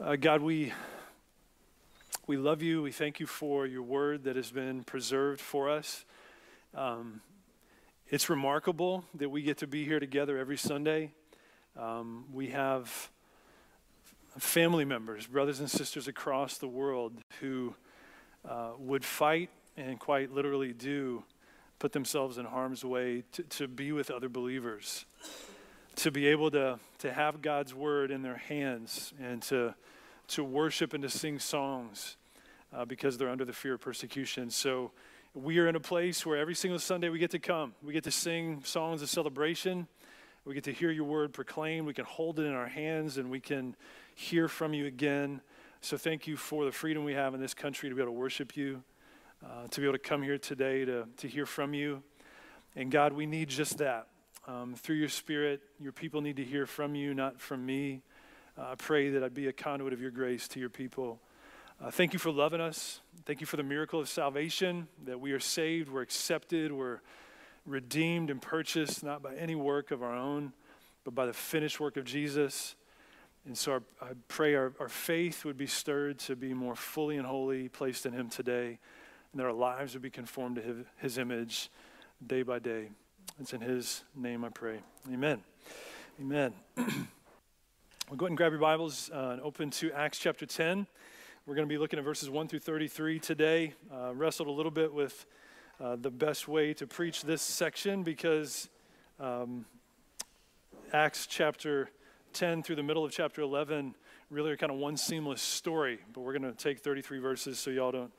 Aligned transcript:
Uh, 0.00 0.16
God, 0.16 0.42
we, 0.42 0.72
we 2.26 2.36
love 2.36 2.62
you. 2.62 2.82
We 2.82 2.90
thank 2.90 3.20
you 3.20 3.26
for 3.26 3.64
your 3.64 3.82
word 3.82 4.24
that 4.24 4.34
has 4.34 4.50
been 4.50 4.82
preserved 4.82 5.40
for 5.40 5.70
us. 5.70 6.04
Um, 6.74 7.20
it's 8.08 8.28
remarkable 8.28 9.04
that 9.14 9.28
we 9.28 9.42
get 9.42 9.58
to 9.58 9.68
be 9.68 9.84
here 9.84 10.00
together 10.00 10.36
every 10.36 10.56
Sunday. 10.56 11.12
Um, 11.78 12.24
we 12.32 12.48
have 12.48 13.08
family 14.36 14.84
members, 14.84 15.28
brothers 15.28 15.60
and 15.60 15.70
sisters 15.70 16.08
across 16.08 16.58
the 16.58 16.66
world 16.66 17.12
who 17.38 17.76
uh, 18.48 18.72
would 18.76 19.04
fight 19.04 19.48
and 19.76 20.00
quite 20.00 20.32
literally 20.32 20.72
do 20.72 21.22
put 21.78 21.92
themselves 21.92 22.36
in 22.36 22.46
harm's 22.46 22.84
way 22.84 23.22
to, 23.30 23.44
to 23.44 23.68
be 23.68 23.92
with 23.92 24.10
other 24.10 24.28
believers 24.28 25.04
to 25.96 26.10
be 26.10 26.26
able 26.26 26.50
to, 26.50 26.78
to 26.98 27.12
have 27.12 27.42
God's 27.42 27.74
word 27.74 28.10
in 28.10 28.22
their 28.22 28.36
hands 28.36 29.12
and 29.20 29.40
to, 29.42 29.74
to 30.28 30.44
worship 30.44 30.92
and 30.94 31.02
to 31.02 31.08
sing 31.08 31.38
songs 31.38 32.16
uh, 32.72 32.84
because 32.84 33.16
they're 33.16 33.30
under 33.30 33.44
the 33.44 33.52
fear 33.52 33.74
of 33.74 33.80
persecution. 33.80 34.50
So 34.50 34.90
we 35.34 35.58
are 35.58 35.68
in 35.68 35.76
a 35.76 35.80
place 35.80 36.26
where 36.26 36.36
every 36.36 36.54
single 36.54 36.78
Sunday 36.78 37.08
we 37.08 37.18
get 37.18 37.30
to 37.32 37.38
come. 37.38 37.74
We 37.82 37.92
get 37.92 38.04
to 38.04 38.10
sing 38.10 38.62
songs 38.64 39.02
of 39.02 39.08
celebration. 39.08 39.86
We 40.44 40.54
get 40.54 40.64
to 40.64 40.72
hear 40.72 40.90
your 40.90 41.04
word 41.04 41.32
proclaimed. 41.32 41.86
We 41.86 41.94
can 41.94 42.04
hold 42.04 42.38
it 42.38 42.44
in 42.44 42.52
our 42.52 42.68
hands 42.68 43.16
and 43.18 43.30
we 43.30 43.40
can 43.40 43.76
hear 44.14 44.48
from 44.48 44.74
you 44.74 44.86
again. 44.86 45.40
So 45.80 45.96
thank 45.96 46.26
you 46.26 46.36
for 46.36 46.64
the 46.64 46.72
freedom 46.72 47.04
we 47.04 47.14
have 47.14 47.34
in 47.34 47.40
this 47.40 47.54
country 47.54 47.88
to 47.88 47.94
be 47.94 48.00
able 48.00 48.12
to 48.12 48.18
worship 48.18 48.56
you, 48.56 48.82
uh, 49.44 49.68
to 49.68 49.80
be 49.80 49.86
able 49.86 49.94
to 49.94 49.98
come 49.98 50.22
here 50.22 50.38
today 50.38 50.84
to, 50.84 51.06
to 51.18 51.28
hear 51.28 51.46
from 51.46 51.74
you. 51.74 52.02
And 52.76 52.90
God, 52.90 53.12
we 53.12 53.26
need 53.26 53.48
just 53.48 53.78
that. 53.78 54.08
Um, 54.46 54.74
through 54.74 54.96
your 54.96 55.08
spirit, 55.08 55.62
your 55.80 55.92
people 55.92 56.20
need 56.20 56.36
to 56.36 56.44
hear 56.44 56.66
from 56.66 56.94
you, 56.94 57.14
not 57.14 57.40
from 57.40 57.64
me. 57.64 58.02
Uh, 58.58 58.72
I 58.72 58.74
pray 58.74 59.08
that 59.10 59.24
I'd 59.24 59.32
be 59.32 59.48
a 59.48 59.52
conduit 59.52 59.94
of 59.94 60.02
your 60.02 60.10
grace 60.10 60.46
to 60.48 60.60
your 60.60 60.68
people. 60.68 61.18
Uh, 61.82 61.90
thank 61.90 62.12
you 62.12 62.18
for 62.18 62.30
loving 62.30 62.60
us. 62.60 63.00
Thank 63.24 63.40
you 63.40 63.46
for 63.46 63.56
the 63.56 63.62
miracle 63.62 64.00
of 64.00 64.08
salvation, 64.08 64.86
that 65.06 65.18
we 65.18 65.32
are 65.32 65.40
saved, 65.40 65.88
we're 65.88 66.02
accepted, 66.02 66.72
we're 66.72 67.00
redeemed 67.64 68.30
and 68.30 68.40
purchased, 68.40 69.02
not 69.02 69.22
by 69.22 69.34
any 69.34 69.54
work 69.54 69.90
of 69.90 70.02
our 70.02 70.14
own, 70.14 70.52
but 71.04 71.14
by 71.14 71.24
the 71.24 71.32
finished 71.32 71.80
work 71.80 71.96
of 71.96 72.04
Jesus. 72.04 72.76
And 73.46 73.56
so 73.56 73.72
our, 73.72 73.82
I 74.02 74.08
pray 74.28 74.54
our, 74.54 74.74
our 74.78 74.90
faith 74.90 75.46
would 75.46 75.56
be 75.56 75.66
stirred 75.66 76.18
to 76.20 76.36
be 76.36 76.52
more 76.52 76.76
fully 76.76 77.16
and 77.16 77.26
wholly 77.26 77.70
placed 77.70 78.04
in 78.04 78.12
Him 78.12 78.28
today, 78.28 78.78
and 79.32 79.40
that 79.40 79.44
our 79.44 79.52
lives 79.52 79.94
would 79.94 80.02
be 80.02 80.10
conformed 80.10 80.56
to 80.56 80.62
His, 80.62 80.76
his 80.98 81.18
image 81.18 81.70
day 82.26 82.42
by 82.42 82.58
day. 82.58 82.90
It's 83.40 83.52
in 83.52 83.60
His 83.60 84.04
name 84.14 84.44
I 84.44 84.48
pray. 84.48 84.80
Amen. 85.12 85.42
Amen. 86.20 86.52
we'll 86.76 86.86
go 88.16 88.26
ahead 88.26 88.30
and 88.30 88.36
grab 88.36 88.52
your 88.52 88.60
Bibles 88.60 89.10
uh, 89.12 89.30
and 89.32 89.40
open 89.42 89.70
to 89.70 89.92
Acts 89.92 90.18
chapter 90.18 90.46
10. 90.46 90.86
We're 91.46 91.54
going 91.54 91.68
to 91.68 91.72
be 91.72 91.78
looking 91.78 91.98
at 91.98 92.04
verses 92.04 92.30
1 92.30 92.48
through 92.48 92.60
33 92.60 93.18
today. 93.18 93.74
Uh, 93.92 94.14
wrestled 94.14 94.48
a 94.48 94.52
little 94.52 94.70
bit 94.70 94.94
with 94.94 95.26
uh, 95.80 95.96
the 95.96 96.10
best 96.10 96.48
way 96.48 96.72
to 96.74 96.86
preach 96.86 97.22
this 97.22 97.42
section 97.42 98.02
because 98.02 98.68
um, 99.20 99.66
Acts 100.92 101.26
chapter 101.26 101.90
10 102.32 102.62
through 102.62 102.76
the 102.76 102.82
middle 102.82 103.04
of 103.04 103.12
chapter 103.12 103.42
11 103.42 103.94
really 104.30 104.50
are 104.50 104.56
kind 104.56 104.72
of 104.72 104.78
one 104.78 104.96
seamless 104.96 105.42
story. 105.42 105.98
But 106.12 106.20
we're 106.20 106.38
going 106.38 106.50
to 106.50 106.56
take 106.56 106.80
33 106.80 107.18
verses 107.18 107.58
so 107.58 107.70
y'all 107.70 107.92
don't 107.92 108.12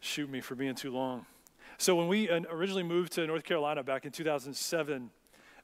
shoot 0.00 0.28
me 0.30 0.40
for 0.40 0.54
being 0.54 0.74
too 0.74 0.90
long. 0.90 1.26
So 1.80 1.94
when 1.94 2.08
we 2.08 2.28
originally 2.28 2.82
moved 2.82 3.12
to 3.12 3.26
North 3.28 3.44
Carolina 3.44 3.84
back 3.84 4.04
in 4.04 4.10
2007, 4.10 5.10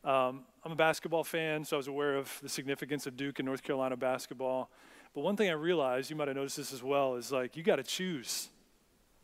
um, 0.04 0.44
I'm 0.64 0.70
a 0.70 0.76
basketball 0.76 1.24
fan, 1.24 1.64
so 1.64 1.76
I 1.76 1.78
was 1.78 1.88
aware 1.88 2.14
of 2.14 2.32
the 2.40 2.48
significance 2.48 3.08
of 3.08 3.16
Duke 3.16 3.40
and 3.40 3.46
North 3.46 3.64
Carolina 3.64 3.96
basketball. 3.96 4.70
But 5.12 5.22
one 5.22 5.36
thing 5.36 5.50
I 5.50 5.54
realized, 5.54 6.10
you 6.10 6.16
might 6.16 6.28
have 6.28 6.36
noticed 6.36 6.56
this 6.56 6.72
as 6.72 6.84
well, 6.84 7.16
is 7.16 7.32
like 7.32 7.56
you 7.56 7.64
got 7.64 7.76
to 7.76 7.82
choose. 7.82 8.48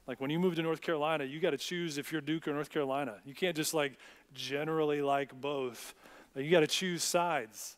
Like 0.09 0.21
when 0.21 0.31
you 0.31 0.41
move 0.41 0.57
to 0.57 0.63
North 0.63 0.81
Carolina, 0.81 1.23
you 1.23 1.39
got 1.39 1.51
to 1.51 1.59
choose 1.59 1.97
if 1.97 2.11
you're 2.11 2.21
Duke 2.21 2.49
or 2.49 2.55
North 2.55 2.71
Carolina. 2.71 3.19
You 3.25 3.35
can't 3.35 3.55
just 3.55 3.73
like 3.73 3.97
generally 4.35 5.01
like 5.01 5.33
both. 5.41 5.95
Like, 6.35 6.45
you 6.45 6.51
got 6.51 6.61
to 6.61 6.67
choose 6.67 7.05
sides. 7.05 7.77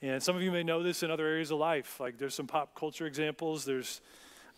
And 0.00 0.22
some 0.22 0.36
of 0.36 0.42
you 0.42 0.50
may 0.50 0.62
know 0.62 0.82
this 0.82 1.02
in 1.02 1.10
other 1.10 1.26
areas 1.26 1.50
of 1.50 1.58
life. 1.58 2.00
Like 2.00 2.16
there's 2.16 2.34
some 2.34 2.46
pop 2.46 2.74
culture 2.74 3.04
examples. 3.04 3.66
There's 3.66 4.00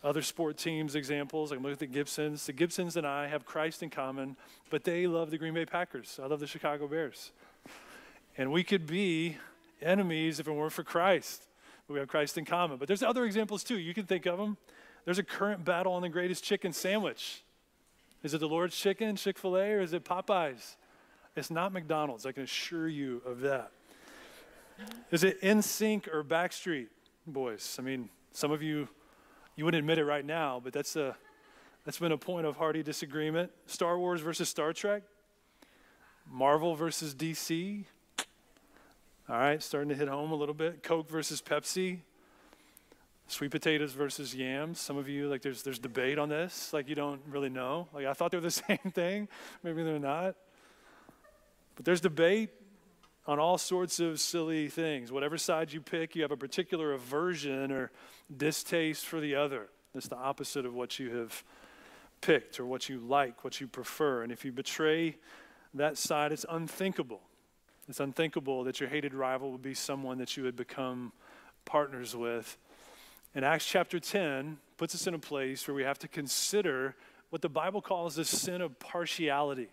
other 0.03 0.21
sport 0.21 0.57
teams 0.57 0.95
examples. 0.95 1.51
I 1.51 1.55
can 1.55 1.63
look 1.63 1.73
at 1.73 1.79
the 1.79 1.87
Gibsons. 1.87 2.45
The 2.45 2.53
Gibsons 2.53 2.95
and 2.95 3.07
I 3.07 3.27
have 3.27 3.45
Christ 3.45 3.81
in 3.81 3.89
common, 3.89 4.37
but 4.69 4.83
they 4.83 5.07
love 5.07 5.31
the 5.31 5.37
Green 5.37 5.53
Bay 5.53 5.65
Packers. 5.65 6.19
I 6.21 6.27
love 6.27 6.39
the 6.39 6.47
Chicago 6.47 6.87
Bears. 6.87 7.31
And 8.37 8.51
we 8.51 8.63
could 8.63 8.85
be 8.85 9.37
enemies 9.81 10.39
if 10.39 10.47
it 10.47 10.51
weren't 10.51 10.73
for 10.73 10.83
Christ. 10.83 11.47
But 11.87 11.93
we 11.93 11.99
have 11.99 12.09
Christ 12.09 12.37
in 12.37 12.45
common. 12.45 12.77
But 12.77 12.87
there's 12.87 13.03
other 13.03 13.25
examples 13.25 13.63
too. 13.63 13.77
You 13.77 13.93
can 13.93 14.05
think 14.05 14.25
of 14.25 14.37
them. 14.37 14.57
There's 15.05 15.19
a 15.19 15.23
current 15.23 15.63
battle 15.63 15.93
on 15.93 16.01
the 16.01 16.09
greatest 16.09 16.43
chicken 16.43 16.73
sandwich. 16.73 17.43
Is 18.23 18.33
it 18.33 18.39
the 18.39 18.47
Lord's 18.47 18.75
Chicken, 18.75 19.15
Chick 19.15 19.37
fil 19.37 19.55
A, 19.55 19.73
or 19.73 19.81
is 19.81 19.93
it 19.93 20.03
Popeyes? 20.03 20.77
It's 21.35 21.51
not 21.51 21.71
McDonald's. 21.71 22.25
I 22.25 22.31
can 22.31 22.43
assure 22.43 22.87
you 22.87 23.21
of 23.23 23.41
that. 23.41 23.71
Is 25.11 25.23
it 25.23 25.39
NSYNC 25.41 26.07
or 26.13 26.23
Backstreet 26.23 26.87
Boys? 27.27 27.75
I 27.77 27.83
mean, 27.83 28.09
some 28.31 28.51
of 28.51 28.63
you 28.63 28.87
you 29.55 29.65
wouldn't 29.65 29.79
admit 29.79 29.97
it 29.97 30.05
right 30.05 30.25
now, 30.25 30.61
but 30.63 30.73
that's, 30.73 30.95
a, 30.95 31.15
that's 31.85 31.99
been 31.99 32.11
a 32.11 32.17
point 32.17 32.45
of 32.45 32.57
hearty 32.57 32.83
disagreement. 32.83 33.51
Star 33.67 33.97
Wars 33.97 34.21
versus 34.21 34.49
Star 34.49 34.73
Trek, 34.73 35.03
Marvel 36.29 36.75
versus 36.75 37.15
DC. 37.15 37.85
All 39.27 39.37
right, 39.37 39.61
starting 39.63 39.89
to 39.89 39.95
hit 39.95 40.07
home 40.07 40.31
a 40.31 40.35
little 40.35 40.53
bit. 40.53 40.83
Coke 40.83 41.09
versus 41.09 41.41
Pepsi, 41.41 41.99
sweet 43.27 43.49
potatoes 43.49 43.93
versus 43.93 44.35
yams. 44.35 44.79
Some 44.79 44.97
of 44.97 45.07
you, 45.07 45.29
like, 45.29 45.41
there's, 45.41 45.63
there's 45.63 45.79
debate 45.79 46.19
on 46.19 46.29
this. 46.29 46.73
Like, 46.73 46.87
you 46.89 46.95
don't 46.95 47.21
really 47.27 47.49
know. 47.49 47.87
Like, 47.93 48.05
I 48.05 48.13
thought 48.13 48.31
they 48.31 48.37
were 48.37 48.41
the 48.41 48.51
same 48.51 48.91
thing. 48.93 49.27
Maybe 49.63 49.83
they're 49.83 49.99
not. 49.99 50.35
But 51.75 51.85
there's 51.85 52.01
debate 52.01 52.49
on 53.27 53.39
all 53.39 53.57
sorts 53.57 53.99
of 53.99 54.19
silly 54.19 54.67
things. 54.67 55.11
Whatever 55.11 55.37
side 55.37 55.73
you 55.73 55.81
pick, 55.81 56.15
you 56.15 56.21
have 56.21 56.31
a 56.31 56.37
particular 56.37 56.93
aversion 56.93 57.71
or 57.71 57.91
distaste 58.35 59.05
for 59.05 59.19
the 59.19 59.35
other. 59.35 59.67
It's 59.95 60.07
the 60.07 60.17
opposite 60.17 60.65
of 60.65 60.73
what 60.73 60.99
you 60.99 61.15
have 61.17 61.43
picked 62.21 62.59
or 62.59 62.65
what 62.65 62.89
you 62.89 62.99
like, 62.99 63.43
what 63.43 63.59
you 63.59 63.67
prefer. 63.67 64.23
And 64.23 64.31
if 64.31 64.45
you 64.45 64.51
betray 64.51 65.17
that 65.73 65.97
side, 65.97 66.31
it's 66.31 66.45
unthinkable. 66.49 67.21
It's 67.87 67.99
unthinkable 67.99 68.63
that 68.63 68.79
your 68.79 68.89
hated 68.89 69.13
rival 69.13 69.51
would 69.51 69.61
be 69.61 69.73
someone 69.73 70.17
that 70.17 70.37
you 70.37 70.43
would 70.43 70.55
become 70.55 71.11
partners 71.65 72.15
with. 72.15 72.57
And 73.33 73.43
Acts 73.43 73.65
chapter 73.65 73.99
10 73.99 74.57
puts 74.77 74.95
us 74.95 75.07
in 75.07 75.13
a 75.13 75.19
place 75.19 75.67
where 75.67 75.75
we 75.75 75.83
have 75.83 75.99
to 75.99 76.07
consider 76.07 76.95
what 77.29 77.41
the 77.41 77.49
Bible 77.49 77.81
calls 77.81 78.15
the 78.15 78.25
sin 78.25 78.61
of 78.61 78.79
partiality. 78.79 79.67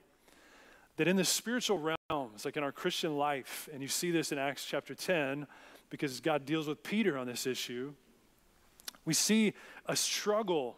That 0.97 1.09
in 1.09 1.17
the 1.17 1.25
spiritual 1.25 1.79
realms, 2.43 2.45
like 2.45 2.57
in 2.57 2.65
our 2.65 2.73
Christian 2.73 3.17
life, 3.17 3.69
and 3.73 3.83
you 3.83 3.89
see 3.89 4.11
this 4.11 4.33
in 4.33 4.39
Acts 4.39 4.65
chapter 4.65 4.95
10, 4.95 5.47
because 5.91 6.21
God 6.21 6.45
deals 6.45 6.67
with 6.67 6.83
Peter 6.83 7.19
on 7.19 7.27
this 7.27 7.47
issue, 7.47 7.93
we 9.05 9.15
see 9.15 9.53
a 9.87 9.97
struggle 9.97 10.77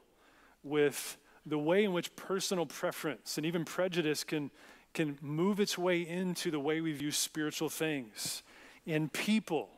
with 0.63 1.19
the 1.47 1.59
way 1.59 1.85
in 1.85 1.93
which 1.93 2.15
personal 2.17 2.67
preference 2.67 3.37
and 3.37 3.47
even 3.47 3.65
prejudice 3.65 4.25
can, 4.25 4.51
can 4.95 5.19
move 5.21 5.61
its 5.61 5.77
way 5.77 6.01
into 6.01 6.51
the 6.51 6.59
way 6.59 6.81
we 6.81 6.93
view 6.93 7.11
spiritual 7.11 7.69
things 7.69 8.43
and 8.87 9.13
people 9.13 9.69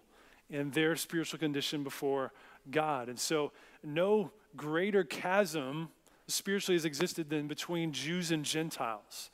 and 0.48 0.72
their 0.72 0.96
spiritual 0.96 1.38
condition 1.38 1.82
before 1.82 2.32
God. 2.70 3.08
And 3.08 3.18
so, 3.18 3.52
no 3.82 4.30
greater 4.56 5.04
chasm 5.04 5.88
spiritually 6.28 6.76
has 6.76 6.84
existed 6.84 7.30
than 7.30 7.46
between 7.46 7.92
Jews 7.92 8.30
and 8.30 8.44
Gentiles. 8.44 9.30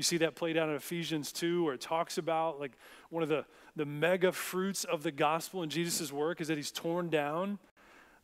You 0.00 0.04
see 0.04 0.16
that 0.16 0.34
played 0.34 0.56
out 0.56 0.70
in 0.70 0.76
Ephesians 0.76 1.30
2, 1.30 1.62
where 1.62 1.74
it 1.74 1.82
talks 1.82 2.16
about 2.16 2.58
like 2.58 2.72
one 3.10 3.22
of 3.22 3.28
the, 3.28 3.44
the 3.76 3.84
mega 3.84 4.32
fruits 4.32 4.84
of 4.84 5.02
the 5.02 5.10
gospel 5.10 5.62
in 5.62 5.68
Jesus' 5.68 6.10
work 6.10 6.40
is 6.40 6.48
that 6.48 6.56
he's 6.56 6.70
torn 6.70 7.10
down 7.10 7.58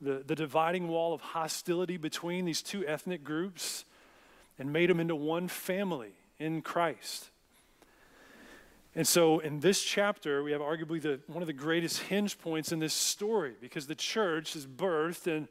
the, 0.00 0.22
the 0.26 0.34
dividing 0.34 0.88
wall 0.88 1.12
of 1.12 1.20
hostility 1.20 1.98
between 1.98 2.46
these 2.46 2.62
two 2.62 2.86
ethnic 2.86 3.22
groups 3.22 3.84
and 4.58 4.72
made 4.72 4.88
them 4.88 5.00
into 5.00 5.14
one 5.14 5.48
family 5.48 6.12
in 6.38 6.62
Christ. 6.62 7.28
And 8.94 9.06
so 9.06 9.40
in 9.40 9.60
this 9.60 9.82
chapter, 9.82 10.42
we 10.42 10.52
have 10.52 10.62
arguably 10.62 11.02
the, 11.02 11.20
one 11.26 11.42
of 11.42 11.46
the 11.46 11.52
greatest 11.52 12.04
hinge 12.04 12.38
points 12.38 12.72
in 12.72 12.78
this 12.78 12.94
story 12.94 13.52
because 13.60 13.86
the 13.86 13.94
church 13.94 14.56
is 14.56 14.66
birthed 14.66 15.26
and 15.26 15.46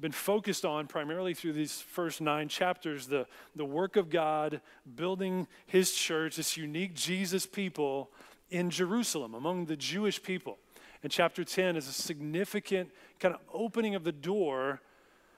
been 0.00 0.12
focused 0.12 0.64
on 0.64 0.86
primarily 0.86 1.34
through 1.34 1.52
these 1.52 1.80
first 1.80 2.20
nine 2.20 2.48
chapters 2.48 3.06
the, 3.06 3.26
the 3.56 3.64
work 3.64 3.96
of 3.96 4.10
God, 4.10 4.60
building 4.94 5.48
his 5.66 5.92
church, 5.92 6.36
this 6.36 6.56
unique 6.56 6.94
Jesus 6.94 7.46
people 7.46 8.10
in 8.50 8.70
Jerusalem 8.70 9.34
among 9.34 9.66
the 9.66 9.76
Jewish 9.76 10.22
people. 10.22 10.58
And 11.02 11.12
chapter 11.12 11.44
10 11.44 11.76
is 11.76 11.88
a 11.88 11.92
significant 11.92 12.90
kind 13.20 13.34
of 13.34 13.40
opening 13.52 13.94
of 13.94 14.04
the 14.04 14.12
door 14.12 14.80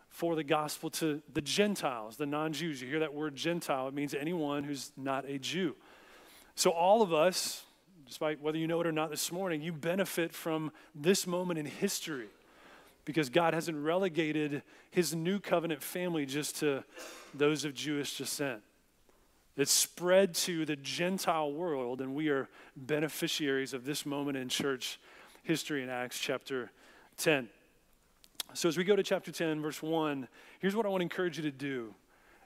for 0.08 0.34
the 0.34 0.44
gospel 0.44 0.90
to 0.90 1.22
the 1.32 1.40
Gentiles, 1.40 2.16
the 2.16 2.26
non 2.26 2.52
Jews. 2.52 2.82
You 2.82 2.88
hear 2.88 3.00
that 3.00 3.14
word 3.14 3.36
Gentile, 3.36 3.88
it 3.88 3.94
means 3.94 4.14
anyone 4.14 4.64
who's 4.64 4.92
not 4.96 5.24
a 5.28 5.38
Jew. 5.38 5.76
So, 6.54 6.70
all 6.70 7.00
of 7.02 7.12
us, 7.12 7.64
despite 8.06 8.40
whether 8.40 8.58
you 8.58 8.66
know 8.66 8.80
it 8.80 8.86
or 8.86 8.92
not 8.92 9.10
this 9.10 9.30
morning, 9.30 9.62
you 9.62 9.72
benefit 9.72 10.32
from 10.32 10.72
this 10.94 11.26
moment 11.26 11.58
in 11.58 11.66
history 11.66 12.28
because 13.10 13.28
God 13.28 13.54
hasn't 13.54 13.76
relegated 13.76 14.62
his 14.92 15.16
new 15.16 15.40
covenant 15.40 15.82
family 15.82 16.24
just 16.26 16.60
to 16.60 16.84
those 17.34 17.64
of 17.64 17.74
Jewish 17.74 18.16
descent. 18.16 18.62
It's 19.56 19.72
spread 19.72 20.34
to 20.36 20.64
the 20.64 20.76
Gentile 20.76 21.52
world, 21.52 22.00
and 22.00 22.14
we 22.14 22.28
are 22.28 22.48
beneficiaries 22.76 23.74
of 23.74 23.84
this 23.84 24.06
moment 24.06 24.36
in 24.36 24.48
church 24.48 25.00
history 25.42 25.82
in 25.82 25.88
Acts 25.88 26.20
chapter 26.20 26.70
10. 27.16 27.48
So, 28.54 28.68
as 28.68 28.78
we 28.78 28.84
go 28.84 28.94
to 28.94 29.02
chapter 29.02 29.32
10, 29.32 29.60
verse 29.60 29.82
1, 29.82 30.28
here's 30.60 30.76
what 30.76 30.86
I 30.86 30.88
want 30.88 31.00
to 31.00 31.02
encourage 31.02 31.36
you 31.36 31.42
to 31.42 31.50
do 31.50 31.92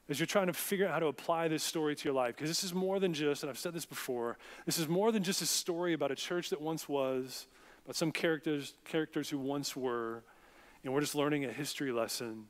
as 0.09 0.19
you're 0.19 0.27
trying 0.27 0.47
to 0.47 0.55
figure 0.55 0.87
out 0.87 0.93
how 0.93 0.99
to 0.99 1.07
apply 1.07 1.49
this 1.49 1.63
story 1.63 1.95
to 1.95 2.05
your 2.07 2.15
life. 2.15 2.37
Because 2.37 2.49
this 2.49 2.65
is 2.65 2.73
more 2.73 2.99
than 2.99 3.13
just, 3.13 3.43
and 3.43 3.51
I've 3.51 3.59
said 3.59 3.75
this 3.75 3.85
before, 3.85 4.39
this 4.65 4.79
is 4.79 4.89
more 4.89 5.13
than 5.13 5.23
just 5.23 5.43
a 5.43 5.47
story 5.47 5.93
about 5.93 6.11
a 6.11 6.15
church 6.15 6.49
that 6.51 6.61
once 6.63 6.89
was, 6.89 7.49
about 7.85 7.97
some 7.97 8.13
characters, 8.13 8.73
characters 8.87 9.29
who 9.29 9.39
once 9.39 9.77
were, 9.77 10.25
and 10.85 10.93
we're 10.93 11.01
just 11.01 11.15
learning 11.15 11.45
a 11.45 11.53
history 11.53 11.91
lesson. 11.91 12.45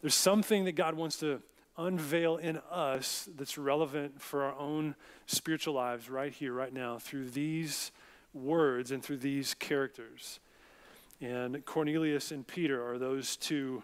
There's 0.00 0.14
something 0.14 0.64
that 0.64 0.72
God 0.72 0.94
wants 0.94 1.18
to 1.18 1.40
unveil 1.78 2.36
in 2.36 2.58
us 2.70 3.28
that's 3.36 3.56
relevant 3.56 4.20
for 4.20 4.42
our 4.44 4.54
own 4.58 4.94
spiritual 5.26 5.74
lives 5.74 6.10
right 6.10 6.32
here, 6.32 6.52
right 6.52 6.72
now, 6.72 6.98
through 6.98 7.30
these 7.30 7.92
words 8.34 8.90
and 8.90 9.02
through 9.02 9.18
these 9.18 9.54
characters. 9.54 10.40
And 11.20 11.64
Cornelius 11.64 12.30
and 12.30 12.46
Peter 12.46 12.86
are 12.86 12.98
those 12.98 13.36
two 13.36 13.82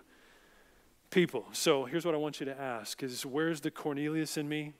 people. 1.10 1.46
So 1.52 1.84
here's 1.84 2.04
what 2.04 2.14
I 2.14 2.18
want 2.18 2.40
you 2.40 2.46
to 2.46 2.60
ask 2.60 3.02
is 3.02 3.24
where's 3.24 3.60
the 3.60 3.70
Cornelius 3.70 4.36
in 4.36 4.48
me 4.48 4.72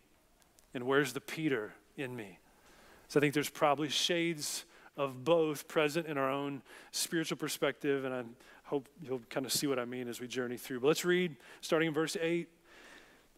and 0.75 0.85
where's 0.85 1.13
the 1.13 1.21
Peter 1.21 1.75
in 1.97 2.17
me? 2.17 2.39
So 3.09 3.21
I 3.21 3.21
think 3.21 3.35
there's 3.35 3.51
probably 3.51 3.89
shades 3.89 4.65
of 4.97 5.25
both 5.25 5.69
present 5.69 6.07
in 6.07 6.19
our 6.19 6.31
own 6.31 6.63
spiritual 6.91 7.37
perspective, 7.37 8.05
and 8.05 8.15
I 8.15 8.23
hope 8.73 8.89
you'll 9.03 9.21
kind 9.29 9.45
of 9.45 9.53
see 9.53 9.67
what 9.67 9.79
I 9.79 9.85
mean 9.85 10.09
as 10.09 10.19
we 10.19 10.27
journey 10.27 10.57
through. 10.57 10.81
But 10.81 10.87
let's 10.87 11.05
read 11.05 11.37
starting 11.61 11.89
in 11.89 11.93
verse 11.93 12.17
8. 12.19 12.49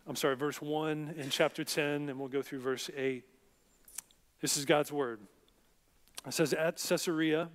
I'm 0.06 0.14
sorry, 0.14 0.36
verse 0.36 0.62
1 0.62 1.16
in 1.18 1.28
chapter 1.28 1.64
10, 1.64 2.08
and 2.08 2.20
we'll 2.20 2.28
go 2.28 2.40
through 2.40 2.60
verse 2.60 2.88
8. 2.96 3.24
This 4.40 4.56
is 4.56 4.64
God's 4.64 4.92
word. 4.92 5.18
It 6.24 6.34
says, 6.34 6.52
At 6.52 6.76
Caesarea, 6.76 7.48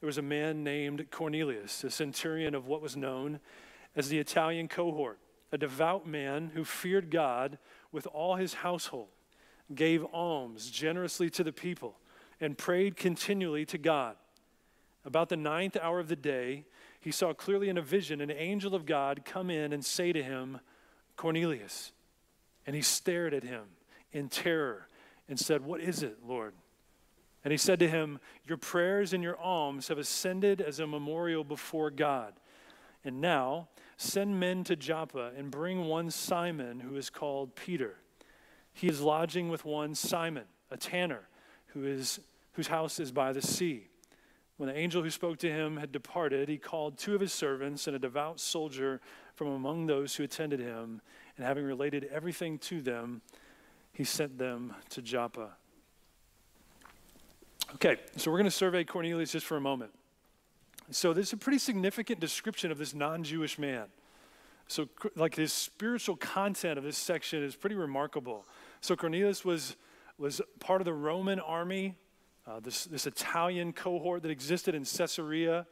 there 0.00 0.06
was 0.06 0.16
a 0.16 0.22
man 0.22 0.64
named 0.64 1.10
Cornelius, 1.10 1.84
a 1.84 1.90
centurion 1.90 2.54
of 2.54 2.66
what 2.66 2.80
was 2.80 2.96
known 2.96 3.40
as 3.94 4.08
the 4.08 4.18
Italian 4.18 4.66
cohort, 4.66 5.18
a 5.52 5.58
devout 5.58 6.06
man 6.06 6.52
who 6.54 6.64
feared 6.64 7.10
God 7.10 7.58
with 7.92 8.06
all 8.06 8.36
his 8.36 8.54
household, 8.54 9.08
gave 9.74 10.06
alms 10.14 10.70
generously 10.70 11.28
to 11.28 11.44
the 11.44 11.52
people, 11.52 11.98
and 12.40 12.56
prayed 12.56 12.96
continually 12.96 13.66
to 13.66 13.76
God. 13.76 14.16
About 15.04 15.28
the 15.28 15.36
ninth 15.36 15.76
hour 15.82 16.00
of 16.00 16.08
the 16.08 16.16
day, 16.16 16.64
he 17.00 17.10
saw 17.10 17.32
clearly 17.32 17.68
in 17.68 17.78
a 17.78 17.82
vision 17.82 18.20
an 18.20 18.30
angel 18.30 18.74
of 18.74 18.84
God 18.84 19.24
come 19.24 19.50
in 19.50 19.72
and 19.72 19.84
say 19.84 20.12
to 20.12 20.22
him, 20.22 20.60
Cornelius. 21.16 21.92
And 22.66 22.76
he 22.76 22.82
stared 22.82 23.32
at 23.34 23.42
him 23.42 23.64
in 24.12 24.28
terror 24.28 24.86
and 25.28 25.38
said, 25.38 25.64
What 25.64 25.80
is 25.80 26.02
it, 26.02 26.18
Lord? 26.26 26.52
And 27.42 27.52
he 27.52 27.58
said 27.58 27.78
to 27.80 27.88
him, 27.88 28.20
Your 28.46 28.58
prayers 28.58 29.12
and 29.14 29.22
your 29.22 29.38
alms 29.38 29.88
have 29.88 29.98
ascended 29.98 30.60
as 30.60 30.78
a 30.78 30.86
memorial 30.86 31.42
before 31.42 31.90
God. 31.90 32.34
And 33.02 33.20
now 33.20 33.68
send 33.96 34.38
men 34.38 34.62
to 34.64 34.76
Joppa 34.76 35.32
and 35.36 35.50
bring 35.50 35.86
one 35.86 36.10
Simon 36.10 36.80
who 36.80 36.96
is 36.96 37.08
called 37.08 37.56
Peter. 37.56 37.96
He 38.74 38.88
is 38.88 39.00
lodging 39.00 39.48
with 39.48 39.64
one 39.64 39.94
Simon, 39.94 40.44
a 40.70 40.76
tanner, 40.76 41.28
who 41.68 41.84
is, 41.86 42.20
whose 42.52 42.68
house 42.68 43.00
is 43.00 43.10
by 43.10 43.32
the 43.32 43.42
sea. 43.42 43.89
When 44.60 44.68
the 44.68 44.76
angel 44.76 45.02
who 45.02 45.08
spoke 45.08 45.38
to 45.38 45.50
him 45.50 45.78
had 45.78 45.90
departed, 45.90 46.50
he 46.50 46.58
called 46.58 46.98
two 46.98 47.14
of 47.14 47.20
his 47.22 47.32
servants 47.32 47.86
and 47.86 47.96
a 47.96 47.98
devout 47.98 48.38
soldier 48.38 49.00
from 49.34 49.46
among 49.46 49.86
those 49.86 50.14
who 50.14 50.22
attended 50.22 50.60
him, 50.60 51.00
and 51.38 51.46
having 51.46 51.64
related 51.64 52.10
everything 52.12 52.58
to 52.58 52.82
them, 52.82 53.22
he 53.94 54.04
sent 54.04 54.36
them 54.36 54.74
to 54.90 55.00
Joppa. 55.00 55.52
Okay, 57.76 57.96
so 58.16 58.30
we're 58.30 58.36
going 58.36 58.44
to 58.44 58.50
survey 58.50 58.84
Cornelius 58.84 59.32
just 59.32 59.46
for 59.46 59.56
a 59.56 59.62
moment. 59.62 59.92
So, 60.90 61.14
this 61.14 61.28
is 61.28 61.32
a 61.32 61.38
pretty 61.38 61.56
significant 61.56 62.20
description 62.20 62.70
of 62.70 62.76
this 62.76 62.92
non 62.92 63.24
Jewish 63.24 63.58
man. 63.58 63.86
So, 64.68 64.90
like, 65.16 65.36
his 65.36 65.54
spiritual 65.54 66.16
content 66.16 66.76
of 66.76 66.84
this 66.84 66.98
section 66.98 67.42
is 67.42 67.56
pretty 67.56 67.76
remarkable. 67.76 68.44
So, 68.82 68.94
Cornelius 68.94 69.42
was, 69.42 69.76
was 70.18 70.42
part 70.58 70.82
of 70.82 70.84
the 70.84 70.92
Roman 70.92 71.40
army 71.40 71.94
uh, 72.46 72.60
this, 72.60 72.84
this 72.84 73.06
Italian 73.06 73.72
cohort 73.72 74.22
that 74.22 74.30
existed 74.30 74.74
in 74.74 74.84
Caesarea. 74.84 75.66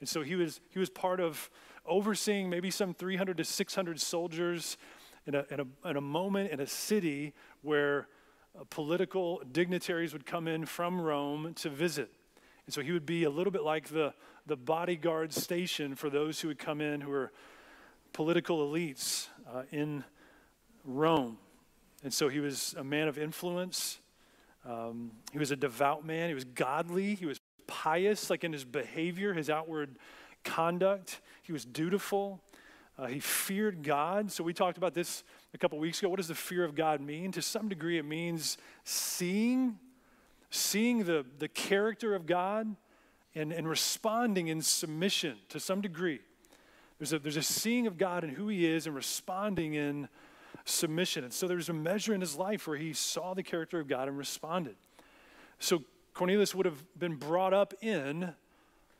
And 0.00 0.08
so 0.08 0.22
he 0.22 0.36
was, 0.36 0.60
he 0.70 0.78
was 0.78 0.90
part 0.90 1.20
of 1.20 1.50
overseeing 1.86 2.48
maybe 2.48 2.70
some 2.70 2.94
300 2.94 3.36
to 3.38 3.44
600 3.44 4.00
soldiers 4.00 4.76
in 5.26 5.34
a, 5.34 5.44
in 5.50 5.60
a, 5.60 5.88
in 5.88 5.96
a 5.96 6.00
moment 6.00 6.50
in 6.50 6.60
a 6.60 6.66
city 6.66 7.34
where 7.62 8.08
uh, 8.58 8.64
political 8.70 9.42
dignitaries 9.52 10.12
would 10.12 10.26
come 10.26 10.48
in 10.48 10.66
from 10.66 11.00
Rome 11.00 11.54
to 11.54 11.70
visit. 11.70 12.10
And 12.66 12.74
so 12.74 12.80
he 12.80 12.92
would 12.92 13.06
be 13.06 13.24
a 13.24 13.30
little 13.30 13.50
bit 13.50 13.62
like 13.62 13.88
the, 13.88 14.14
the 14.46 14.56
bodyguard 14.56 15.32
station 15.32 15.94
for 15.94 16.10
those 16.10 16.40
who 16.40 16.48
would 16.48 16.58
come 16.58 16.80
in 16.80 17.00
who 17.00 17.10
were 17.10 17.32
political 18.12 18.68
elites 18.68 19.28
uh, 19.52 19.62
in 19.70 20.04
Rome. 20.84 21.38
And 22.02 22.12
so 22.12 22.28
he 22.28 22.40
was 22.40 22.74
a 22.78 22.84
man 22.84 23.08
of 23.08 23.18
influence. 23.18 23.99
Um, 24.64 25.12
he 25.32 25.38
was 25.38 25.50
a 25.50 25.56
devout 25.56 26.04
man. 26.04 26.28
He 26.28 26.34
was 26.34 26.44
godly. 26.44 27.14
He 27.14 27.26
was 27.26 27.40
pious, 27.66 28.30
like 28.30 28.44
in 28.44 28.52
his 28.52 28.64
behavior, 28.64 29.32
his 29.32 29.48
outward 29.48 29.96
conduct. 30.44 31.20
He 31.42 31.52
was 31.52 31.64
dutiful. 31.64 32.40
Uh, 32.98 33.06
he 33.06 33.20
feared 33.20 33.82
God. 33.82 34.30
So 34.30 34.44
we 34.44 34.52
talked 34.52 34.76
about 34.76 34.92
this 34.92 35.24
a 35.54 35.58
couple 35.58 35.78
weeks 35.78 36.00
ago. 36.00 36.08
What 36.08 36.18
does 36.18 36.28
the 36.28 36.34
fear 36.34 36.64
of 36.64 36.74
God 36.74 37.00
mean? 37.00 37.32
To 37.32 37.42
some 37.42 37.68
degree, 37.68 37.98
it 37.98 38.04
means 38.04 38.58
seeing, 38.84 39.78
seeing 40.50 41.04
the, 41.04 41.24
the 41.38 41.48
character 41.48 42.14
of 42.14 42.26
God 42.26 42.76
and, 43.34 43.52
and 43.52 43.68
responding 43.68 44.48
in 44.48 44.60
submission 44.60 45.36
to 45.48 45.60
some 45.60 45.80
degree. 45.80 46.20
There's 46.98 47.14
a, 47.14 47.18
there's 47.18 47.38
a 47.38 47.42
seeing 47.42 47.86
of 47.86 47.96
God 47.96 48.24
and 48.24 48.32
who 48.34 48.48
he 48.48 48.66
is 48.66 48.86
and 48.86 48.94
responding 48.94 49.74
in 49.74 50.08
submission. 50.64 51.24
And 51.24 51.32
so 51.32 51.46
there's 51.46 51.68
a 51.68 51.74
measure 51.74 52.14
in 52.14 52.20
his 52.20 52.36
life 52.36 52.66
where 52.66 52.76
he 52.76 52.92
saw 52.92 53.34
the 53.34 53.42
character 53.42 53.80
of 53.80 53.88
God 53.88 54.08
and 54.08 54.16
responded. 54.16 54.76
So 55.58 55.84
Cornelius 56.14 56.54
would 56.54 56.66
have 56.66 56.82
been 56.98 57.16
brought 57.16 57.54
up 57.54 57.74
in 57.80 58.34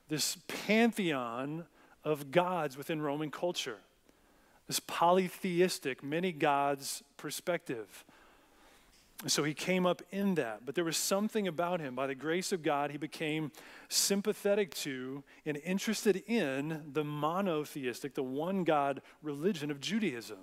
this 0.09 0.39
pantheon 0.67 1.65
of 2.05 2.31
gods 2.31 2.77
within 2.77 3.01
Roman 3.01 3.31
culture, 3.31 3.79
this 4.67 4.81
polytheistic, 4.81 6.03
many 6.03 6.33
gods 6.33 7.03
perspective. 7.17 8.05
So 9.27 9.45
he 9.45 9.53
came 9.53 9.85
up 9.85 10.01
in 10.11 10.35
that. 10.37 10.65
But 10.65 10.75
there 10.75 10.85
was 10.85 10.97
something 10.97 11.47
about 11.47 11.81
him. 11.81 11.95
By 11.95 12.07
the 12.07 12.15
grace 12.15 12.53
of 12.53 12.63
God, 12.63 12.91
he 12.91 12.97
became 12.97 13.53
sympathetic 13.89 14.75
to 14.77 15.23
and 15.45 15.59
interested 15.59 16.23
in 16.27 16.85
the 16.93 17.05
monotheistic, 17.05 18.15
the 18.15 18.23
one 18.23 18.65
God 18.65 19.03
religion 19.23 19.71
of 19.71 19.79
Judaism. 19.79 20.39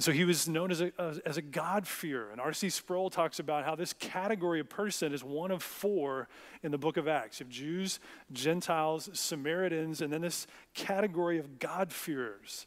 So 0.00 0.12
he 0.12 0.24
was 0.24 0.48
known 0.48 0.70
as 0.70 0.80
a, 0.80 0.92
uh, 0.98 1.16
as 1.26 1.36
a 1.36 1.42
God-fearer. 1.42 2.30
And 2.30 2.40
R.C. 2.40 2.70
Sproul 2.70 3.10
talks 3.10 3.38
about 3.38 3.66
how 3.66 3.74
this 3.74 3.92
category 3.92 4.58
of 4.60 4.70
person 4.70 5.12
is 5.12 5.22
one 5.22 5.50
of 5.50 5.62
four 5.62 6.26
in 6.62 6.70
the 6.70 6.78
book 6.78 6.96
of 6.96 7.06
Acts. 7.06 7.38
You 7.38 7.44
have 7.44 7.52
Jews, 7.52 8.00
Gentiles, 8.32 9.10
Samaritans, 9.12 10.00
and 10.00 10.10
then 10.10 10.22
this 10.22 10.46
category 10.72 11.38
of 11.38 11.58
God-fearers. 11.58 12.66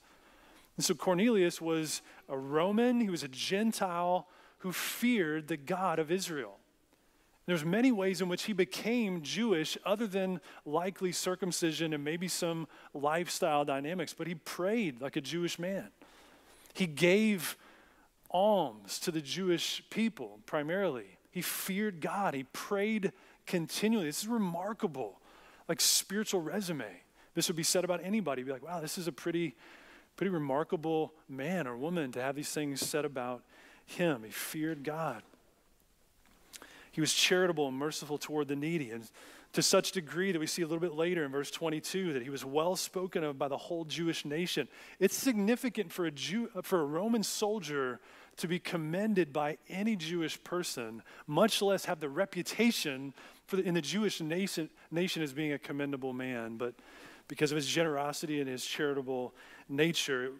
And 0.77 0.85
so 0.85 0.93
Cornelius 0.93 1.59
was 1.59 2.03
a 2.29 2.37
Roman, 2.37 3.01
he 3.01 3.09
was 3.09 3.23
a 3.23 3.27
Gentile 3.27 4.27
who 4.59 4.71
feared 4.71 5.47
the 5.47 5.57
God 5.57 5.97
of 5.97 6.11
Israel. 6.11 6.59
There's 7.47 7.65
many 7.65 7.91
ways 7.91 8.21
in 8.21 8.29
which 8.29 8.43
he 8.43 8.53
became 8.53 9.23
Jewish 9.23 9.75
other 9.83 10.05
than 10.05 10.39
likely 10.65 11.11
circumcision 11.11 11.93
and 11.93 12.03
maybe 12.03 12.27
some 12.27 12.67
lifestyle 12.93 13.65
dynamics, 13.65 14.13
but 14.13 14.27
he 14.27 14.35
prayed 14.35 15.01
like 15.01 15.15
a 15.15 15.21
Jewish 15.21 15.57
man. 15.57 15.89
He 16.73 16.87
gave 16.87 17.55
alms 18.31 18.99
to 18.99 19.11
the 19.11 19.21
Jewish 19.21 19.83
people 19.89 20.39
primarily. 20.45 21.17
He 21.31 21.41
feared 21.41 22.01
God. 22.01 22.33
He 22.33 22.43
prayed 22.43 23.11
continually. 23.45 24.05
This 24.05 24.23
is 24.23 24.27
remarkable, 24.27 25.19
like 25.67 25.79
spiritual 25.79 26.41
resume. 26.41 27.01
This 27.35 27.47
would 27.47 27.55
be 27.55 27.63
said 27.63 27.83
about 27.83 28.01
anybody. 28.03 28.43
Be 28.43 28.51
like, 28.51 28.63
wow, 28.63 28.79
this 28.79 28.97
is 28.97 29.07
a 29.07 29.11
pretty, 29.11 29.55
pretty 30.15 30.29
remarkable 30.29 31.13
man 31.27 31.67
or 31.67 31.77
woman 31.77 32.11
to 32.11 32.21
have 32.21 32.35
these 32.35 32.51
things 32.51 32.81
said 32.81 33.05
about 33.05 33.43
him. 33.85 34.23
He 34.23 34.31
feared 34.31 34.83
God. 34.83 35.23
He 36.91 37.01
was 37.01 37.13
charitable 37.13 37.67
and 37.67 37.77
merciful 37.77 38.19
toward 38.19 38.47
the 38.47 38.55
needy. 38.55 38.91
And 38.91 39.09
to 39.53 39.61
such 39.61 39.91
degree 39.91 40.31
that 40.31 40.39
we 40.39 40.47
see 40.47 40.63
a 40.63 40.67
little 40.67 40.81
bit 40.81 40.93
later 40.93 41.23
in 41.23 41.31
verse 41.31 41.51
22 41.51 42.13
that 42.13 42.23
he 42.23 42.29
was 42.29 42.43
well 42.43 42.75
spoken 42.75 43.23
of 43.23 43.37
by 43.37 43.47
the 43.47 43.57
whole 43.57 43.85
Jewish 43.85 44.25
nation. 44.25 44.67
It's 44.99 45.15
significant 45.15 45.91
for 45.91 46.05
a, 46.05 46.11
Jew, 46.11 46.49
for 46.63 46.81
a 46.81 46.85
Roman 46.85 47.21
soldier 47.23 47.99
to 48.37 48.47
be 48.47 48.57
commended 48.57 49.31
by 49.31 49.57
any 49.69 49.95
Jewish 49.95 50.43
person, 50.43 51.03
much 51.27 51.61
less 51.61 51.85
have 51.85 51.99
the 51.99 52.09
reputation 52.09 53.13
for 53.45 53.57
the, 53.57 53.63
in 53.63 53.75
the 53.75 53.81
Jewish 53.81 54.21
nation, 54.21 54.71
nation 54.89 55.21
as 55.21 55.33
being 55.33 55.53
a 55.53 55.59
commendable 55.59 56.13
man. 56.13 56.57
But 56.57 56.73
because 57.27 57.51
of 57.51 57.55
his 57.55 57.67
generosity 57.67 58.39
and 58.39 58.49
his 58.49 58.65
charitable 58.65 59.35
nature, 59.69 60.25
it 60.25 60.31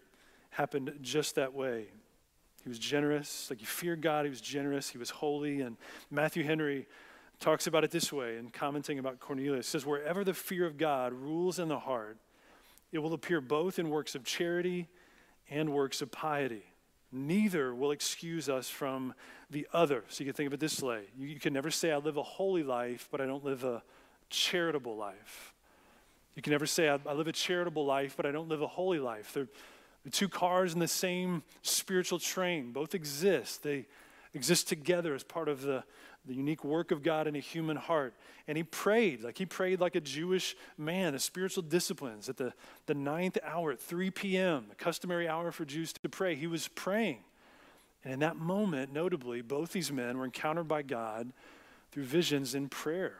happened 0.50 0.92
just 1.02 1.36
that 1.36 1.54
way. 1.54 1.86
He 2.64 2.68
was 2.68 2.80
generous, 2.80 3.48
like 3.50 3.60
he 3.60 3.66
feared 3.66 4.00
God, 4.00 4.24
he 4.24 4.30
was 4.30 4.40
generous, 4.40 4.88
he 4.88 4.98
was 4.98 5.10
holy. 5.10 5.60
And 5.60 5.76
Matthew 6.10 6.42
Henry 6.42 6.88
talks 7.40 7.66
about 7.66 7.84
it 7.84 7.90
this 7.90 8.12
way 8.12 8.36
in 8.36 8.50
commenting 8.50 8.98
about 8.98 9.20
Cornelius. 9.20 9.66
says, 9.66 9.84
Wherever 9.84 10.24
the 10.24 10.34
fear 10.34 10.66
of 10.66 10.78
God 10.78 11.12
rules 11.12 11.58
in 11.58 11.68
the 11.68 11.78
heart, 11.78 12.18
it 12.92 12.98
will 12.98 13.12
appear 13.12 13.40
both 13.40 13.78
in 13.78 13.90
works 13.90 14.14
of 14.14 14.24
charity 14.24 14.88
and 15.50 15.72
works 15.72 16.00
of 16.00 16.10
piety. 16.10 16.64
Neither 17.12 17.74
will 17.74 17.90
excuse 17.90 18.48
us 18.48 18.68
from 18.68 19.14
the 19.50 19.66
other. 19.72 20.04
So 20.08 20.24
you 20.24 20.30
can 20.30 20.36
think 20.36 20.48
of 20.48 20.54
it 20.54 20.60
this 20.60 20.82
way 20.82 21.02
you, 21.16 21.28
you 21.28 21.40
can 21.40 21.52
never 21.52 21.70
say, 21.70 21.92
I 21.92 21.96
live 21.96 22.16
a 22.16 22.22
holy 22.22 22.62
life, 22.62 23.08
but 23.10 23.20
I 23.20 23.26
don't 23.26 23.44
live 23.44 23.64
a 23.64 23.82
charitable 24.30 24.96
life. 24.96 25.54
You 26.34 26.42
can 26.42 26.50
never 26.50 26.66
say, 26.66 26.88
I, 26.88 26.98
I 27.06 27.12
live 27.12 27.28
a 27.28 27.32
charitable 27.32 27.86
life, 27.86 28.14
but 28.16 28.26
I 28.26 28.32
don't 28.32 28.48
live 28.48 28.62
a 28.62 28.66
holy 28.66 28.98
life. 28.98 29.32
They're, 29.32 29.48
the 30.04 30.10
two 30.10 30.28
cars 30.28 30.74
in 30.74 30.80
the 30.80 30.88
same 30.88 31.42
spiritual 31.62 32.18
train 32.18 32.72
both 32.72 32.94
exist. 32.94 33.62
They 33.62 33.86
exist 34.34 34.68
together 34.68 35.14
as 35.14 35.22
part 35.22 35.48
of 35.48 35.62
the, 35.62 35.84
the 36.26 36.34
unique 36.34 36.64
work 36.64 36.90
of 36.90 37.02
God 37.02 37.26
in 37.26 37.36
a 37.36 37.40
human 37.40 37.76
heart. 37.76 38.14
And 38.48 38.56
he 38.56 38.64
prayed, 38.64 39.22
like 39.22 39.36
he 39.36 39.46
prayed 39.46 39.80
like 39.80 39.94
a 39.94 40.00
Jewish 40.00 40.56
man, 40.78 41.12
the 41.12 41.18
spiritual 41.18 41.62
disciplines 41.62 42.28
at 42.28 42.36
the, 42.36 42.52
the 42.86 42.94
ninth 42.94 43.38
hour 43.44 43.72
at 43.72 43.80
3 43.80 44.10
p.m., 44.10 44.66
the 44.68 44.74
customary 44.74 45.28
hour 45.28 45.52
for 45.52 45.64
Jews 45.64 45.92
to 45.92 46.08
pray. 46.08 46.34
He 46.34 46.46
was 46.46 46.68
praying. 46.68 47.18
And 48.04 48.12
in 48.12 48.18
that 48.20 48.36
moment, 48.36 48.92
notably, 48.92 49.40
both 49.42 49.72
these 49.72 49.90
men 49.90 50.18
were 50.18 50.24
encountered 50.24 50.68
by 50.68 50.82
God 50.82 51.32
through 51.92 52.04
visions 52.04 52.54
in 52.54 52.68
prayer. 52.68 53.16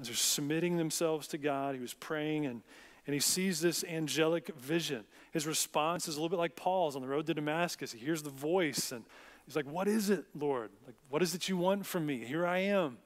As 0.00 0.06
they're 0.06 0.16
submitting 0.16 0.76
themselves 0.76 1.28
to 1.28 1.38
God, 1.38 1.74
he 1.74 1.80
was 1.80 1.94
praying 1.94 2.46
and, 2.46 2.62
and 3.06 3.14
he 3.14 3.20
sees 3.20 3.60
this 3.60 3.84
angelic 3.84 4.48
vision. 4.56 5.04
His 5.32 5.46
response 5.46 6.08
is 6.08 6.16
a 6.16 6.18
little 6.18 6.30
bit 6.30 6.38
like 6.38 6.56
Paul's 6.56 6.96
on 6.96 7.02
the 7.02 7.08
road 7.08 7.26
to 7.26 7.34
Damascus. 7.34 7.92
He 7.92 7.98
hears 7.98 8.22
the 8.22 8.30
voice 8.30 8.90
and 8.90 9.04
he's 9.46 9.56
like, 9.56 9.66
What 9.66 9.88
is 9.88 10.10
it, 10.10 10.24
Lord? 10.34 10.70
Like, 10.86 10.96
what 11.08 11.22
is 11.22 11.34
it 11.34 11.48
you 11.48 11.56
want 11.56 11.86
from 11.86 12.06
me? 12.06 12.24
Here 12.24 12.46
I 12.46 12.58
am. 12.58 12.98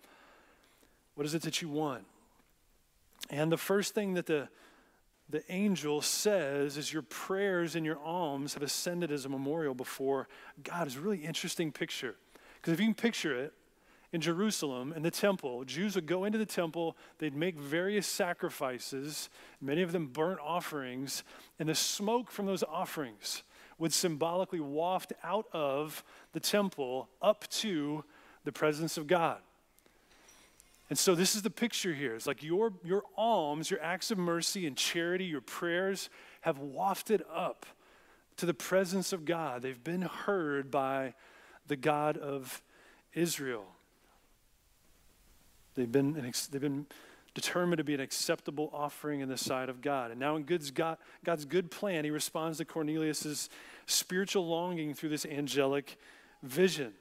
What 1.15 1.27
is 1.27 1.35
it 1.35 1.43
that 1.43 1.63
you 1.63 1.69
want? 1.69 2.05
And 3.31 3.51
the 3.51 3.57
first 3.57 3.95
thing 3.95 4.15
that 4.15 4.27
the 4.27 4.49
the 5.29 5.43
angel 5.53 6.03
says 6.03 6.77
is 6.77 6.93
your 6.93 7.03
prayers 7.03 7.75
and 7.75 7.85
your 7.85 7.99
alms 7.99 8.55
have 8.55 8.63
ascended 8.63 9.11
as 9.11 9.25
a 9.25 9.29
memorial 9.29 9.75
before 9.75 10.29
God. 10.63 10.87
It's 10.87 10.97
a 10.97 11.01
really 11.01 11.25
interesting 11.25 11.73
picture. 11.73 12.15
Because 12.57 12.73
if 12.73 12.81
you 12.81 12.87
can 12.87 12.95
picture 12.95 13.37
it, 13.37 13.53
in 14.13 14.21
Jerusalem, 14.21 14.93
in 14.95 15.03
the 15.03 15.11
temple, 15.11 15.65
Jews 15.65 15.95
would 15.97 16.07
go 16.07 16.25
into 16.25 16.39
the 16.39 16.47
temple, 16.47 16.97
they'd 17.19 17.35
make 17.35 17.59
various 17.59 18.07
sacrifices, 18.07 19.29
many 19.61 19.83
of 19.83 19.93
them 19.93 20.07
burnt 20.07 20.39
offerings, 20.41 21.25
and 21.59 21.69
the 21.69 21.75
smoke 21.75 22.31
from 22.31 22.47
those 22.47 22.63
offerings 22.63 23.43
would 23.79 23.93
symbolically 23.93 24.61
waft 24.61 25.13
out 25.23 25.47
of 25.53 26.03
the 26.33 26.41
temple 26.41 27.09
up 27.21 27.49
to 27.49 28.05
the 28.45 28.53
presence 28.53 28.97
of 28.97 29.07
God. 29.07 29.39
And 30.89 30.99
so 30.99 31.15
this 31.15 31.35
is 31.35 31.43
the 31.43 31.51
picture 31.51 31.93
here. 31.93 32.15
It's 32.15 32.27
like 32.27 32.43
your, 32.43 32.73
your 32.85 33.03
alms, 33.17 33.71
your 33.71 33.83
acts 33.83 34.11
of 34.11 34.19
mercy 34.19 34.67
and 34.67 34.77
charity, 34.77 35.25
your 35.25 35.41
prayers 35.41 36.09
have 36.43 36.59
wafted 36.59 37.23
up 37.33 37.67
to 38.37 38.47
the 38.47 38.55
presence 38.55 39.13
of 39.13 39.25
God. 39.25 39.63
They've 39.63 39.83
been 39.83 40.03
heard 40.03 40.71
by 40.71 41.15
the 41.67 41.77
God 41.77 42.17
of 42.17 42.63
Israel. 43.15 43.65
They've 45.75 45.91
been, 45.91 46.13
they've 46.13 46.61
been 46.61 46.87
determined 47.37 47.77
to 47.77 47.85
be 47.85 47.93
an 47.93 48.01
acceptable 48.01 48.71
offering 48.73 49.21
in 49.21 49.29
the 49.29 49.37
sight 49.37 49.69
of 49.69 49.83
God. 49.83 50.11
And 50.11 50.19
now, 50.19 50.37
in 50.37 50.45
God's, 50.45 50.71
God, 50.71 50.97
God's 51.23 51.45
good 51.45 51.71
plan, 51.71 52.03
he 52.03 52.11
responds 52.11 52.57
to 52.57 52.65
Cornelius' 52.65 53.51
spiritual 53.85 54.49
longing 54.49 54.95
through 54.95 55.11
this 55.11 55.27
angelic 55.27 55.99
vision. 56.43 56.95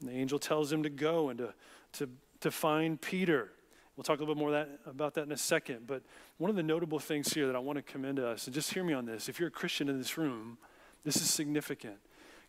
And 0.00 0.08
the 0.08 0.14
angel 0.14 0.40
tells 0.40 0.72
him 0.72 0.82
to 0.82 0.90
go 0.90 1.28
and 1.28 1.38
to, 1.38 1.54
to, 1.92 2.08
to 2.40 2.50
find 2.50 3.00
Peter. 3.00 3.52
We'll 3.96 4.02
talk 4.02 4.18
a 4.18 4.22
little 4.22 4.34
bit 4.34 4.40
more 4.40 4.50
that, 4.50 4.68
about 4.84 5.14
that 5.14 5.26
in 5.26 5.32
a 5.32 5.36
second. 5.36 5.86
But 5.86 6.02
one 6.38 6.50
of 6.50 6.56
the 6.56 6.64
notable 6.64 6.98
things 6.98 7.32
here 7.32 7.46
that 7.46 7.54
I 7.54 7.60
want 7.60 7.76
to 7.76 7.82
commend 7.82 8.16
to 8.16 8.26
us, 8.26 8.46
and 8.46 8.54
just 8.54 8.72
hear 8.72 8.82
me 8.82 8.94
on 8.94 9.06
this, 9.06 9.28
if 9.28 9.38
you're 9.38 9.48
a 9.48 9.52
Christian 9.52 9.88
in 9.88 9.96
this 9.96 10.18
room, 10.18 10.58
this 11.04 11.14
is 11.14 11.30
significant. 11.30 11.98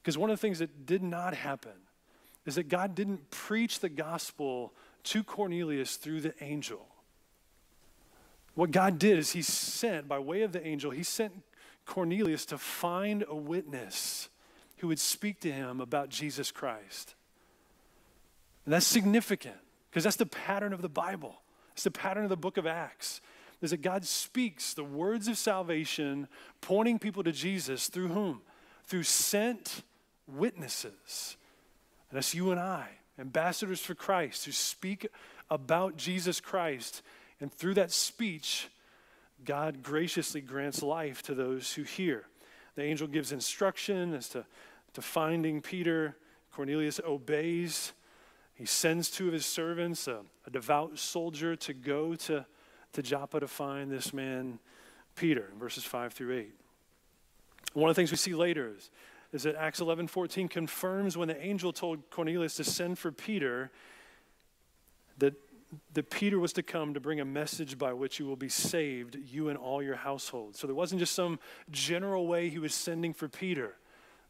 Because 0.01 0.17
one 0.17 0.31
of 0.31 0.37
the 0.39 0.41
things 0.41 0.57
that 0.57 0.87
did 0.87 1.03
not 1.03 1.35
happen 1.35 1.73
is 2.47 2.55
that 2.55 2.69
God 2.69 2.95
didn't 2.95 3.29
preach 3.29 3.81
the 3.81 3.89
gospel 3.89 4.73
to 5.03 5.23
Cornelius 5.23 5.95
through 5.95 6.21
the 6.21 6.33
angel. 6.41 6.87
What 8.55 8.71
God 8.71 8.99
did 8.99 9.17
is 9.17 9.31
he 9.31 9.41
sent, 9.41 10.07
by 10.07 10.19
way 10.19 10.41
of 10.41 10.51
the 10.51 10.65
angel, 10.65 10.91
he 10.91 11.03
sent 11.03 11.33
Cornelius 11.85 12.45
to 12.47 12.57
find 12.57 13.23
a 13.27 13.35
witness 13.35 14.29
who 14.77 14.87
would 14.87 14.99
speak 14.99 15.39
to 15.41 15.51
him 15.51 15.79
about 15.79 16.09
Jesus 16.09 16.51
Christ. 16.51 17.15
And 18.65 18.73
that's 18.73 18.85
significant 18.85 19.57
because 19.89 20.03
that's 20.03 20.17
the 20.17 20.25
pattern 20.25 20.73
of 20.73 20.81
the 20.81 20.89
Bible. 20.89 21.41
It's 21.73 21.83
the 21.83 21.91
pattern 21.91 22.23
of 22.23 22.29
the 22.29 22.37
book 22.37 22.57
of 22.57 22.67
Acts. 22.67 23.21
Is 23.61 23.71
that 23.71 23.81
God 23.81 24.05
speaks 24.05 24.73
the 24.73 24.83
words 24.83 25.27
of 25.27 25.37
salvation, 25.37 26.27
pointing 26.61 26.97
people 26.97 27.23
to 27.23 27.31
Jesus 27.31 27.89
through 27.89 28.07
whom? 28.07 28.41
Through 28.85 29.03
sent 29.03 29.83
witnesses. 30.27 31.37
And 32.09 32.17
that's 32.17 32.33
you 32.33 32.51
and 32.51 32.59
I 32.59 32.89
ambassadors 33.19 33.81
for 33.81 33.95
Christ 33.95 34.45
who 34.45 34.51
speak 34.51 35.07
about 35.49 35.97
Jesus 35.97 36.39
Christ. 36.39 37.01
And 37.39 37.51
through 37.51 37.75
that 37.75 37.91
speech, 37.91 38.69
God 39.43 39.83
graciously 39.83 40.41
grants 40.41 40.81
life 40.81 41.21
to 41.23 41.33
those 41.33 41.73
who 41.73 41.83
hear. 41.83 42.25
The 42.75 42.83
angel 42.83 43.07
gives 43.07 43.31
instruction 43.31 44.13
as 44.13 44.29
to, 44.29 44.45
to 44.93 45.01
finding 45.01 45.61
Peter. 45.61 46.15
Cornelius 46.53 46.99
obeys. 47.05 47.93
He 48.53 48.65
sends 48.65 49.09
two 49.09 49.27
of 49.27 49.33
his 49.33 49.45
servants, 49.45 50.07
a, 50.07 50.21
a 50.45 50.49
devout 50.49 50.99
soldier, 50.99 51.55
to 51.55 51.73
go 51.73 52.15
to, 52.15 52.45
to 52.93 53.01
Joppa 53.01 53.39
to 53.39 53.47
find 53.47 53.91
this 53.91 54.13
man, 54.13 54.59
Peter, 55.15 55.49
in 55.51 55.57
verses 55.57 55.83
5 55.83 56.13
through 56.13 56.37
8. 56.37 56.53
One 57.73 57.89
of 57.89 57.95
the 57.95 57.99
things 57.99 58.11
we 58.11 58.17
see 58.17 58.35
later 58.35 58.73
is 58.75 58.89
is 59.33 59.43
that 59.43 59.55
Acts 59.55 59.79
11 59.79 60.07
14 60.07 60.47
confirms 60.47 61.17
when 61.17 61.27
the 61.27 61.41
angel 61.41 61.71
told 61.71 62.09
Cornelius 62.09 62.55
to 62.55 62.63
send 62.63 62.99
for 62.99 63.11
Peter 63.11 63.71
that, 65.17 65.33
that 65.93 66.09
Peter 66.09 66.39
was 66.39 66.53
to 66.53 66.63
come 66.63 66.93
to 66.93 66.99
bring 66.99 67.19
a 67.19 67.25
message 67.25 67.77
by 67.77 67.93
which 67.93 68.19
you 68.19 68.25
will 68.25 68.35
be 68.35 68.49
saved, 68.49 69.17
you 69.31 69.49
and 69.49 69.57
all 69.57 69.81
your 69.81 69.95
household. 69.95 70.55
So 70.55 70.67
there 70.67 70.75
wasn't 70.75 70.99
just 70.99 71.15
some 71.15 71.39
general 71.69 72.27
way 72.27 72.49
he 72.49 72.59
was 72.59 72.73
sending 72.73 73.13
for 73.13 73.29
Peter, 73.29 73.75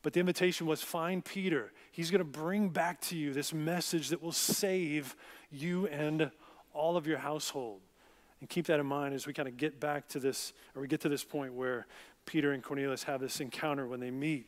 but 0.04 0.14
the 0.14 0.20
invitation 0.20 0.68
was 0.68 0.82
find 0.82 1.24
Peter. 1.26 1.72
He's 1.92 2.12
going 2.12 2.20
to 2.20 2.26
bring 2.26 2.70
back 2.70 3.02
to 3.02 3.18
you 3.18 3.34
this 3.34 3.54
message 3.54 4.10
that 4.10 4.22
will 4.22 4.32
save 4.32 5.16
you 5.52 5.88
and 5.88 6.32
all 6.74 6.98
of 6.98 7.08
your 7.08 7.18
household. 7.18 7.82
And 8.40 8.50
keep 8.50 8.66
that 8.68 8.80
in 8.80 8.86
mind 8.88 9.14
as 9.14 9.28
we 9.28 9.34
kind 9.34 9.48
of 9.48 9.58
get 9.58 9.80
back 9.80 10.08
to 10.10 10.20
this, 10.20 10.54
or 10.76 10.82
we 10.82 10.88
get 10.88 11.02
to 11.02 11.10
this 11.10 11.24
point 11.24 11.54
where 11.54 11.86
Peter 12.26 12.54
and 12.54 12.64
Cornelius 12.64 13.04
have 13.04 13.22
this 13.22 13.40
encounter 13.40 13.88
when 13.88 14.00
they 14.00 14.10
meet. 14.10 14.48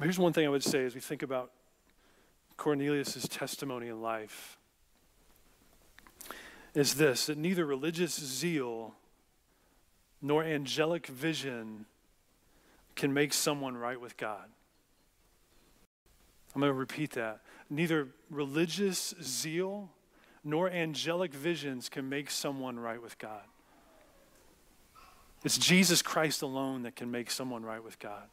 Here's 0.00 0.18
one 0.18 0.32
thing 0.32 0.46
I 0.46 0.48
would 0.48 0.64
say 0.64 0.84
as 0.84 0.94
we 0.94 1.00
think 1.00 1.22
about 1.22 1.52
Cornelius' 2.56 3.26
testimony 3.28 3.88
in 3.88 4.00
life 4.00 4.58
is 6.74 6.94
this 6.94 7.26
that 7.26 7.38
neither 7.38 7.64
religious 7.64 8.14
zeal 8.14 8.94
nor 10.20 10.44
angelic 10.44 11.06
vision 11.06 11.86
can 12.94 13.12
make 13.12 13.32
someone 13.32 13.76
right 13.76 14.00
with 14.00 14.16
God. 14.16 14.48
I'm 16.54 16.60
going 16.60 16.70
to 16.70 16.74
repeat 16.74 17.12
that. 17.12 17.40
Neither 17.68 18.08
religious 18.30 19.14
zeal 19.22 19.90
nor 20.42 20.70
angelic 20.70 21.34
visions 21.34 21.88
can 21.88 22.08
make 22.08 22.30
someone 22.30 22.78
right 22.78 23.00
with 23.00 23.18
God. 23.18 23.42
It's 25.44 25.58
Jesus 25.58 26.02
Christ 26.02 26.42
alone 26.42 26.82
that 26.82 26.96
can 26.96 27.10
make 27.10 27.30
someone 27.30 27.62
right 27.62 27.82
with 27.82 27.98
God. 27.98 28.28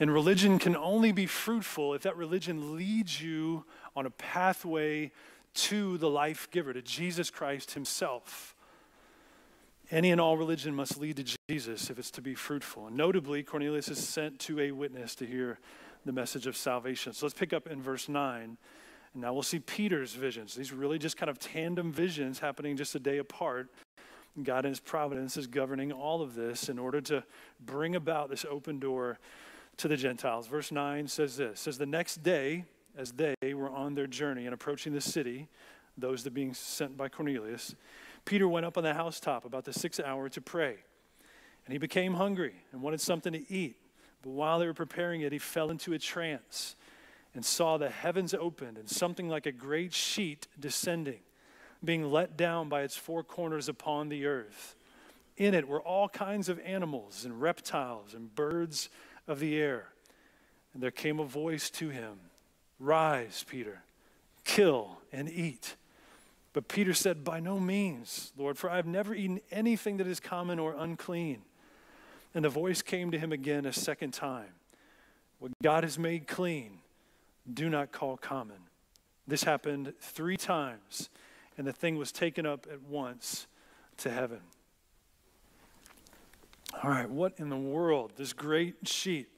And 0.00 0.12
religion 0.12 0.58
can 0.58 0.76
only 0.76 1.12
be 1.12 1.26
fruitful 1.26 1.94
if 1.94 2.02
that 2.02 2.16
religion 2.16 2.76
leads 2.76 3.20
you 3.20 3.64
on 3.94 4.06
a 4.06 4.10
pathway 4.10 5.12
to 5.54 5.98
the 5.98 6.10
life 6.10 6.50
giver, 6.50 6.72
to 6.72 6.82
Jesus 6.82 7.30
Christ 7.30 7.74
Himself. 7.74 8.56
Any 9.90 10.10
and 10.10 10.20
all 10.20 10.36
religion 10.36 10.74
must 10.74 10.98
lead 10.98 11.16
to 11.16 11.36
Jesus 11.48 11.90
if 11.90 11.98
it's 11.98 12.10
to 12.12 12.22
be 12.22 12.34
fruitful. 12.34 12.88
And 12.88 12.96
notably, 12.96 13.42
Cornelius 13.42 13.88
is 13.88 14.06
sent 14.06 14.40
to 14.40 14.58
a 14.60 14.72
witness 14.72 15.14
to 15.16 15.26
hear 15.26 15.58
the 16.04 16.12
message 16.12 16.46
of 16.46 16.56
salvation. 16.56 17.12
So 17.12 17.26
let's 17.26 17.38
pick 17.38 17.52
up 17.52 17.66
in 17.66 17.80
verse 17.80 18.08
9. 18.08 18.42
And 18.42 19.22
now 19.22 19.32
we'll 19.32 19.42
see 19.42 19.60
Peter's 19.60 20.14
visions. 20.14 20.54
These 20.54 20.72
really 20.72 20.98
just 20.98 21.16
kind 21.16 21.30
of 21.30 21.38
tandem 21.38 21.92
visions 21.92 22.40
happening 22.40 22.76
just 22.76 22.94
a 22.94 22.98
day 22.98 23.18
apart. 23.18 23.68
God 24.42 24.64
in 24.64 24.72
His 24.72 24.80
providence 24.80 25.36
is 25.36 25.46
governing 25.46 25.92
all 25.92 26.20
of 26.20 26.34
this 26.34 26.68
in 26.68 26.78
order 26.78 27.00
to 27.02 27.22
bring 27.64 27.94
about 27.94 28.30
this 28.30 28.44
open 28.50 28.80
door 28.80 29.18
to 29.78 29.88
the 29.88 29.96
Gentiles. 29.96 30.46
Verse 30.46 30.70
9 30.72 31.08
says 31.08 31.36
this 31.36 31.60
says 31.60 31.78
the 31.78 31.86
next 31.86 32.22
day, 32.22 32.64
as 32.96 33.12
they 33.12 33.54
were 33.54 33.70
on 33.70 33.94
their 33.94 34.06
journey 34.06 34.44
and 34.44 34.54
approaching 34.54 34.92
the 34.92 35.00
city, 35.00 35.48
those 35.96 36.24
that 36.24 36.34
being 36.34 36.54
sent 36.54 36.96
by 36.96 37.08
Cornelius, 37.08 37.74
Peter 38.24 38.48
went 38.48 38.66
up 38.66 38.78
on 38.78 38.84
the 38.84 38.94
housetop 38.94 39.44
about 39.44 39.64
the 39.64 39.72
sixth 39.72 40.00
hour 40.00 40.28
to 40.28 40.40
pray. 40.40 40.76
And 41.66 41.72
he 41.72 41.78
became 41.78 42.14
hungry 42.14 42.54
and 42.72 42.82
wanted 42.82 43.00
something 43.00 43.32
to 43.32 43.52
eat. 43.52 43.76
But 44.22 44.30
while 44.30 44.58
they 44.58 44.66
were 44.66 44.74
preparing 44.74 45.22
it, 45.22 45.32
he 45.32 45.38
fell 45.38 45.70
into 45.70 45.92
a 45.92 45.98
trance 45.98 46.76
and 47.34 47.44
saw 47.44 47.76
the 47.76 47.90
heavens 47.90 48.32
opened 48.32 48.78
and 48.78 48.88
something 48.88 49.28
like 49.28 49.46
a 49.46 49.52
great 49.52 49.92
sheet 49.92 50.46
descending, 50.58 51.20
being 51.84 52.10
let 52.10 52.36
down 52.36 52.68
by 52.68 52.82
its 52.82 52.96
four 52.96 53.22
corners 53.22 53.68
upon 53.68 54.08
the 54.08 54.26
earth. 54.26 54.76
In 55.36 55.52
it 55.52 55.66
were 55.66 55.82
all 55.82 56.08
kinds 56.08 56.48
of 56.48 56.60
animals 56.60 57.24
and 57.24 57.40
reptiles 57.40 58.14
and 58.14 58.34
birds 58.34 58.88
of 59.26 59.40
the 59.40 59.56
air. 59.56 59.88
And 60.72 60.82
there 60.82 60.90
came 60.90 61.20
a 61.20 61.24
voice 61.24 61.70
to 61.70 61.88
him 61.88 62.18
Rise, 62.78 63.44
Peter, 63.48 63.82
kill 64.44 64.98
and 65.12 65.28
eat. 65.28 65.76
But 66.52 66.68
Peter 66.68 66.94
said, 66.94 67.24
By 67.24 67.40
no 67.40 67.58
means, 67.60 68.32
Lord, 68.36 68.58
for 68.58 68.70
I 68.70 68.76
have 68.76 68.86
never 68.86 69.14
eaten 69.14 69.40
anything 69.50 69.98
that 69.98 70.06
is 70.06 70.20
common 70.20 70.58
or 70.58 70.74
unclean. 70.76 71.42
And 72.34 72.44
the 72.44 72.48
voice 72.48 72.82
came 72.82 73.10
to 73.12 73.18
him 73.18 73.32
again 73.32 73.64
a 73.66 73.72
second 73.72 74.12
time 74.12 74.54
What 75.38 75.52
God 75.62 75.84
has 75.84 75.98
made 75.98 76.26
clean, 76.26 76.78
do 77.52 77.68
not 77.68 77.92
call 77.92 78.16
common. 78.16 78.58
This 79.26 79.44
happened 79.44 79.94
three 80.00 80.36
times, 80.36 81.08
and 81.56 81.66
the 81.66 81.72
thing 81.72 81.96
was 81.96 82.12
taken 82.12 82.44
up 82.44 82.66
at 82.70 82.82
once 82.82 83.46
to 83.98 84.10
heaven. 84.10 84.40
All 86.82 86.90
right, 86.90 87.08
what 87.08 87.34
in 87.38 87.48
the 87.48 87.56
world? 87.56 88.12
This 88.16 88.32
great 88.32 88.86
sheet. 88.86 89.28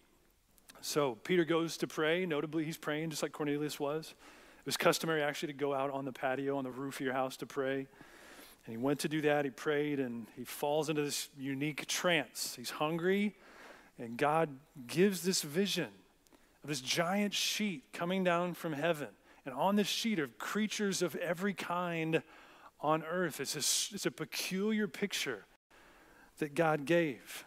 So 0.81 1.17
Peter 1.23 1.45
goes 1.45 1.77
to 1.79 1.87
pray. 1.87 2.27
Notably, 2.27 2.65
he's 2.65 2.79
praying 2.79 3.11
just 3.11 3.23
like 3.23 3.33
Cornelius 3.33 3.79
was. 3.79 4.15
It 4.59 4.67
was 4.67 4.77
customary 4.77 5.23
actually 5.23 5.53
to 5.53 5.59
go 5.59 5.75
out 5.75 5.91
on 5.91 6.05
the 6.05 6.13
patio 6.13 6.57
on 6.57 6.65
the 6.65 6.71
roof 6.71 6.97
of 6.97 7.01
your 7.03 7.13
house 7.13 7.37
to 7.39 7.47
pray. 7.47 7.79
And 7.79 7.87
he 8.67 8.77
went 8.77 9.01
to 9.01 9.09
do 9.09 9.21
that. 9.23 9.45
He 9.45 9.51
prayed 9.51 10.01
and 10.01 10.27
he 10.35 10.45
falls 10.45 10.89
into 10.89 11.03
this 11.03 11.29
unique 11.39 11.87
trance. 11.87 12.55
He's 12.57 12.71
hungry, 12.71 13.37
and 13.99 14.17
God 14.17 14.49
gives 14.87 15.23
this 15.23 15.43
vision 15.43 15.89
of 16.65 16.69
this 16.69 16.81
giant 16.81 17.33
sheet 17.33 17.85
coming 17.93 18.25
down 18.25 18.55
from 18.55 18.73
heaven. 18.73 19.09
And 19.45 19.55
on 19.55 19.77
this 19.77 19.87
sheet 19.87 20.19
are 20.19 20.27
creatures 20.27 21.01
of 21.01 21.15
every 21.17 21.55
kind 21.55 22.23
on 22.81 23.05
earth. 23.05 23.41
It's 23.41 23.55
a, 23.55 23.95
it's 23.95 24.07
a 24.07 24.11
peculiar 24.11 24.89
picture 24.89 25.45
that 26.39 26.55
God 26.55 26.85
gave. 26.85 27.45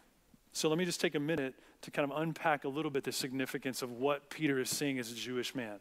So 0.51 0.69
let 0.69 0.77
me 0.77 0.86
just 0.86 1.00
take 1.00 1.15
a 1.15 1.19
minute 1.19 1.55
to 1.81 1.91
kind 1.91 2.12
of 2.12 2.17
unpack 2.17 2.65
a 2.65 2.69
little 2.69 2.91
bit 2.91 3.03
the 3.03 3.12
significance 3.12 3.81
of 3.81 3.91
what 3.91 4.29
Peter 4.29 4.60
is 4.60 4.69
seeing 4.69 5.00
as 5.00 5.12
a 5.12 5.15
Jewish 5.15 5.55
man 5.55 5.79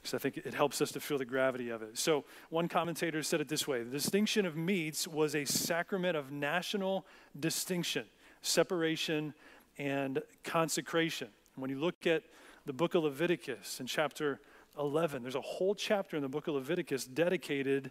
because 0.00 0.14
I 0.14 0.18
think 0.18 0.38
it 0.38 0.54
helps 0.54 0.80
us 0.80 0.92
to 0.92 1.00
feel 1.00 1.18
the 1.18 1.24
gravity 1.24 1.68
of 1.68 1.82
it. 1.82 1.98
So, 1.98 2.24
one 2.48 2.68
commentator 2.68 3.22
said 3.22 3.40
it 3.40 3.48
this 3.48 3.68
way 3.68 3.82
The 3.82 3.90
distinction 3.90 4.46
of 4.46 4.56
meats 4.56 5.06
was 5.06 5.34
a 5.34 5.44
sacrament 5.44 6.16
of 6.16 6.32
national 6.32 7.06
distinction, 7.38 8.06
separation, 8.42 9.34
and 9.78 10.22
consecration. 10.44 11.28
When 11.56 11.70
you 11.70 11.78
look 11.78 12.06
at 12.06 12.22
the 12.66 12.72
book 12.72 12.94
of 12.94 13.04
Leviticus 13.04 13.80
in 13.80 13.86
chapter 13.86 14.40
11, 14.78 15.22
there's 15.22 15.34
a 15.34 15.40
whole 15.40 15.74
chapter 15.74 16.16
in 16.16 16.22
the 16.22 16.28
book 16.28 16.48
of 16.48 16.54
Leviticus 16.54 17.04
dedicated 17.04 17.90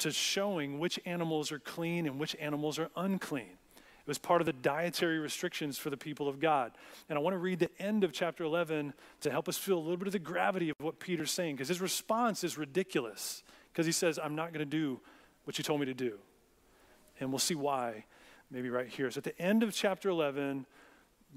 to 0.00 0.10
showing 0.10 0.78
which 0.78 0.98
animals 1.04 1.52
are 1.52 1.58
clean 1.58 2.06
and 2.06 2.18
which 2.18 2.36
animals 2.40 2.78
are 2.78 2.90
unclean. 2.96 3.56
It 3.76 4.08
was 4.08 4.18
part 4.18 4.40
of 4.40 4.46
the 4.46 4.52
dietary 4.52 5.18
restrictions 5.18 5.78
for 5.78 5.90
the 5.90 5.96
people 5.96 6.26
of 6.26 6.40
God. 6.40 6.72
And 7.08 7.18
I 7.18 7.22
want 7.22 7.34
to 7.34 7.38
read 7.38 7.58
the 7.58 7.70
end 7.78 8.02
of 8.02 8.12
chapter 8.12 8.44
11 8.44 8.92
to 9.20 9.30
help 9.30 9.48
us 9.48 9.56
feel 9.56 9.76
a 9.76 9.80
little 9.80 9.96
bit 9.96 10.08
of 10.08 10.12
the 10.12 10.18
gravity 10.18 10.70
of 10.70 10.76
what 10.80 10.98
Peter's 10.98 11.30
saying, 11.30 11.56
because 11.56 11.68
his 11.68 11.80
response 11.80 12.42
is 12.42 12.58
ridiculous. 12.58 13.42
Because 13.72 13.86
he 13.86 13.92
says, 13.92 14.18
I'm 14.22 14.34
not 14.34 14.52
going 14.52 14.66
to 14.68 14.76
do 14.76 15.00
what 15.44 15.58
you 15.58 15.64
told 15.64 15.80
me 15.80 15.86
to 15.86 15.94
do. 15.94 16.18
And 17.20 17.30
we'll 17.30 17.38
see 17.38 17.54
why, 17.54 18.04
maybe 18.50 18.70
right 18.70 18.88
here. 18.88 19.10
So 19.10 19.18
at 19.18 19.24
the 19.24 19.38
end 19.40 19.62
of 19.62 19.72
chapter 19.72 20.08
11, 20.08 20.66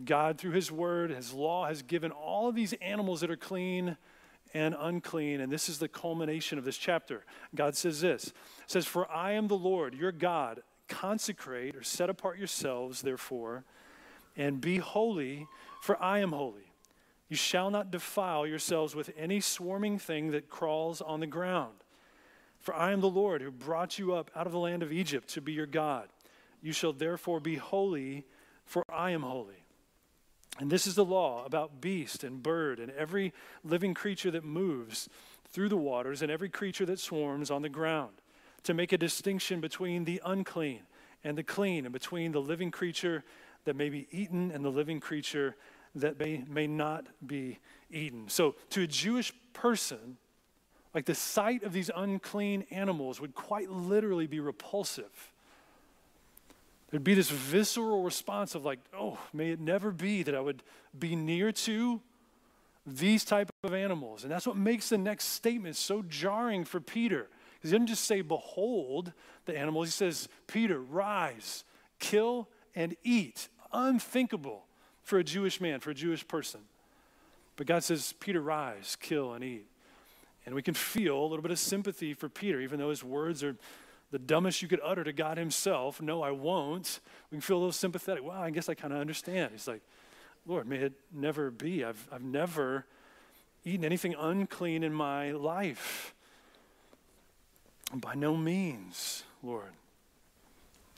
God, 0.05 0.39
through 0.39 0.51
his 0.51 0.71
word, 0.71 1.11
his 1.11 1.33
law, 1.33 1.67
has 1.67 1.83
given 1.83 2.11
all 2.11 2.49
of 2.49 2.55
these 2.55 2.73
animals 2.73 3.21
that 3.21 3.29
are 3.29 3.37
clean 3.37 3.97
and 4.53 4.75
unclean. 4.77 5.41
And 5.41 5.51
this 5.51 5.69
is 5.69 5.79
the 5.79 5.87
culmination 5.87 6.57
of 6.57 6.65
this 6.65 6.77
chapter. 6.77 7.25
God 7.55 7.75
says 7.75 8.01
this 8.01 8.33
says, 8.67 8.85
For 8.85 9.09
I 9.11 9.33
am 9.33 9.47
the 9.47 9.57
Lord, 9.57 9.93
your 9.93 10.11
God 10.11 10.61
consecrate 10.87 11.75
or 11.75 11.83
set 11.83 12.09
apart 12.09 12.37
yourselves, 12.37 13.01
therefore, 13.01 13.63
and 14.35 14.61
be 14.61 14.77
holy, 14.77 15.47
for 15.81 16.01
I 16.01 16.19
am 16.19 16.31
holy. 16.31 16.73
You 17.29 17.35
shall 17.35 17.71
not 17.71 17.91
defile 17.91 18.45
yourselves 18.45 18.95
with 18.95 19.11
any 19.17 19.39
swarming 19.39 19.97
thing 19.97 20.31
that 20.31 20.49
crawls 20.49 21.01
on 21.01 21.19
the 21.19 21.27
ground. 21.27 21.73
For 22.59 22.75
I 22.75 22.91
am 22.91 23.01
the 23.01 23.09
Lord 23.09 23.41
who 23.41 23.51
brought 23.51 23.97
you 23.97 24.13
up 24.13 24.31
out 24.35 24.45
of 24.45 24.53
the 24.53 24.59
land 24.59 24.83
of 24.83 24.93
Egypt 24.93 25.27
to 25.29 25.41
be 25.41 25.51
your 25.51 25.65
God. 25.65 26.09
You 26.61 26.71
shall 26.71 26.93
therefore 26.93 27.39
be 27.39 27.55
holy, 27.55 28.25
for 28.65 28.83
I 28.89 29.11
am 29.11 29.23
holy. 29.23 29.62
And 30.59 30.69
this 30.69 30.85
is 30.85 30.95
the 30.95 31.05
law 31.05 31.45
about 31.45 31.81
beast 31.81 32.23
and 32.23 32.43
bird 32.43 32.79
and 32.79 32.91
every 32.91 33.33
living 33.63 33.93
creature 33.93 34.31
that 34.31 34.43
moves 34.43 35.09
through 35.49 35.69
the 35.69 35.77
waters 35.77 36.21
and 36.21 36.31
every 36.31 36.49
creature 36.49 36.85
that 36.85 36.99
swarms 36.99 37.49
on 37.49 37.61
the 37.61 37.69
ground 37.69 38.13
to 38.63 38.73
make 38.73 38.91
a 38.91 38.97
distinction 38.97 39.61
between 39.61 40.05
the 40.05 40.21
unclean 40.25 40.81
and 41.23 41.37
the 41.37 41.43
clean, 41.43 41.85
and 41.85 41.93
between 41.93 42.33
the 42.33 42.41
living 42.41 42.69
creature 42.69 43.23
that 43.65 43.75
may 43.75 43.89
be 43.89 44.07
eaten 44.11 44.51
and 44.51 44.63
the 44.63 44.69
living 44.69 44.99
creature 44.99 45.55
that 45.95 46.19
may, 46.19 46.43
may 46.49 46.67
not 46.67 47.07
be 47.25 47.59
eaten. 47.89 48.27
So, 48.27 48.55
to 48.71 48.81
a 48.81 48.87
Jewish 48.87 49.33
person, 49.53 50.17
like 50.93 51.05
the 51.05 51.15
sight 51.15 51.63
of 51.63 51.71
these 51.71 51.89
unclean 51.95 52.65
animals 52.71 53.21
would 53.21 53.35
quite 53.35 53.69
literally 53.69 54.27
be 54.27 54.39
repulsive. 54.39 55.32
There'd 56.93 57.03
be 57.03 57.15
this 57.15 57.31
visceral 57.31 58.03
response 58.03 58.53
of 58.53 58.65
like, 58.65 58.77
oh, 58.95 59.17
may 59.33 59.49
it 59.49 59.59
never 59.59 59.89
be 59.89 60.21
that 60.21 60.35
I 60.35 60.39
would 60.39 60.61
be 60.97 61.15
near 61.15 61.51
to 61.51 61.99
these 62.85 63.25
type 63.25 63.49
of 63.63 63.73
animals. 63.73 64.21
And 64.21 64.31
that's 64.31 64.45
what 64.45 64.57
makes 64.57 64.89
the 64.89 64.99
next 64.99 65.29
statement 65.29 65.75
so 65.75 66.03
jarring 66.03 66.65
for 66.65 66.79
Peter. 66.79 67.29
He 67.63 67.69
doesn't 67.71 67.87
just 67.87 68.05
say, 68.05 68.21
Behold 68.21 69.11
the 69.45 69.57
animals. 69.57 69.87
He 69.87 69.91
says, 69.91 70.29
Peter, 70.45 70.79
rise, 70.79 71.63
kill, 71.97 72.47
and 72.75 72.95
eat. 73.03 73.49
Unthinkable 73.71 74.65
for 75.01 75.17
a 75.17 75.23
Jewish 75.23 75.59
man, 75.59 75.79
for 75.79 75.89
a 75.89 75.95
Jewish 75.95 76.27
person. 76.27 76.59
But 77.55 77.65
God 77.65 77.83
says, 77.83 78.13
Peter, 78.19 78.39
rise, 78.39 78.97
kill, 79.01 79.33
and 79.33 79.43
eat. 79.43 79.65
And 80.45 80.53
we 80.53 80.61
can 80.61 80.75
feel 80.75 81.19
a 81.19 81.25
little 81.25 81.41
bit 81.41 81.49
of 81.49 81.57
sympathy 81.57 82.13
for 82.13 82.29
Peter, 82.29 82.61
even 82.61 82.77
though 82.77 82.91
his 82.91 83.03
words 83.03 83.43
are 83.43 83.55
the 84.13 84.19
dumbest 84.19 84.61
you 84.61 84.67
could 84.67 84.79
utter 84.83 85.03
to 85.03 85.11
God 85.11 85.39
Himself. 85.39 85.99
No, 85.99 86.21
I 86.21 86.29
won't. 86.29 86.99
We 87.31 87.37
can 87.37 87.41
feel 87.41 87.57
a 87.57 87.61
little 87.61 87.71
sympathetic. 87.71 88.23
Well, 88.23 88.39
I 88.39 88.51
guess 88.51 88.69
I 88.69 88.75
kind 88.75 88.93
of 88.93 88.99
understand. 88.99 89.49
He's 89.53 89.67
like, 89.67 89.81
Lord, 90.45 90.67
may 90.67 90.77
it 90.77 90.93
never 91.11 91.49
be. 91.49 91.83
I've, 91.83 92.07
I've 92.11 92.21
never 92.21 92.85
eaten 93.65 93.83
anything 93.83 94.13
unclean 94.13 94.83
in 94.83 94.93
my 94.93 95.31
life. 95.31 96.13
By 97.91 98.13
no 98.13 98.37
means, 98.37 99.23
Lord. 99.41 99.71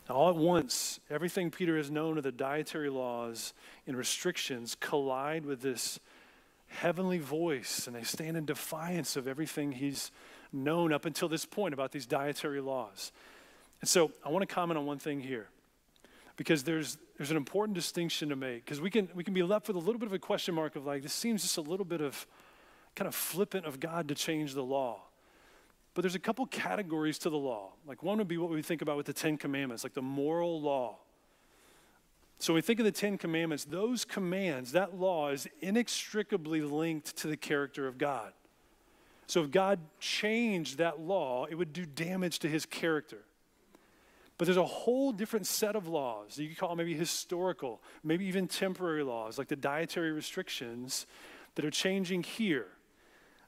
All 0.09 0.27
at 0.29 0.35
once, 0.35 0.99
everything 1.09 1.51
Peter 1.51 1.77
has 1.77 1.89
known 1.89 2.17
of 2.17 2.25
the 2.25 2.33
dietary 2.33 2.89
laws 2.89 3.53
and 3.87 3.95
restrictions 3.95 4.75
collide 4.77 5.45
with 5.45 5.61
this 5.61 6.01
heavenly 6.67 7.19
voice, 7.19 7.87
and 7.87 7.95
they 7.95 8.03
stand 8.03 8.35
in 8.35 8.43
defiance 8.43 9.15
of 9.15 9.25
everything 9.25 9.71
he's 9.71 10.11
known 10.55 10.93
up 10.93 11.05
until 11.05 11.27
this 11.27 11.45
point 11.45 11.73
about 11.73 11.91
these 11.91 12.05
dietary 12.05 12.61
laws. 12.61 13.11
And 13.81 13.89
so 13.89 14.11
I 14.25 14.29
want 14.29 14.47
to 14.47 14.53
comment 14.53 14.77
on 14.77 14.85
one 14.85 14.99
thing 14.99 15.19
here 15.19 15.49
because 16.37 16.63
there's, 16.63 16.97
there's 17.17 17.31
an 17.31 17.37
important 17.37 17.75
distinction 17.75 18.29
to 18.29 18.35
make 18.35 18.65
because 18.65 18.81
we 18.81 18.89
can, 18.89 19.09
we 19.13 19.23
can 19.23 19.33
be 19.33 19.43
left 19.43 19.67
with 19.67 19.75
a 19.75 19.79
little 19.79 19.99
bit 19.99 20.07
of 20.07 20.13
a 20.13 20.19
question 20.19 20.55
mark 20.55 20.75
of 20.75 20.85
like, 20.85 21.03
this 21.03 21.13
seems 21.13 21.41
just 21.41 21.57
a 21.57 21.61
little 21.61 21.85
bit 21.85 22.01
of 22.01 22.25
kind 22.95 23.07
of 23.07 23.15
flippant 23.15 23.65
of 23.65 23.79
God 23.79 24.07
to 24.07 24.15
change 24.15 24.53
the 24.53 24.63
law. 24.63 25.01
But 25.93 26.01
there's 26.01 26.15
a 26.15 26.19
couple 26.19 26.45
categories 26.45 27.17
to 27.19 27.29
the 27.29 27.37
law. 27.37 27.73
Like 27.85 28.03
one 28.03 28.17
would 28.17 28.27
be 28.27 28.37
what 28.37 28.49
we 28.49 28.61
think 28.61 28.81
about 28.81 28.97
with 28.97 29.05
the 29.05 29.13
Ten 29.13 29.37
Commandments, 29.37 29.83
like 29.83 29.93
the 29.93 30.01
moral 30.01 30.61
law. 30.61 30.97
So 32.39 32.53
when 32.53 32.57
we 32.57 32.61
think 32.61 32.79
of 32.79 32.85
the 32.85 32.91
Ten 32.91 33.17
Commandments, 33.17 33.63
those 33.63 34.03
commands, 34.03 34.73
that 34.73 34.97
law 34.97 35.29
is 35.29 35.47
inextricably 35.61 36.61
linked 36.61 37.15
to 37.17 37.27
the 37.27 37.37
character 37.37 37.87
of 37.87 37.97
God. 37.97 38.33
So 39.27 39.43
if 39.43 39.51
God 39.51 39.79
changed 39.99 40.77
that 40.77 40.99
law, 40.99 41.45
it 41.45 41.55
would 41.55 41.73
do 41.73 41.85
damage 41.85 42.39
to 42.39 42.49
his 42.49 42.65
character. 42.65 43.23
But 44.37 44.45
there's 44.45 44.57
a 44.57 44.65
whole 44.65 45.11
different 45.11 45.47
set 45.47 45.75
of 45.75 45.87
laws. 45.87 46.35
that 46.35 46.43
You 46.43 46.49
could 46.49 46.57
call 46.57 46.75
maybe 46.75 46.93
historical, 46.93 47.81
maybe 48.03 48.25
even 48.25 48.47
temporary 48.47 49.03
laws, 49.03 49.37
like 49.37 49.47
the 49.47 49.55
dietary 49.55 50.11
restrictions 50.11 51.07
that 51.55 51.63
are 51.63 51.71
changing 51.71 52.23
here 52.23 52.67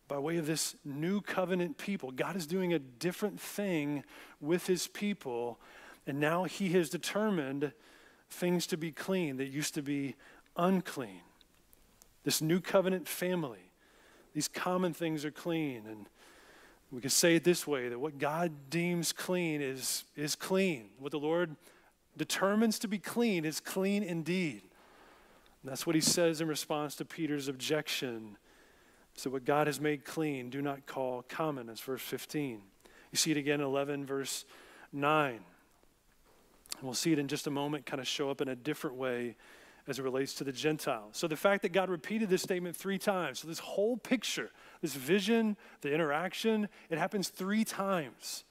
by 0.07 0.17
way 0.17 0.37
of 0.37 0.47
this 0.47 0.75
new 0.85 1.19
covenant 1.19 1.77
people. 1.77 2.11
God 2.11 2.37
is 2.37 2.47
doing 2.47 2.73
a 2.73 2.79
different 2.79 3.39
thing 3.39 4.03
with 4.39 4.67
his 4.67 4.87
people, 4.87 5.59
and 6.05 6.19
now 6.19 6.45
he 6.45 6.69
has 6.69 6.89
determined 6.89 7.73
things 8.29 8.65
to 8.67 8.77
be 8.77 8.91
clean 8.91 9.37
that 9.37 9.47
used 9.47 9.73
to 9.73 9.81
be 9.81 10.15
unclean. 10.55 11.21
This 12.23 12.41
new 12.41 12.61
covenant 12.61 13.07
family, 13.07 13.66
these 14.37 14.47
common 14.47 14.93
things 14.93 15.25
are 15.25 15.31
clean, 15.31 15.81
and 15.87 16.05
We 16.91 17.01
can 17.01 17.09
say 17.09 17.35
it 17.35 17.43
this 17.43 17.65
way 17.65 17.89
that 17.89 17.97
what 17.97 18.19
God 18.19 18.69
deems 18.69 19.11
clean 19.11 19.63
is, 19.63 20.03
is 20.15 20.35
clean. 20.35 20.89
What 20.99 21.11
the 21.11 21.17
Lord 21.17 21.55
determines 22.15 22.77
to 22.79 22.87
be 22.87 22.99
clean 22.99 23.45
is 23.45 23.59
clean 23.59 24.03
indeed. 24.03 24.61
And 25.63 25.71
that's 25.71 25.87
what 25.87 25.95
he 25.95 26.01
says 26.01 26.39
in 26.39 26.47
response 26.47 26.93
to 26.97 27.03
Peter's 27.05 27.47
objection. 27.47 28.37
So, 29.15 29.31
what 29.31 29.43
God 29.43 29.65
has 29.65 29.81
made 29.81 30.05
clean, 30.05 30.51
do 30.51 30.61
not 30.61 30.85
call 30.85 31.23
common. 31.27 31.65
That's 31.65 31.81
verse 31.81 32.03
15. 32.03 32.61
You 33.11 33.17
see 33.17 33.31
it 33.31 33.37
again 33.37 33.59
in 33.59 33.65
11, 33.65 34.05
verse 34.05 34.45
9. 34.93 35.31
And 35.31 35.41
we'll 36.83 36.93
see 36.93 37.11
it 37.11 37.17
in 37.17 37.27
just 37.27 37.47
a 37.47 37.51
moment 37.51 37.87
kind 37.87 37.99
of 37.99 38.07
show 38.07 38.29
up 38.29 38.39
in 38.39 38.49
a 38.49 38.55
different 38.55 38.97
way 38.97 39.35
as 39.87 39.99
it 39.99 40.03
relates 40.03 40.33
to 40.35 40.43
the 40.43 40.51
Gentiles. 40.51 41.17
So, 41.17 41.27
the 41.27 41.35
fact 41.35 41.61
that 41.61 41.71
God 41.71 41.89
repeated 41.89 42.29
this 42.29 42.41
statement 42.41 42.75
three 42.75 42.97
times, 42.97 43.39
so 43.39 43.47
this 43.47 43.59
whole 43.59 43.97
picture, 43.97 44.51
this 44.81 44.93
vision, 44.93 45.57
the 45.81 45.93
interaction, 45.93 46.67
it 46.89 46.97
happens 46.97 47.29
three 47.29 47.63
times. 47.63 48.43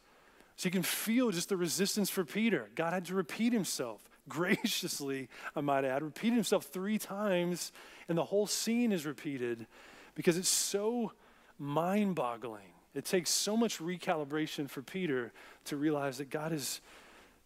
So, 0.57 0.67
you 0.67 0.71
can 0.71 0.83
feel 0.83 1.31
just 1.31 1.49
the 1.49 1.57
resistance 1.57 2.09
for 2.09 2.25
Peter. 2.25 2.71
God 2.75 2.93
had 2.93 3.05
to 3.07 3.15
repeat 3.15 3.53
himself 3.53 4.09
graciously, 4.29 5.29
I 5.55 5.61
might 5.61 5.85
add, 5.85 6.03
repeated 6.03 6.35
himself 6.35 6.65
three 6.65 6.99
times, 6.99 7.73
and 8.09 8.19
the 8.19 8.25
whole 8.25 8.47
scene 8.47 8.91
is 8.91 9.07
repeated 9.07 9.67
because 10.15 10.37
it's 10.37 10.49
so 10.49 11.13
mind 11.59 12.17
boggling. 12.17 12.73
It 12.95 13.05
takes 13.05 13.31
so 13.31 13.57
much 13.57 13.79
recalibration 13.79 14.71
for 14.71 14.83
Peter 14.83 15.33
to 15.67 15.77
realize 15.77 16.19
that 16.19 16.31
God 16.31 16.53
is, 16.53 16.81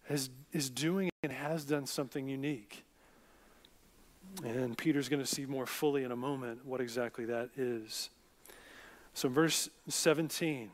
has, 0.08 0.30
is 0.52 0.70
doing 0.70 1.10
and 1.22 1.32
has 1.32 1.64
done 1.64 1.86
something 1.86 2.28
unique. 2.28 2.84
And 4.44 4.76
Peter's 4.76 5.08
going 5.08 5.22
to 5.22 5.26
see 5.26 5.44
more 5.44 5.66
fully 5.66 6.04
in 6.04 6.12
a 6.12 6.16
moment 6.16 6.64
what 6.64 6.80
exactly 6.80 7.24
that 7.26 7.50
is. 7.56 8.10
So, 9.12 9.28
verse 9.28 9.68
17, 9.88 10.70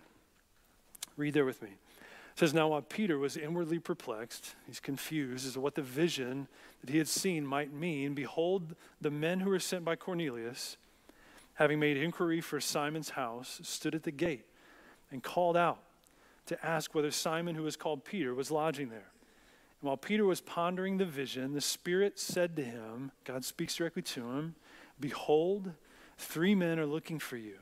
read 1.16 1.34
there 1.34 1.44
with 1.44 1.62
me. 1.62 1.70
It 1.70 2.38
says, 2.38 2.52
Now 2.52 2.68
while 2.68 2.82
Peter 2.82 3.18
was 3.18 3.36
inwardly 3.36 3.78
perplexed, 3.78 4.54
he's 4.66 4.78
confused 4.78 5.46
as 5.46 5.54
to 5.54 5.60
what 5.60 5.74
the 5.74 5.82
vision 5.82 6.48
that 6.82 6.90
he 6.90 6.98
had 6.98 7.08
seen 7.08 7.46
might 7.46 7.72
mean, 7.72 8.14
behold, 8.14 8.74
the 9.00 9.10
men 9.10 9.40
who 9.40 9.50
were 9.50 9.58
sent 9.58 9.84
by 9.84 9.96
Cornelius, 9.96 10.76
having 11.54 11.80
made 11.80 11.96
inquiry 11.96 12.42
for 12.42 12.60
Simon's 12.60 13.10
house, 13.10 13.58
stood 13.62 13.94
at 13.94 14.02
the 14.02 14.10
gate 14.10 14.44
and 15.10 15.22
called 15.22 15.56
out 15.56 15.80
to 16.44 16.64
ask 16.64 16.94
whether 16.94 17.10
Simon, 17.10 17.54
who 17.54 17.62
was 17.62 17.76
called 17.76 18.04
Peter, 18.04 18.34
was 18.34 18.50
lodging 18.50 18.90
there. 18.90 19.10
While 19.86 19.96
Peter 19.96 20.24
was 20.24 20.40
pondering 20.40 20.96
the 20.96 21.04
vision, 21.04 21.54
the 21.54 21.60
Spirit 21.60 22.18
said 22.18 22.56
to 22.56 22.64
him, 22.64 23.12
God 23.22 23.44
speaks 23.44 23.76
directly 23.76 24.02
to 24.02 24.20
him, 24.28 24.56
Behold, 24.98 25.70
three 26.18 26.56
men 26.56 26.80
are 26.80 26.86
looking 26.86 27.20
for 27.20 27.36
you. 27.36 27.58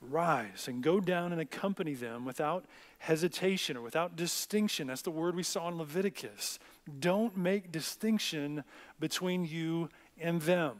Rise 0.00 0.66
and 0.66 0.82
go 0.82 0.98
down 0.98 1.30
and 1.30 1.42
accompany 1.42 1.92
them 1.92 2.24
without 2.24 2.64
hesitation 3.00 3.76
or 3.76 3.82
without 3.82 4.16
distinction. 4.16 4.86
That's 4.86 5.02
the 5.02 5.10
word 5.10 5.36
we 5.36 5.42
saw 5.42 5.68
in 5.68 5.76
Leviticus. 5.76 6.58
Don't 7.00 7.36
make 7.36 7.70
distinction 7.70 8.64
between 8.98 9.44
you 9.44 9.90
and 10.18 10.40
them. 10.40 10.76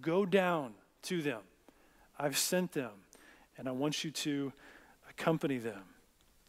Go 0.00 0.24
down 0.24 0.74
to 1.02 1.20
them. 1.20 1.40
I've 2.16 2.38
sent 2.38 2.70
them, 2.70 2.92
and 3.56 3.68
I 3.68 3.72
want 3.72 4.04
you 4.04 4.12
to 4.12 4.52
accompany 5.10 5.58
them. 5.58 5.82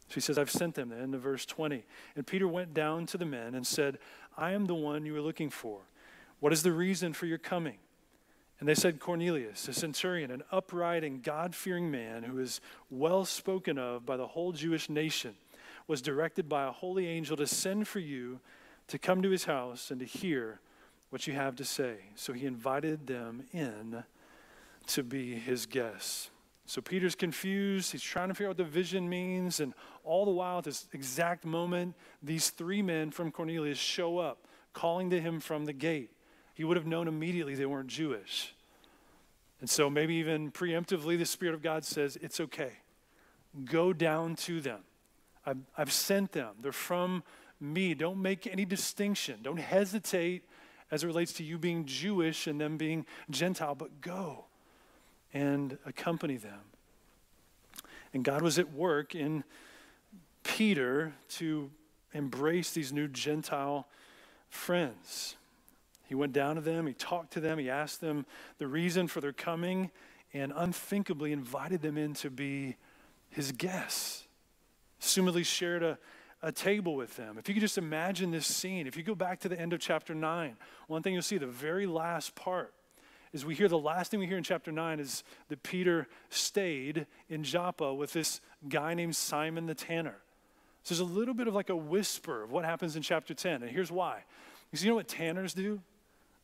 So 0.10 0.16
he 0.16 0.22
says, 0.22 0.38
I've 0.38 0.52
sent 0.52 0.76
them. 0.76 0.90
Then 0.90 1.00
in 1.00 1.20
verse 1.20 1.46
20. 1.46 1.86
And 2.16 2.28
Peter 2.28 2.48
went 2.48 2.74
down 2.74 3.06
to 3.08 3.18
the 3.18 3.26
men 3.26 3.56
and 3.56 3.66
said, 3.66 4.00
I 4.38 4.52
am 4.52 4.66
the 4.66 4.76
one 4.76 5.06
you 5.06 5.14
were 5.14 5.22
looking 5.22 5.50
for. 5.50 5.82
What 6.40 6.52
is 6.52 6.64
the 6.64 6.72
reason 6.72 7.14
for 7.14 7.28
your 7.28 7.38
coming? 7.38 7.78
And 8.60 8.68
they 8.68 8.76
said, 8.76 9.00
Cornelius, 9.00 9.68
a 9.68 9.74
centurion, 9.74 10.32
an 10.32 10.44
upright 10.52 11.04
and 11.04 11.24
God 11.24 11.56
fearing 11.56 11.90
man 11.90 12.24
who 12.24 12.40
is 12.40 12.60
well 12.90 13.24
spoken 13.24 13.78
of 13.78 14.06
by 14.06 14.18
the 14.18 14.28
whole 14.28 14.52
Jewish 14.52 14.90
nation, 14.90 15.36
was 15.88 16.02
directed 16.02 16.50
by 16.50 16.66
a 16.66 16.72
holy 16.72 17.08
angel 17.08 17.38
to 17.38 17.48
send 17.48 17.88
for 17.88 18.00
you 18.00 18.40
to 18.88 18.98
come 18.98 19.22
to 19.22 19.30
his 19.30 19.46
house 19.46 19.92
and 19.92 20.00
to 20.00 20.06
hear 20.06 20.60
what 21.10 21.26
you 21.28 21.34
have 21.34 21.56
to 21.58 21.66
say. 21.66 21.96
So 22.16 22.34
he 22.34 22.46
invited 22.46 23.08
them 23.08 23.44
in 23.54 24.04
to 24.88 25.04
be 25.04 25.36
his 25.36 25.66
guests. 25.66 26.30
So 26.70 26.84
Peter's 26.84 27.16
confused. 27.16 27.92
He's 27.94 28.04
trying 28.04 28.28
to 28.28 28.36
figure 28.36 28.46
out 28.46 28.52
what 28.52 28.58
the 28.58 28.64
vision 28.64 29.10
means. 29.10 29.60
And 29.60 29.74
all 30.04 30.24
the 30.24 30.30
while, 30.30 30.60
at 30.60 30.66
this 30.66 30.88
exact 30.94 31.44
moment, 31.44 31.96
these 32.22 32.52
three 32.52 32.84
men 32.84 33.10
from 33.10 33.32
Cornelius 33.32 33.80
show 33.80 34.20
up, 34.20 34.46
calling 34.72 35.10
to 35.10 35.20
him 35.20 35.40
from 35.40 35.66
the 35.66 35.74
gate 35.74 36.12
he 36.54 36.64
would 36.64 36.78
have 36.78 36.86
known 36.86 37.08
immediately 37.08 37.56
they 37.56 37.66
weren't 37.66 37.88
Jewish. 37.88 38.54
And 39.62 39.70
so 39.70 39.90
maybe 39.90 40.16
even 40.16 40.52
preemptively, 40.52 41.18
the 41.18 41.26
Spirit 41.26 41.56
of 41.56 41.64
God 41.64 41.86
says, 41.86 42.18
It's 42.22 42.40
okay. 42.40 42.74
Go 43.64 43.94
down 43.94 44.36
to 44.36 44.62
them. 44.62 44.82
I've, 45.46 45.58
I've 45.76 45.92
sent 45.92 46.34
them. 46.34 46.56
They're 46.62 46.72
from 46.72 47.24
me. 47.60 47.96
Don't 47.96 48.22
make 48.22 48.46
any 48.46 48.66
distinction. 48.66 49.40
Don't 49.42 49.58
hesitate 49.58 50.44
as 50.92 51.04
it 51.04 51.08
relates 51.08 51.34
to 51.34 51.44
you 51.44 51.58
being 51.58 51.86
Jewish 51.86 52.46
and 52.46 52.62
them 52.62 52.78
being 52.78 53.08
Gentile, 53.30 53.74
but 53.74 54.02
go 54.02 54.49
and 55.34 55.78
accompany 55.86 56.38
them. 56.38 56.62
And 58.14 58.24
God 58.24 58.42
was 58.42 58.58
at 58.58 58.74
work 58.74 59.14
in 59.16 59.44
Peter 60.44 61.14
to 61.30 61.70
embrace 62.14 62.72
these 62.72 62.92
new 62.92 63.08
Gentile 63.08 63.88
friends. 64.50 65.36
He 66.08 66.16
went 66.16 66.34
down 66.34 66.56
to 66.56 66.62
them, 66.62 66.88
he 66.88 66.94
talked 66.94 67.34
to 67.34 67.40
them, 67.40 67.60
he 67.60 67.70
asked 67.70 68.02
them 68.02 68.26
the 68.58 68.68
reason 68.68 69.08
for 69.08 69.22
their 69.22 69.34
coming, 69.34 69.92
and 70.34 70.52
unthinkably 70.56 71.32
invited 71.32 71.82
them 71.82 71.98
in 71.98 72.14
to 72.16 72.32
be 72.32 72.78
his 73.30 73.52
guests. 73.52 74.28
Assumedly 75.02 75.46
shared 75.46 75.84
a, 75.84 76.00
a 76.42 76.52
table 76.52 76.96
with 76.96 77.16
them. 77.16 77.38
If 77.38 77.48
you 77.48 77.54
could 77.54 77.62
just 77.62 77.78
imagine 77.78 78.32
this 78.32 78.48
scene, 78.48 78.88
if 78.88 78.98
you 78.98 79.04
go 79.04 79.16
back 79.16 79.40
to 79.42 79.50
the 79.50 79.60
end 79.60 79.72
of 79.72 79.80
chapter 79.80 80.16
9, 80.16 80.58
one 80.88 81.04
thing 81.04 81.14
you'll 81.14 81.22
see, 81.22 81.38
the 81.38 81.46
very 81.46 81.86
last 81.86 82.34
part, 82.34 82.74
is 83.34 83.46
we 83.46 83.56
hear 83.56 83.68
the 83.68 83.78
last 83.78 84.12
thing 84.12 84.20
we 84.20 84.28
hear 84.28 84.38
in 84.38 84.44
chapter 84.44 84.72
9 84.72 85.00
is 85.00 85.24
that 85.50 85.62
Peter 85.64 86.08
stayed 86.30 87.06
in 87.30 87.44
Joppa 87.44 87.94
with 87.94 88.14
this 88.14 88.42
guy 88.68 88.94
named 88.94 89.16
Simon 89.16 89.68
the 89.68 89.76
tanner. 89.76 90.16
So 90.84 90.96
there's 90.96 91.00
a 91.00 91.14
little 91.14 91.34
bit 91.34 91.48
of 91.48 91.54
like 91.54 91.70
a 91.70 91.76
whisper 91.76 92.44
of 92.44 92.52
what 92.52 92.66
happens 92.66 92.96
in 92.96 93.02
chapter 93.02 93.34
10, 93.34 93.64
and 93.64 93.72
here's 93.72 93.92
why. 93.92 94.24
Because 94.70 94.84
you 94.84 94.90
know 94.90 94.96
what 94.96 95.08
tanners 95.08 95.54
do? 95.54 95.82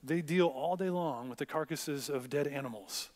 they 0.06 0.22
deal 0.22 0.48
all 0.48 0.76
day 0.76 0.90
long 0.90 1.30
with 1.30 1.40
the 1.40 1.46
carcasses 1.46 2.10
of 2.10 2.30
dead 2.30 2.48
animals, 2.48 3.10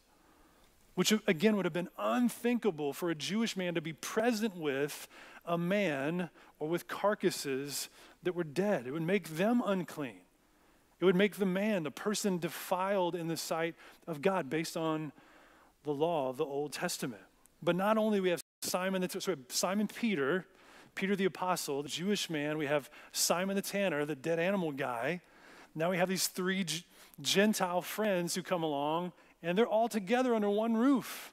which 0.96 1.14
again 1.28 1.56
would 1.56 1.66
have 1.66 1.74
been 1.74 1.90
unthinkable 1.98 2.94
for 2.94 3.10
a 3.10 3.16
Jewish 3.16 3.56
man 3.56 3.76
to 3.76 3.82
be 3.82 3.94
present 3.94 4.56
with 4.58 5.08
a 5.46 5.58
man 5.58 6.30
or 6.58 6.68
with 6.68 6.88
carcasses 6.88 7.90
that 8.24 8.34
were 8.34 8.44
dead. 8.44 8.88
It 8.88 8.92
would 8.92 9.04
make 9.04 9.30
them 9.30 9.62
unclean. 9.66 10.22
It 11.00 11.06
would 11.06 11.16
make 11.16 11.36
the 11.36 11.46
man, 11.46 11.84
the 11.84 11.92
person 11.92 12.40
defiled 12.40 13.16
in 13.16 13.28
the 13.28 13.38
sight 13.38 13.76
of 14.06 14.22
God 14.22 14.50
based 14.50 14.76
on 14.76 15.12
the 15.84 15.94
law 15.94 16.30
of 16.30 16.38
the 16.38 16.46
Old 16.46 16.74
Testament. 16.74 17.22
But 17.64 17.76
not 17.76 17.98
only 17.98 18.20
we 18.20 18.30
have 18.30 18.44
Simon, 18.62 19.02
the, 19.02 19.22
sorry, 19.22 19.38
Simon 19.48 19.88
Peter, 19.88 20.46
Peter 20.96 21.16
the 21.16 21.26
apostle, 21.26 21.84
the 21.84 21.90
Jewish 21.90 22.30
man, 22.30 22.58
we 22.58 22.66
have 22.66 22.90
Simon 23.14 23.56
the 23.56 23.62
tanner, 23.62 24.06
the 24.06 24.16
dead 24.16 24.40
animal 24.40 24.72
guy, 24.72 25.22
now 25.76 25.92
we 25.92 25.98
have 25.98 26.10
these 26.10 26.28
three 26.28 26.66
Gentile 27.22 27.82
friends 27.82 28.36
who 28.36 28.42
come 28.42 28.64
along, 28.64 29.14
and 29.42 29.58
they're 29.58 29.68
all 29.68 29.88
together 29.88 30.36
under 30.36 30.50
one 30.50 30.76
roof, 30.76 31.32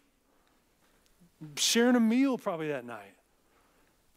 sharing 1.56 1.96
a 1.96 2.00
meal 2.00 2.38
probably 2.38 2.68
that 2.68 2.84
night. 2.84 3.14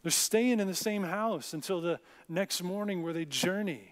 They're 0.02 0.10
staying 0.10 0.60
in 0.60 0.66
the 0.66 0.74
same 0.74 1.02
house 1.02 1.52
until 1.52 1.80
the 1.80 2.00
next 2.28 2.62
morning 2.62 3.02
where 3.02 3.12
they 3.12 3.24
journey 3.24 3.89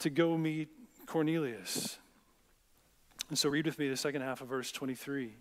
to 0.00 0.10
go 0.10 0.36
meet 0.36 0.68
Cornelius. 1.06 1.98
And 3.28 3.38
so 3.38 3.48
read 3.48 3.66
with 3.66 3.78
me 3.78 3.88
the 3.88 3.96
second 3.96 4.22
half 4.22 4.40
of 4.40 4.48
verse 4.48 4.70
23. 4.70 5.24
It 5.26 5.34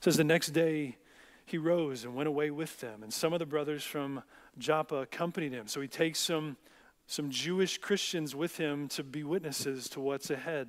says, 0.00 0.16
The 0.16 0.24
next 0.24 0.48
day 0.48 0.96
he 1.46 1.58
rose 1.58 2.04
and 2.04 2.14
went 2.14 2.28
away 2.28 2.50
with 2.50 2.80
them, 2.80 3.02
and 3.02 3.12
some 3.12 3.32
of 3.32 3.38
the 3.38 3.46
brothers 3.46 3.84
from 3.84 4.22
Joppa 4.58 4.96
accompanied 4.96 5.52
him. 5.52 5.66
So 5.66 5.80
he 5.80 5.88
takes 5.88 6.18
some 6.18 6.56
some 7.06 7.30
Jewish 7.30 7.78
Christians 7.78 8.34
with 8.34 8.56
him 8.56 8.88
to 8.88 9.02
be 9.02 9.22
witnesses 9.24 9.88
to 9.90 10.00
what's 10.00 10.30
ahead, 10.30 10.68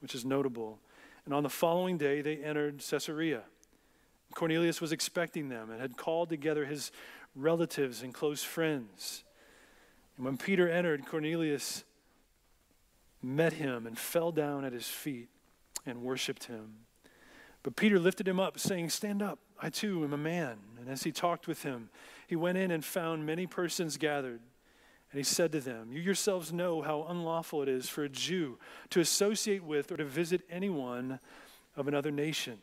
which 0.00 0.14
is 0.14 0.24
notable. 0.24 0.78
And 1.24 1.32
on 1.32 1.42
the 1.42 1.48
following 1.48 1.96
day, 1.96 2.20
they 2.20 2.36
entered 2.36 2.82
Caesarea. 2.88 3.42
Cornelius 4.34 4.80
was 4.80 4.92
expecting 4.92 5.48
them 5.48 5.70
and 5.70 5.80
had 5.80 5.96
called 5.96 6.28
together 6.28 6.64
his 6.64 6.90
relatives 7.34 8.02
and 8.02 8.12
close 8.12 8.42
friends. 8.42 9.24
And 10.16 10.26
when 10.26 10.36
Peter 10.36 10.68
entered, 10.68 11.06
Cornelius 11.06 11.84
met 13.22 13.54
him 13.54 13.86
and 13.86 13.98
fell 13.98 14.32
down 14.32 14.64
at 14.64 14.72
his 14.72 14.86
feet 14.86 15.28
and 15.86 16.02
worshiped 16.02 16.44
him. 16.44 16.74
But 17.62 17.76
Peter 17.76 17.98
lifted 17.98 18.26
him 18.26 18.40
up, 18.40 18.58
saying, 18.58 18.90
Stand 18.90 19.22
up, 19.22 19.38
I 19.60 19.70
too 19.70 20.02
am 20.02 20.12
a 20.12 20.18
man. 20.18 20.58
And 20.78 20.88
as 20.88 21.04
he 21.04 21.12
talked 21.12 21.46
with 21.46 21.62
him, 21.62 21.90
he 22.26 22.34
went 22.34 22.58
in 22.58 22.70
and 22.70 22.84
found 22.84 23.24
many 23.24 23.46
persons 23.46 23.96
gathered. 23.96 24.40
And 25.12 25.18
he 25.18 25.22
said 25.22 25.52
to 25.52 25.60
them, 25.60 25.92
You 25.92 26.00
yourselves 26.00 26.52
know 26.52 26.82
how 26.82 27.04
unlawful 27.08 27.62
it 27.62 27.68
is 27.68 27.88
for 27.88 28.02
a 28.02 28.08
Jew 28.08 28.58
to 28.90 29.00
associate 29.00 29.62
with 29.62 29.92
or 29.92 29.96
to 29.98 30.04
visit 30.04 30.42
anyone 30.50 31.20
of 31.76 31.86
another 31.86 32.10
nation. 32.10 32.58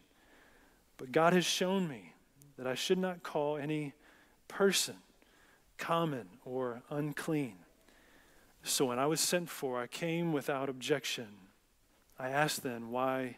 But 0.97 1.11
God 1.11 1.33
has 1.33 1.45
shown 1.45 1.87
me 1.87 2.13
that 2.57 2.67
I 2.67 2.75
should 2.75 2.97
not 2.97 3.23
call 3.23 3.57
any 3.57 3.93
person 4.49 4.95
common 5.77 6.27
or 6.43 6.81
unclean. 6.89 7.55
So 8.63 8.85
when 8.85 8.99
I 8.99 9.05
was 9.05 9.19
sent 9.19 9.49
for, 9.49 9.79
I 9.79 9.87
came 9.87 10.33
without 10.33 10.69
objection. 10.69 11.27
I 12.17 12.29
asked 12.29 12.63
then 12.63 12.91
why 12.91 13.37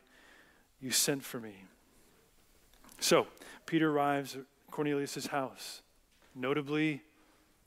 you 0.79 0.91
sent 0.91 1.23
for 1.23 1.39
me. 1.39 1.65
So 2.99 3.27
Peter 3.65 3.91
arrives 3.91 4.36
at 4.36 4.43
Cornelius' 4.71 5.27
house. 5.27 5.81
Notably, 6.34 7.01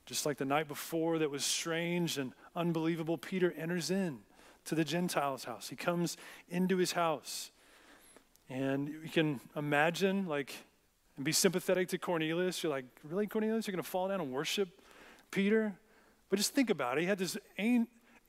just 0.07 0.27
like 0.27 0.39
the 0.39 0.45
night 0.45 0.69
before 0.69 1.19
that 1.19 1.31
was 1.31 1.45
strange 1.45 2.19
and 2.19 2.33
unbelievable, 2.57 3.17
Peter 3.17 3.55
enters 3.57 3.91
in 3.91 4.21
to 4.65 4.75
the 4.75 4.85
Gentiles' 4.85 5.45
house. 5.45 5.69
He 5.69 5.77
comes 5.77 6.17
into 6.49 6.77
his 6.77 6.93
house. 6.93 7.51
And 8.51 8.89
you 8.89 9.11
can 9.11 9.41
imagine, 9.57 10.27
like, 10.27 10.55
and 11.17 11.25
be 11.25 11.33
sympathetic 11.33 11.89
to 11.89 11.99
Cornelius. 11.99 12.63
You're 12.63 12.71
like, 12.71 12.85
really, 13.05 13.27
Cornelius? 13.27 13.67
You're 13.67 13.73
going 13.73 13.85
to 13.85 13.89
fall 13.89 14.09
down 14.09 14.21
and 14.21 14.33
worship 14.33 14.69
Peter? 15.31 15.75
But 16.29 16.37
just 16.37 16.55
think 16.55 16.71
about 16.71 16.99
it. 16.99 17.03
He 17.03 17.07
had 17.07 17.19
this 17.19 17.37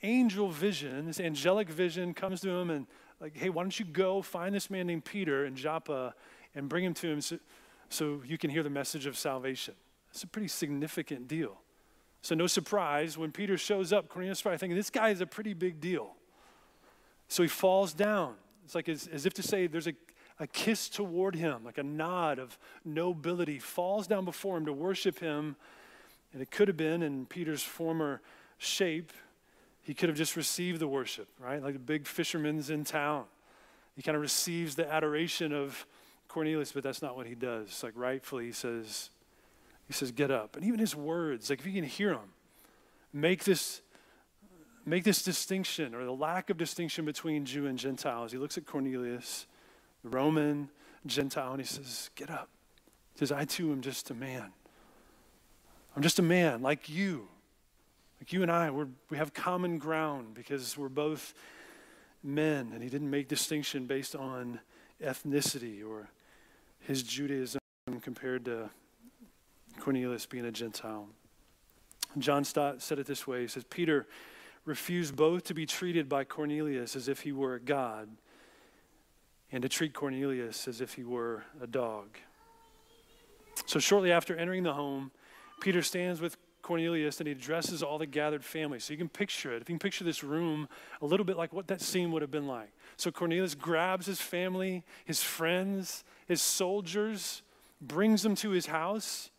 angel 0.03 0.49
vision, 0.49 1.05
this 1.05 1.19
angelic 1.19 1.69
vision 1.69 2.13
comes 2.13 2.41
to 2.41 2.49
him 2.49 2.69
and, 2.69 2.87
like, 3.19 3.35
hey, 3.35 3.49
why 3.49 3.63
don't 3.63 3.79
you 3.79 3.85
go 3.85 4.21
find 4.21 4.53
this 4.53 4.69
man 4.69 4.87
named 4.87 5.05
Peter 5.05 5.45
in 5.45 5.55
Joppa 5.55 6.13
and 6.53 6.67
bring 6.67 6.83
him 6.83 6.93
to 6.95 7.07
him 7.07 7.21
so, 7.21 7.39
so 7.89 8.21
you 8.25 8.37
can 8.37 8.49
hear 8.49 8.63
the 8.63 8.69
message 8.69 9.05
of 9.05 9.17
salvation? 9.17 9.73
It's 10.11 10.23
a 10.23 10.27
pretty 10.27 10.49
significant 10.49 11.27
deal. 11.27 11.61
So, 12.21 12.35
no 12.35 12.47
surprise, 12.47 13.17
when 13.17 13.31
Peter 13.31 13.57
shows 13.57 13.93
up, 13.93 14.09
Cornelius 14.09 14.41
probably 14.41 14.57
thinking, 14.57 14.75
this 14.75 14.89
guy 14.89 15.09
is 15.09 15.21
a 15.21 15.25
pretty 15.25 15.53
big 15.53 15.79
deal. 15.79 16.15
So 17.27 17.43
he 17.43 17.49
falls 17.49 17.93
down. 17.93 18.35
It's 18.63 18.75
like 18.75 18.89
as, 18.89 19.07
as 19.07 19.25
if 19.25 19.33
to 19.35 19.43
say 19.43 19.67
there's 19.67 19.87
a, 19.87 19.93
a 20.39 20.47
kiss 20.47 20.89
toward 20.89 21.35
him, 21.35 21.63
like 21.63 21.77
a 21.77 21.83
nod 21.83 22.39
of 22.39 22.57
nobility, 22.83 23.59
falls 23.59 24.07
down 24.07 24.25
before 24.25 24.57
him 24.57 24.65
to 24.65 24.73
worship 24.73 25.19
him. 25.19 25.55
And 26.35 26.41
it 26.41 26.51
could 26.51 26.67
have 26.67 26.75
been 26.75 27.01
in 27.01 27.25
Peter's 27.27 27.63
former 27.63 28.19
shape, 28.57 29.13
he 29.83 29.93
could 29.93 30.09
have 30.09 30.17
just 30.17 30.35
received 30.35 30.81
the 30.81 30.87
worship, 30.87 31.29
right? 31.39 31.63
Like 31.63 31.73
the 31.73 31.79
big 31.79 32.05
fisherman's 32.05 32.69
in 32.69 32.83
town. 32.83 33.23
He 33.95 34.01
kind 34.01 34.17
of 34.17 34.21
receives 34.21 34.75
the 34.75 34.91
adoration 34.91 35.53
of 35.53 35.87
Cornelius, 36.27 36.73
but 36.73 36.83
that's 36.83 37.01
not 37.01 37.15
what 37.15 37.25
he 37.25 37.35
does. 37.35 37.81
Like 37.81 37.93
rightfully, 37.95 38.47
he 38.47 38.51
says, 38.51 39.11
he 39.87 39.93
says, 39.93 40.11
get 40.11 40.29
up. 40.29 40.57
And 40.57 40.65
even 40.65 40.77
his 40.77 40.93
words, 40.93 41.49
like 41.49 41.59
if 41.59 41.65
you 41.65 41.71
can 41.71 41.85
hear 41.85 42.09
them, 42.09 42.33
make 43.13 43.45
this 43.45 43.81
make 44.85 45.05
this 45.05 45.23
distinction 45.23 45.95
or 45.95 46.03
the 46.03 46.11
lack 46.11 46.49
of 46.49 46.57
distinction 46.57 47.05
between 47.05 47.45
Jew 47.45 47.65
and 47.65 47.79
Gentiles. 47.79 48.33
He 48.33 48.37
looks 48.37 48.57
at 48.57 48.65
Cornelius, 48.65 49.47
the 50.03 50.09
Roman 50.09 50.69
Gentile, 51.05 51.51
and 51.51 51.61
he 51.61 51.65
says, 51.65 52.09
Get 52.15 52.29
up. 52.29 52.49
He 53.13 53.19
says, 53.19 53.31
I 53.31 53.45
too 53.45 53.71
am 53.71 53.79
just 53.79 54.11
a 54.11 54.13
man. 54.13 54.51
I'm 55.95 56.01
just 56.01 56.19
a 56.19 56.23
man 56.23 56.61
like 56.61 56.89
you. 56.89 57.27
Like 58.19 58.33
you 58.33 58.41
and 58.41 58.51
I, 58.51 58.69
we're, 58.69 58.87
we 59.09 59.17
have 59.17 59.33
common 59.33 59.77
ground 59.77 60.33
because 60.33 60.77
we're 60.77 60.89
both 60.89 61.33
men. 62.21 62.71
And 62.73 62.83
he 62.83 62.89
didn't 62.89 63.09
make 63.09 63.27
distinction 63.27 63.85
based 63.85 64.15
on 64.15 64.59
ethnicity 65.01 65.87
or 65.87 66.09
his 66.81 67.03
Judaism 67.03 67.59
compared 68.01 68.45
to 68.45 68.69
Cornelius 69.79 70.25
being 70.25 70.45
a 70.45 70.51
Gentile. 70.51 71.07
John 72.17 72.43
Stott 72.43 72.81
said 72.81 72.99
it 72.99 73.05
this 73.05 73.25
way 73.25 73.41
He 73.41 73.47
says, 73.47 73.63
Peter 73.69 74.07
refused 74.65 75.15
both 75.15 75.43
to 75.45 75.53
be 75.53 75.65
treated 75.65 76.09
by 76.09 76.23
Cornelius 76.23 76.95
as 76.95 77.07
if 77.07 77.21
he 77.21 77.31
were 77.31 77.55
a 77.55 77.59
god 77.59 78.09
and 79.51 79.61
to 79.61 79.69
treat 79.69 79.93
Cornelius 79.93 80.67
as 80.67 80.81
if 80.81 80.95
he 80.95 81.03
were 81.03 81.43
a 81.61 81.67
dog. 81.67 82.17
So, 83.67 83.79
shortly 83.79 84.11
after 84.11 84.35
entering 84.35 84.63
the 84.63 84.73
home, 84.73 85.11
Peter 85.61 85.81
stands 85.81 86.21
with 86.21 86.37
Cornelius 86.65 87.19
and 87.19 87.27
he 87.27 87.31
addresses 87.31 87.83
all 87.83 87.99
the 87.99 88.07
gathered 88.07 88.43
family. 88.43 88.79
So 88.79 88.91
you 88.91 88.97
can 88.97 89.07
picture 89.07 89.53
it. 89.53 89.61
If 89.61 89.69
you 89.69 89.75
can 89.75 89.79
picture 89.79 90.03
this 90.03 90.23
room 90.23 90.67
a 90.99 91.05
little 91.05 91.25
bit 91.25 91.37
like 91.37 91.53
what 91.53 91.67
that 91.67 91.79
scene 91.79 92.11
would 92.11 92.23
have 92.23 92.31
been 92.31 92.47
like. 92.47 92.71
So 92.97 93.11
Cornelius 93.11 93.53
grabs 93.53 94.07
his 94.07 94.19
family, 94.19 94.83
his 95.05 95.21
friends, 95.21 96.03
his 96.27 96.41
soldiers, 96.41 97.43
brings 97.79 98.23
them 98.23 98.35
to 98.37 98.49
his 98.49 98.65
house. 98.65 99.29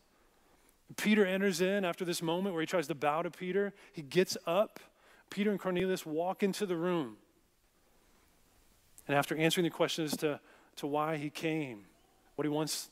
Peter 0.96 1.26
enters 1.26 1.60
in 1.60 1.84
after 1.84 2.04
this 2.04 2.22
moment 2.22 2.54
where 2.54 2.62
he 2.62 2.66
tries 2.66 2.86
to 2.86 2.94
bow 2.94 3.22
to 3.22 3.30
Peter. 3.30 3.72
He 3.92 4.02
gets 4.02 4.36
up 4.46 4.78
Peter 5.28 5.50
and 5.50 5.58
Cornelius 5.58 6.06
walk 6.06 6.44
into 6.44 6.64
the 6.64 6.76
room. 6.76 7.16
And 9.08 9.16
after 9.16 9.36
answering 9.36 9.64
the 9.64 9.70
questions 9.70 10.16
to, 10.18 10.38
to 10.76 10.86
why 10.86 11.16
he 11.16 11.30
came, 11.30 11.86
what 12.36 12.44
he 12.44 12.48
wants, 12.48 12.88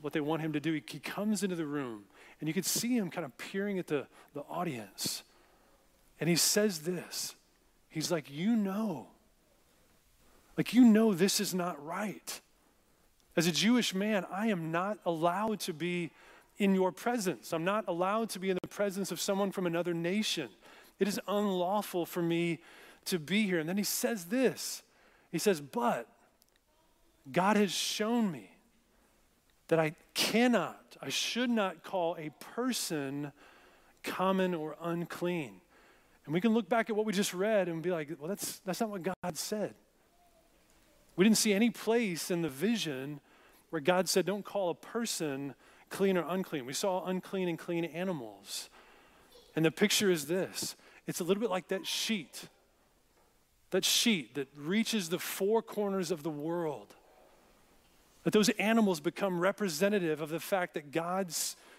what 0.00 0.12
they 0.12 0.20
want 0.20 0.42
him 0.42 0.52
to 0.52 0.60
do, 0.60 0.72
he, 0.72 0.82
he 0.84 0.98
comes 0.98 1.44
into 1.44 1.54
the 1.54 1.66
room 1.66 2.06
and 2.40 2.48
you 2.48 2.54
can 2.54 2.62
see 2.62 2.96
him 2.96 3.10
kind 3.10 3.24
of 3.24 3.36
peering 3.36 3.78
at 3.78 3.86
the, 3.86 4.06
the 4.34 4.40
audience. 4.48 5.22
And 6.18 6.28
he 6.28 6.36
says 6.36 6.80
this 6.80 7.34
He's 7.88 8.10
like, 8.10 8.30
You 8.30 8.56
know, 8.56 9.08
like, 10.56 10.74
you 10.74 10.84
know, 10.84 11.14
this 11.14 11.40
is 11.40 11.54
not 11.54 11.82
right. 11.84 12.40
As 13.36 13.46
a 13.46 13.52
Jewish 13.52 13.94
man, 13.94 14.26
I 14.30 14.48
am 14.48 14.72
not 14.72 14.98
allowed 15.06 15.60
to 15.60 15.72
be 15.72 16.10
in 16.58 16.74
your 16.74 16.92
presence. 16.92 17.52
I'm 17.52 17.64
not 17.64 17.84
allowed 17.88 18.28
to 18.30 18.38
be 18.38 18.50
in 18.50 18.58
the 18.60 18.68
presence 18.68 19.10
of 19.10 19.20
someone 19.20 19.52
from 19.52 19.66
another 19.66 19.94
nation. 19.94 20.48
It 20.98 21.08
is 21.08 21.18
unlawful 21.26 22.04
for 22.04 22.20
me 22.20 22.58
to 23.06 23.18
be 23.18 23.44
here. 23.44 23.58
And 23.58 23.68
then 23.68 23.78
he 23.78 23.84
says 23.84 24.26
this 24.26 24.82
He 25.32 25.38
says, 25.38 25.60
But 25.60 26.06
God 27.30 27.56
has 27.56 27.72
shown 27.72 28.30
me 28.30 28.49
that 29.70 29.78
I 29.78 29.92
cannot, 30.14 30.96
I 31.00 31.10
should 31.10 31.48
not 31.48 31.84
call 31.84 32.16
a 32.18 32.30
person 32.40 33.30
common 34.02 34.52
or 34.52 34.76
unclean. 34.82 35.60
And 36.24 36.34
we 36.34 36.40
can 36.40 36.52
look 36.52 36.68
back 36.68 36.90
at 36.90 36.96
what 36.96 37.06
we 37.06 37.12
just 37.12 37.32
read 37.32 37.68
and 37.68 37.80
be 37.80 37.92
like, 37.92 38.08
well, 38.18 38.28
that's, 38.28 38.58
that's 38.64 38.80
not 38.80 38.90
what 38.90 39.04
God 39.04 39.36
said. 39.36 39.74
We 41.14 41.24
didn't 41.24 41.38
see 41.38 41.52
any 41.52 41.70
place 41.70 42.32
in 42.32 42.42
the 42.42 42.48
vision 42.48 43.20
where 43.70 43.80
God 43.80 44.08
said, 44.08 44.26
don't 44.26 44.44
call 44.44 44.70
a 44.70 44.74
person 44.74 45.54
clean 45.88 46.18
or 46.18 46.24
unclean. 46.28 46.66
We 46.66 46.72
saw 46.72 47.04
unclean 47.04 47.48
and 47.48 47.58
clean 47.58 47.84
animals. 47.84 48.70
And 49.54 49.64
the 49.64 49.70
picture 49.70 50.10
is 50.10 50.26
this 50.26 50.74
it's 51.06 51.20
a 51.20 51.24
little 51.24 51.40
bit 51.40 51.50
like 51.50 51.68
that 51.68 51.86
sheet, 51.86 52.48
that 53.70 53.84
sheet 53.84 54.34
that 54.34 54.48
reaches 54.56 55.10
the 55.10 55.20
four 55.20 55.62
corners 55.62 56.10
of 56.10 56.24
the 56.24 56.30
world. 56.30 56.96
That 58.24 58.32
those 58.32 58.48
animals 58.50 59.00
become 59.00 59.40
representative 59.40 60.20
of 60.20 60.28
the 60.28 60.40
fact 60.40 60.74
that 60.74 60.90
God 60.92 61.32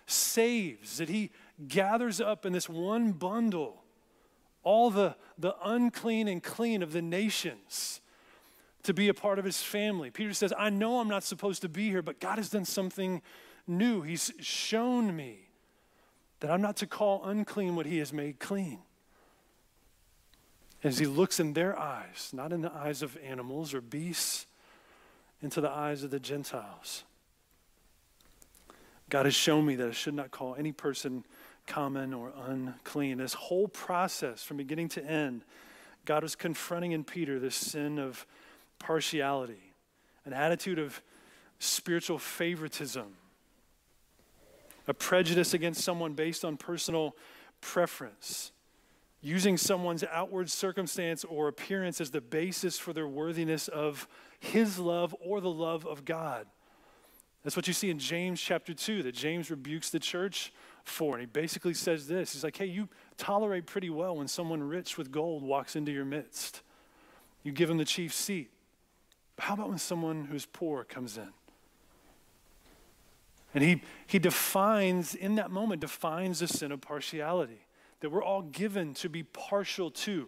saves, 0.08 0.98
that 0.98 1.10
He 1.10 1.32
gathers 1.68 2.20
up 2.20 2.46
in 2.46 2.54
this 2.54 2.68
one 2.68 3.12
bundle 3.12 3.84
all 4.64 4.90
the, 4.90 5.16
the 5.38 5.56
unclean 5.64 6.28
and 6.28 6.42
clean 6.42 6.84
of 6.84 6.94
the 6.94 7.02
nations 7.02 8.02
to 8.84 8.94
be 8.94 9.08
a 9.08 9.14
part 9.14 9.40
of 9.40 9.46
His 9.46 9.62
family. 9.62 10.10
Peter 10.10 10.34
says, 10.34 10.54
I 10.58 10.70
know 10.70 11.00
I'm 11.00 11.08
not 11.08 11.24
supposed 11.24 11.62
to 11.62 11.70
be 11.70 11.90
here, 11.90 12.02
but 12.02 12.20
God 12.20 12.38
has 12.38 12.50
done 12.50 12.66
something 12.66 13.22
new. 13.68 14.02
He's 14.02 14.32
shown 14.40 15.16
me 15.16 15.50
that 16.40 16.50
I'm 16.50 16.62
not 16.62 16.78
to 16.78 16.88
call 16.88 17.24
unclean 17.26 17.76
what 17.76 17.86
He 17.86 18.00
has 18.00 18.12
made 18.12 18.40
clean 18.40 18.80
as 20.84 20.98
he 20.98 21.06
looks 21.06 21.40
in 21.40 21.54
their 21.54 21.78
eyes, 21.78 22.32
not 22.34 22.52
in 22.52 22.62
the 22.62 22.74
eyes 22.74 23.02
of 23.02 23.18
animals 23.24 23.74
or 23.74 23.82
beasts, 23.82 24.48
into 25.42 25.62
the 25.62 25.70
eyes 25.70 26.04
of 26.04 26.12
the 26.12 26.20
Gentiles. 26.20 27.04
God 29.10 29.26
has 29.26 29.36
shown 29.36 29.66
me 29.66 29.76
that 29.76 29.88
I 29.90 29.92
should 29.92 30.14
not 30.14 30.32
call 30.32 30.56
any 30.56 30.72
person 30.72 31.26
common 31.68 32.14
or 32.14 32.32
unclean. 32.48 33.18
This 33.18 33.34
whole 33.34 33.68
process, 33.68 34.44
from 34.44 34.58
beginning 34.58 34.90
to 34.90 35.04
end, 35.04 35.44
God 36.06 36.24
was 36.24 36.36
confronting 36.36 36.92
in 36.92 37.04
Peter 37.04 37.40
this 37.40 37.56
sin 37.56 38.00
of 38.00 38.26
partiality, 38.80 39.74
an 40.26 40.34
attitude 40.34 40.80
of 40.80 41.02
spiritual 41.60 42.18
favoritism, 42.18 43.14
a 44.88 44.94
prejudice 44.94 45.54
against 45.54 45.84
someone 45.84 46.14
based 46.14 46.44
on 46.44 46.58
personal 46.58 47.16
preference 47.60 48.52
using 49.22 49.56
someone's 49.56 50.04
outward 50.12 50.50
circumstance 50.50 51.24
or 51.24 51.48
appearance 51.48 52.02
as 52.02 52.12
the 52.12 52.22
basis 52.22 52.80
for 52.80 52.92
their 52.92 53.08
worthiness 53.08 53.68
of 53.68 54.08
his 54.40 54.80
love 54.80 55.16
or 55.22 55.40
the 55.40 55.50
love 55.50 55.86
of 55.86 56.04
God. 56.04 56.48
That's 57.44 57.56
what 57.56 57.68
you 57.68 57.74
see 57.74 57.90
in 57.90 58.00
James 58.00 58.42
chapter 58.42 58.74
2 58.74 59.04
that 59.04 59.14
James 59.14 59.50
rebukes 59.50 59.90
the 59.90 60.00
church 60.00 60.52
for. 60.84 61.14
And 61.14 61.22
he 61.22 61.26
basically 61.28 61.74
says 61.74 62.08
this 62.08 62.34
He's 62.34 62.44
like, 62.44 62.58
hey, 62.58 62.66
you 62.66 62.90
tolerate 63.18 63.66
pretty 63.68 63.90
well 63.90 64.18
when 64.18 64.28
someone 64.28 64.64
rich 64.64 64.98
with 64.98 65.12
gold 65.12 65.44
walks 65.44 65.76
into 65.76 65.92
your 65.92 66.06
midst. 66.06 66.62
You 67.44 67.52
give 67.52 67.70
him 67.70 67.78
the 67.78 67.86
chief 67.86 68.14
seat. 68.14 68.52
But 69.36 69.46
how 69.46 69.54
about 69.56 69.70
when 69.70 69.80
someone 69.80 70.26
who's 70.26 70.46
poor 70.46 70.84
comes 70.84 71.18
in? 71.18 71.30
And 73.54 73.64
he, 73.64 73.82
he 74.08 74.20
defines, 74.20 75.14
in 75.14 75.36
that 75.36 75.52
moment, 75.52 75.82
defines 75.82 76.40
the 76.40 76.48
sin 76.48 76.72
of 76.72 76.82
partiality 76.82 77.66
that 78.02 78.10
we're 78.10 78.24
all 78.24 78.42
given 78.42 78.94
to 78.96 79.10
be 79.10 79.24
partial 79.24 79.90
to, 79.92 80.28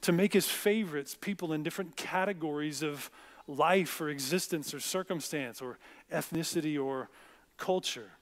to 0.00 0.12
make 0.12 0.32
his 0.32 0.48
favorites 0.48 1.16
people 1.18 1.52
in 1.52 1.62
different 1.62 1.96
categories 1.96 2.82
of 2.82 3.10
life 3.46 4.00
or 4.00 4.08
existence 4.08 4.74
or 4.74 4.80
circumstance 4.80 5.60
or 5.60 5.78
ethnicity 6.12 6.82
or 6.82 7.08
culture. 7.56 8.12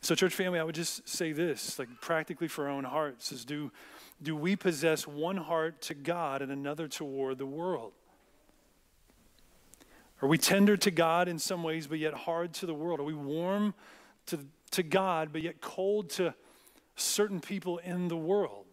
So, 0.00 0.14
church 0.14 0.34
family, 0.34 0.60
I 0.60 0.64
would 0.64 0.76
just 0.76 1.08
say 1.08 1.32
this, 1.32 1.78
like 1.78 1.88
practically 2.00 2.48
for 2.48 2.66
our 2.66 2.70
own 2.70 2.84
hearts, 2.84 3.32
is 3.32 3.44
do, 3.44 3.72
do 4.22 4.36
we 4.36 4.54
possess 4.54 5.06
one 5.06 5.36
heart 5.36 5.80
to 5.82 5.94
God 5.94 6.40
and 6.40 6.52
another 6.52 6.88
toward 6.88 7.38
the 7.38 7.46
world? 7.46 7.92
Are 10.22 10.28
we 10.28 10.38
tender 10.38 10.76
to 10.76 10.90
God 10.90 11.28
in 11.28 11.38
some 11.38 11.62
ways, 11.62 11.86
but 11.86 11.98
yet 11.98 12.14
hard 12.14 12.52
to 12.54 12.66
the 12.66 12.74
world? 12.74 13.00
Are 13.00 13.04
we 13.04 13.14
warm 13.14 13.74
to, 14.26 14.38
to 14.70 14.82
God, 14.82 15.30
but 15.32 15.42
yet 15.42 15.60
cold 15.60 16.10
to 16.10 16.34
certain 16.96 17.40
people 17.40 17.78
in 17.78 18.08
the 18.08 18.16
world? 18.16 18.66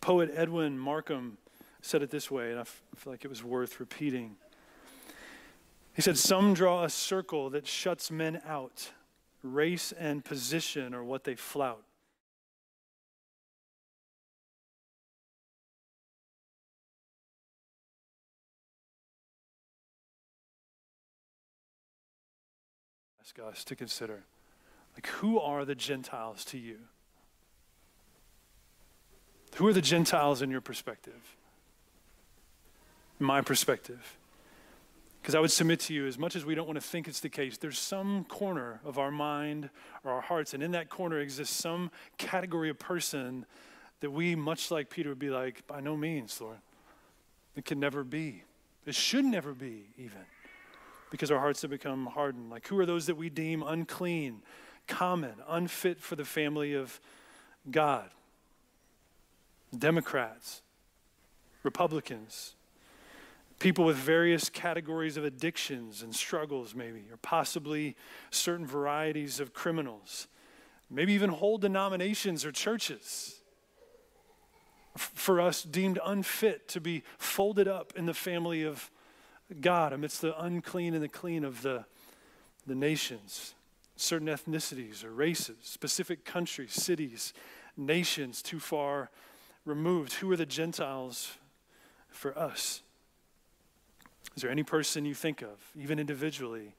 Poet 0.00 0.30
Edwin 0.34 0.78
Markham 0.78 1.38
said 1.82 2.02
it 2.02 2.10
this 2.10 2.30
way, 2.30 2.50
and 2.50 2.60
I 2.60 2.64
feel 2.64 3.12
like 3.12 3.24
it 3.24 3.28
was 3.28 3.42
worth 3.42 3.80
repeating. 3.80 4.36
He 5.94 6.02
said, 6.02 6.16
Some 6.16 6.54
draw 6.54 6.84
a 6.84 6.90
circle 6.90 7.50
that 7.50 7.66
shuts 7.66 8.10
men 8.10 8.40
out. 8.46 8.90
Race 9.42 9.92
and 9.92 10.24
position 10.24 10.94
are 10.94 11.04
what 11.04 11.24
they 11.24 11.34
flout. 11.34 11.82
Us 23.38 23.64
to 23.64 23.76
consider 23.76 24.24
like, 24.98 25.06
who 25.06 25.38
are 25.38 25.64
the 25.64 25.76
Gentiles 25.76 26.44
to 26.46 26.58
you? 26.58 26.78
Who 29.54 29.66
are 29.68 29.72
the 29.72 29.80
Gentiles 29.80 30.42
in 30.42 30.50
your 30.50 30.60
perspective? 30.60 31.36
My 33.20 33.40
perspective. 33.40 34.18
Because 35.22 35.36
I 35.36 35.40
would 35.40 35.52
submit 35.52 35.78
to 35.80 35.94
you, 35.94 36.06
as 36.06 36.18
much 36.18 36.34
as 36.34 36.44
we 36.44 36.56
don't 36.56 36.66
want 36.66 36.80
to 36.80 36.86
think 36.86 37.06
it's 37.06 37.20
the 37.20 37.28
case, 37.28 37.58
there's 37.58 37.78
some 37.78 38.24
corner 38.24 38.80
of 38.84 38.98
our 38.98 39.12
mind 39.12 39.70
or 40.02 40.10
our 40.12 40.20
hearts, 40.20 40.52
and 40.52 40.62
in 40.62 40.72
that 40.72 40.88
corner 40.88 41.20
exists 41.20 41.54
some 41.54 41.92
category 42.16 42.70
of 42.70 42.78
person 42.78 43.46
that 44.00 44.10
we, 44.10 44.34
much 44.34 44.70
like 44.70 44.90
Peter, 44.90 45.10
would 45.10 45.18
be 45.18 45.30
like, 45.30 45.66
by 45.66 45.80
no 45.80 45.96
means, 45.96 46.40
Lord. 46.40 46.58
It 47.54 47.64
can 47.64 47.78
never 47.78 48.02
be. 48.02 48.42
It 48.86 48.94
should 48.94 49.24
never 49.24 49.52
be, 49.52 49.90
even, 49.96 50.24
because 51.10 51.30
our 51.30 51.38
hearts 51.38 51.62
have 51.62 51.70
become 51.70 52.06
hardened. 52.06 52.50
Like, 52.50 52.66
who 52.68 52.78
are 52.78 52.86
those 52.86 53.06
that 53.06 53.16
we 53.16 53.30
deem 53.30 53.62
unclean, 53.62 54.42
common, 54.86 55.34
unfit 55.48 56.00
for 56.00 56.16
the 56.16 56.24
family 56.24 56.74
of 56.74 57.00
God? 57.70 58.10
Democrats, 59.76 60.62
Republicans, 61.62 62.54
people 63.58 63.84
with 63.84 63.96
various 63.96 64.48
categories 64.48 65.16
of 65.16 65.24
addictions 65.24 66.02
and 66.02 66.14
struggles, 66.14 66.74
maybe, 66.74 67.04
or 67.10 67.16
possibly 67.18 67.96
certain 68.30 68.66
varieties 68.66 69.40
of 69.40 69.52
criminals, 69.52 70.28
maybe 70.90 71.12
even 71.12 71.30
whole 71.30 71.58
denominations 71.58 72.44
or 72.44 72.52
churches 72.52 73.34
for 74.96 75.40
us 75.40 75.62
deemed 75.62 75.98
unfit 76.04 76.68
to 76.68 76.80
be 76.80 77.02
folded 77.18 77.68
up 77.68 77.92
in 77.96 78.06
the 78.06 78.14
family 78.14 78.64
of 78.64 78.90
God 79.60 79.92
amidst 79.92 80.20
the 80.20 80.38
unclean 80.42 80.94
and 80.94 81.02
the 81.02 81.08
clean 81.08 81.44
of 81.44 81.62
the, 81.62 81.84
the 82.66 82.74
nations, 82.74 83.54
certain 83.96 84.28
ethnicities 84.28 85.04
or 85.04 85.10
races, 85.10 85.56
specific 85.62 86.24
countries, 86.24 86.72
cities, 86.72 87.32
nations 87.76 88.42
too 88.42 88.60
far 88.60 89.10
removed. 89.64 90.14
Who 90.14 90.30
are 90.32 90.36
the 90.36 90.46
Gentiles 90.46 91.36
for 92.08 92.36
us? 92.38 92.82
Is 94.36 94.42
there 94.42 94.50
any 94.50 94.62
person 94.62 95.04
you 95.04 95.14
think 95.14 95.42
of, 95.42 95.56
even 95.76 95.98
individually, 95.98 96.74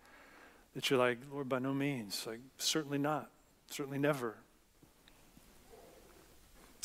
that 0.75 0.89
you're 0.89 0.99
like, 0.99 1.17
Lord, 1.31 1.49
by 1.49 1.59
no 1.59 1.73
means? 1.73 2.25
Like, 2.27 2.39
certainly 2.57 2.97
not. 2.97 3.29
Certainly 3.69 3.99
never. 3.99 4.35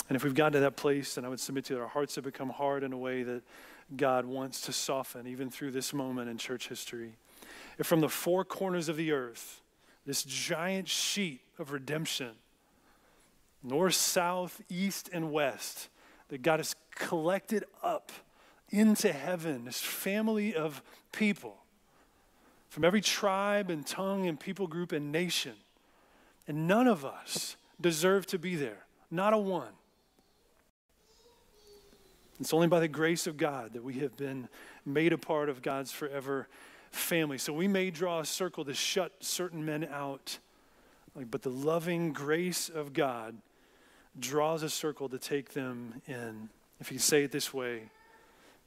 And 0.09 0.17
if 0.17 0.25
we've 0.25 0.35
gotten 0.35 0.55
to 0.55 0.61
that 0.61 0.77
place, 0.77 1.15
then 1.15 1.25
I 1.25 1.29
would 1.29 1.41
submit 1.41 1.67
to 1.67 1.75
you 1.75 1.79
that 1.79 1.85
our 1.85 1.89
hearts 1.89 2.15
have 2.17 2.25
become 2.25 2.51
hard 2.51 2.83
in 2.83 2.93
a 2.93 2.99
way 2.99 3.23
that 3.23 3.43
God 3.97 4.25
wants 4.25 4.63
to 4.63 4.73
soften, 4.73 5.27
even 5.27 5.51
through 5.51 5.73
this 5.73 5.93
moment 5.93 6.29
in 6.29 6.39
church 6.39 6.69
history. 6.69 7.17
If 7.79 7.87
from 7.87 8.01
the 8.01 8.09
four 8.09 8.45
corners 8.45 8.89
of 8.89 8.97
the 8.97 9.13
earth, 9.13 9.61
this 10.07 10.23
giant 10.23 10.89
sheet 10.89 11.41
of 11.59 11.73
redemption, 11.73 12.33
north, 13.63 13.95
south, 13.95 14.61
east, 14.69 15.11
and 15.13 15.33
west, 15.33 15.89
that 16.29 16.43
God 16.43 16.61
has 16.61 16.75
collected 16.95 17.65
up 17.83 18.13
into 18.71 19.13
heaven, 19.13 19.65
this 19.65 19.81
family 19.81 20.55
of 20.55 20.83
people 21.13 21.57
from 22.69 22.85
every 22.85 23.01
tribe 23.01 23.71
and 23.71 23.87
tongue 23.87 24.27
and 24.27 24.39
people 24.39 24.67
group 24.67 24.91
and 24.91 25.13
nation. 25.13 25.55
And 26.49 26.67
none 26.67 26.89
of 26.89 27.05
us 27.05 27.57
deserve 27.81 28.27
to 28.27 28.39
be 28.39 28.57
there, 28.57 28.85
not 29.11 29.33
a 29.33 29.39
one. 29.39 29.73
It's 32.41 32.53
only 32.53 32.67
by 32.67 32.81
the 32.81 32.89
grace 32.89 33.27
of 33.27 33.37
God 33.37 33.75
that 33.75 33.85
we 33.85 33.95
have 33.95 34.17
been 34.17 34.49
made 34.85 35.13
a 35.13 35.19
part 35.19 35.49
of 35.49 35.63
God's 35.63 35.93
forever 35.93 36.49
family. 36.91 37.39
So 37.39 37.53
we 37.53 37.69
may 37.69 37.91
draw 37.91 38.21
a 38.21 38.25
circle 38.25 38.65
to 38.65 38.75
shut 38.75 39.13
certain 39.21 39.65
men 39.65 39.89
out, 39.91 40.39
but 41.31 41.43
the 41.43 41.51
loving 41.51 42.13
grace 42.13 42.69
of 42.69 42.93
God 42.93 43.37
draws 44.19 44.63
a 44.63 44.71
circle 44.71 45.09
to 45.09 45.19
take 45.19 45.53
them 45.53 46.03
in. 46.07 46.49
If 46.81 46.91
you 46.91 46.99
say 46.99 47.25
it 47.25 47.33
this 47.33 47.55
way, 47.55 47.91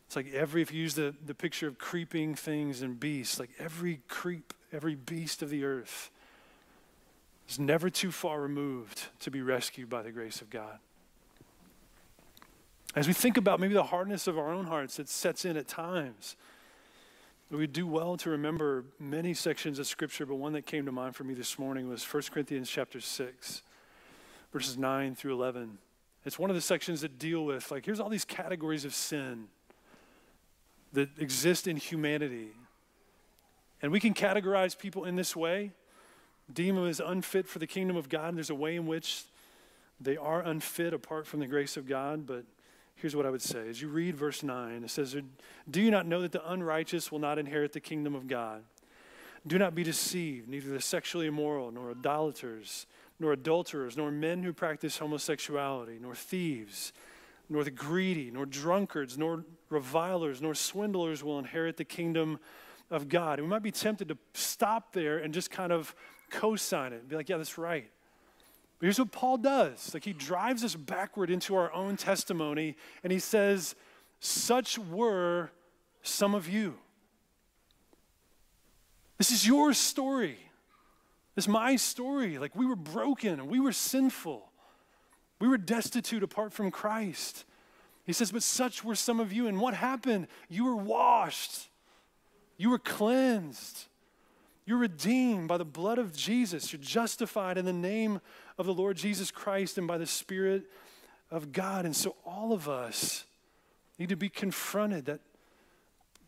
it's 0.06 0.16
like 0.16 0.34
every, 0.34 0.62
if 0.62 0.72
you 0.72 0.82
use 0.82 0.96
the, 0.96 1.14
the 1.26 1.36
picture 1.36 1.68
of 1.68 1.78
creeping 1.78 2.36
things 2.36 2.82
and 2.82 2.98
beasts, 2.98 3.40
like 3.40 3.50
every 3.60 4.00
creep, 4.08 4.54
every 4.72 4.96
beast 4.96 5.42
of 5.42 5.50
the 5.50 5.66
earth 5.66 6.10
is 7.50 7.60
never 7.60 7.90
too 7.90 8.12
far 8.12 8.40
removed 8.42 9.08
to 9.20 9.32
be 9.32 9.42
rescued 9.42 9.90
by 9.90 10.02
the 10.02 10.12
grace 10.12 10.42
of 10.42 10.50
God. 10.50 10.80
As 12.98 13.08
we 13.08 13.14
think 13.14 13.38
about 13.38 13.60
maybe 13.60 13.76
the 13.76 13.84
hardness 13.84 14.26
of 14.26 14.40
our 14.40 14.52
own 14.52 14.66
hearts 14.66 14.98
that 14.98 15.08
sets 15.08 15.46
in 15.46 15.56
at 15.56 15.68
times, 15.68 16.36
we 17.52 17.68
do 17.68 17.86
well 17.86 18.18
to 18.18 18.32
remember 18.32 18.86
many 19.00 19.36
sections 19.36 19.78
of 19.78 19.86
Scripture, 19.86 20.26
but 20.26 20.38
one 20.38 20.54
that 20.54 20.66
came 20.66 20.84
to 20.88 20.92
mind 20.92 21.16
for 21.16 21.24
me 21.24 21.36
this 21.36 21.60
morning 21.60 21.88
was 21.88 22.04
1 22.04 22.24
Corinthians 22.32 22.68
chapter 22.68 23.00
6, 23.00 23.62
verses 24.52 24.80
9 24.80 25.14
through 25.14 25.32
11. 25.34 25.78
It's 26.26 26.40
one 26.40 26.50
of 26.50 26.56
the 26.56 26.62
sections 26.62 27.02
that 27.02 27.20
deal 27.20 27.46
with, 27.46 27.70
like, 27.70 27.86
here's 27.86 28.00
all 28.00 28.10
these 28.10 28.26
categories 28.26 28.84
of 28.84 28.96
sin 28.96 29.50
that 30.94 31.10
exist 31.20 31.68
in 31.68 31.78
humanity. 31.78 32.48
And 33.80 33.92
we 33.92 34.00
can 34.00 34.16
categorize 34.16 34.76
people 34.76 35.06
in 35.06 35.16
this 35.16 35.36
way, 35.36 35.72
deem 36.52 36.74
them 36.74 36.88
as 36.88 37.00
unfit 37.00 37.48
for 37.48 37.60
the 37.60 37.68
kingdom 37.68 37.96
of 37.96 38.10
God. 38.10 38.30
And 38.30 38.38
there's 38.38 38.50
a 38.50 38.56
way 38.56 38.76
in 38.76 38.88
which 38.88 39.26
they 40.02 40.18
are 40.18 40.42
unfit 40.42 40.96
apart 40.96 41.28
from 41.28 41.42
the 41.42 41.48
grace 41.48 41.78
of 41.78 41.88
God. 41.88 42.26
But 42.26 42.44
here's 42.98 43.16
what 43.16 43.26
I 43.26 43.30
would 43.30 43.42
say 43.42 43.70
as 43.70 43.82
you 43.82 43.88
read 43.88 44.16
verse 44.16 44.44
9, 44.44 44.84
it 44.84 44.90
says, 44.90 45.16
Do 45.70 45.82
you 45.82 45.90
not 45.90 46.06
know 46.06 46.22
that 46.22 46.32
the 46.32 46.52
unrighteous 46.52 47.12
will 47.12 47.20
not 47.20 47.40
inherit 47.40 47.74
the 47.74 47.80
kingdom 47.80 48.14
of 48.14 48.28
God? 48.28 48.64
Do 49.46 49.58
not 49.58 49.74
be 49.74 49.84
deceived, 49.84 50.50
neither 50.50 50.70
the 50.70 50.82
sexually 50.82 51.28
immoral, 51.28 51.72
nor 51.72 51.92
idolaters, 51.92 52.86
nor 53.20 53.32
adulterers, 53.34 53.96
nor 53.96 54.12
men 54.12 54.44
who 54.44 54.52
practice 54.52 54.98
homosexuality, 54.98 56.00
nor 56.02 56.16
thieves 56.16 56.92
nor 57.50 57.64
the 57.64 57.72
greedy, 57.72 58.30
nor 58.32 58.46
drunkards, 58.46 59.18
nor 59.18 59.46
revilers, 59.70 60.42
nor 60.42 60.54
swindlers 60.54 61.24
will 61.24 61.40
inherit 61.40 61.78
the 61.78 61.86
kingdom 61.86 62.40
of 62.90 63.08
God. 63.10 63.40
And 63.40 63.48
we 63.48 63.50
might 63.50 63.64
be 63.64 63.72
tempted 63.72 64.10
to 64.10 64.18
stop 64.34 64.94
there 64.94 65.20
and 65.20 65.34
just 65.34 65.50
kind 65.50 65.72
of 65.72 65.96
co 66.30 66.56
sign 66.56 66.94
it 66.94 67.00
and 67.00 67.10
be 67.10 67.16
like, 67.16 67.30
yeah, 67.30 67.38
that's 67.38 67.58
right. 67.58 67.90
But 68.80 68.86
here's 68.86 69.00
what 69.00 69.12
Paul 69.12 69.38
does 69.38 69.94
like, 69.94 70.06
he 70.06 70.14
drives 70.14 70.64
us 70.64 70.76
backward 70.76 71.30
into 71.30 71.56
our 71.56 71.72
own 71.74 71.98
testimony, 71.98 72.76
and 73.04 73.12
he 73.12 73.20
says, 73.20 73.76
Such 74.20 74.78
were 74.78 75.52
some 76.02 76.36
of 76.36 76.48
you. 76.48 76.76
This 79.18 79.32
is 79.32 79.48
your 79.48 79.74
story. 79.74 80.38
This 81.36 81.46
is 81.46 81.50
my 81.50 81.76
story. 81.76 82.38
Like, 82.38 82.56
we 82.56 82.66
were 82.66 82.76
broken 82.76 83.40
and 83.40 83.48
we 83.48 83.60
were 83.60 83.72
sinful. 83.72 84.52
We 85.40 85.48
were 85.48 85.58
destitute 85.58 86.24
apart 86.24 86.54
from 86.54 86.72
Christ. 86.72 87.46
He 88.06 88.14
says, 88.14 88.32
But 88.32 88.44
such 88.44 88.84
were 88.84 88.96
some 88.96 89.20
of 89.20 89.34
you. 89.34 89.48
And 89.48 89.60
what 89.60 89.74
happened? 89.74 90.28
You 90.50 90.66
were 90.66 90.76
washed, 90.76 91.70
you 92.58 92.70
were 92.70 92.80
cleansed, 92.80 93.86
you're 94.66 94.78
redeemed 94.78 95.48
by 95.48 95.58
the 95.58 95.66
blood 95.66 95.98
of 95.98 96.16
Jesus. 96.16 96.74
You're 96.74 96.82
justified 96.82 97.58
in 97.58 97.66
the 97.66 97.74
name 97.74 98.20
of 98.58 98.66
the 98.66 98.74
Lord 98.74 98.98
Jesus 98.98 99.32
Christ 99.32 99.78
and 99.78 99.88
by 99.88 99.98
the 99.98 100.06
Spirit 100.06 100.64
of 101.30 101.52
God. 101.52 101.86
And 101.86 101.96
so 101.96 102.16
all 102.26 102.54
of 102.54 102.68
us 102.68 103.26
need 104.00 104.10
to 104.10 104.16
be 104.16 104.30
confronted 104.30 105.06
that 105.06 105.20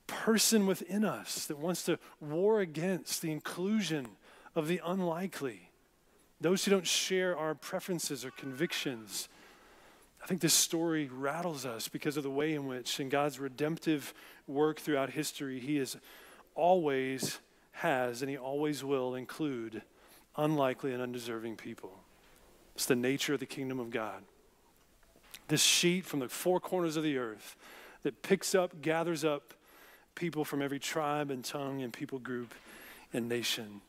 person 0.08 0.66
within 0.66 1.06
us 1.06 1.46
that 1.46 1.60
wants 1.60 1.84
to 1.84 2.00
war 2.20 2.62
against 2.62 3.22
the 3.22 3.32
inclusion 3.32 4.08
of 4.56 4.68
the 4.68 4.82
unlikely 4.84 5.70
those 6.42 6.64
who 6.64 6.72
don't 6.72 6.88
share 6.88 7.38
our 7.38 7.54
preferences 7.54 8.24
or 8.24 8.32
convictions, 8.32 9.28
I 10.24 10.28
think 10.28 10.42
this 10.42 10.54
story 10.54 11.10
rattles 11.12 11.66
us 11.66 11.88
because 11.88 12.18
of 12.18 12.24
the 12.24 12.30
way 12.30 12.54
in 12.54 12.66
which, 12.66 13.00
in 13.00 13.10
God's 13.10 13.40
redemptive 13.40 14.14
work 14.48 14.80
throughout 14.80 15.12
history, 15.12 15.60
He 15.60 15.78
is 15.78 15.98
always 16.56 17.40
has 17.72 18.22
and 18.22 18.30
He 18.30 18.38
always 18.38 18.84
will 18.84 19.16
include 19.16 19.82
unlikely 20.38 20.94
and 20.94 21.02
undeserving 21.02 21.58
people. 21.58 21.92
It's 22.80 22.86
the 22.86 22.96
nature 22.96 23.34
of 23.34 23.42
the 23.42 23.46
kingdom 23.46 23.78
of 23.78 23.90
God. 23.90 24.24
This 25.50 25.62
sheet 25.62 26.06
from 26.06 26.22
the 26.22 26.30
four 26.30 26.62
corners 26.62 26.96
of 26.96 27.04
the 27.04 27.18
earth 27.18 27.58
that 28.04 28.22
picks 28.22 28.56
up, 28.56 28.82
gathers 28.82 29.26
up 29.26 29.54
people 30.16 30.46
from 30.46 30.62
every 30.62 30.80
tribe 30.80 31.30
and 31.30 31.44
tongue 31.44 31.82
and 31.82 31.92
people 31.92 32.20
group 32.20 32.56
and 33.12 33.28
nation. 33.28 33.82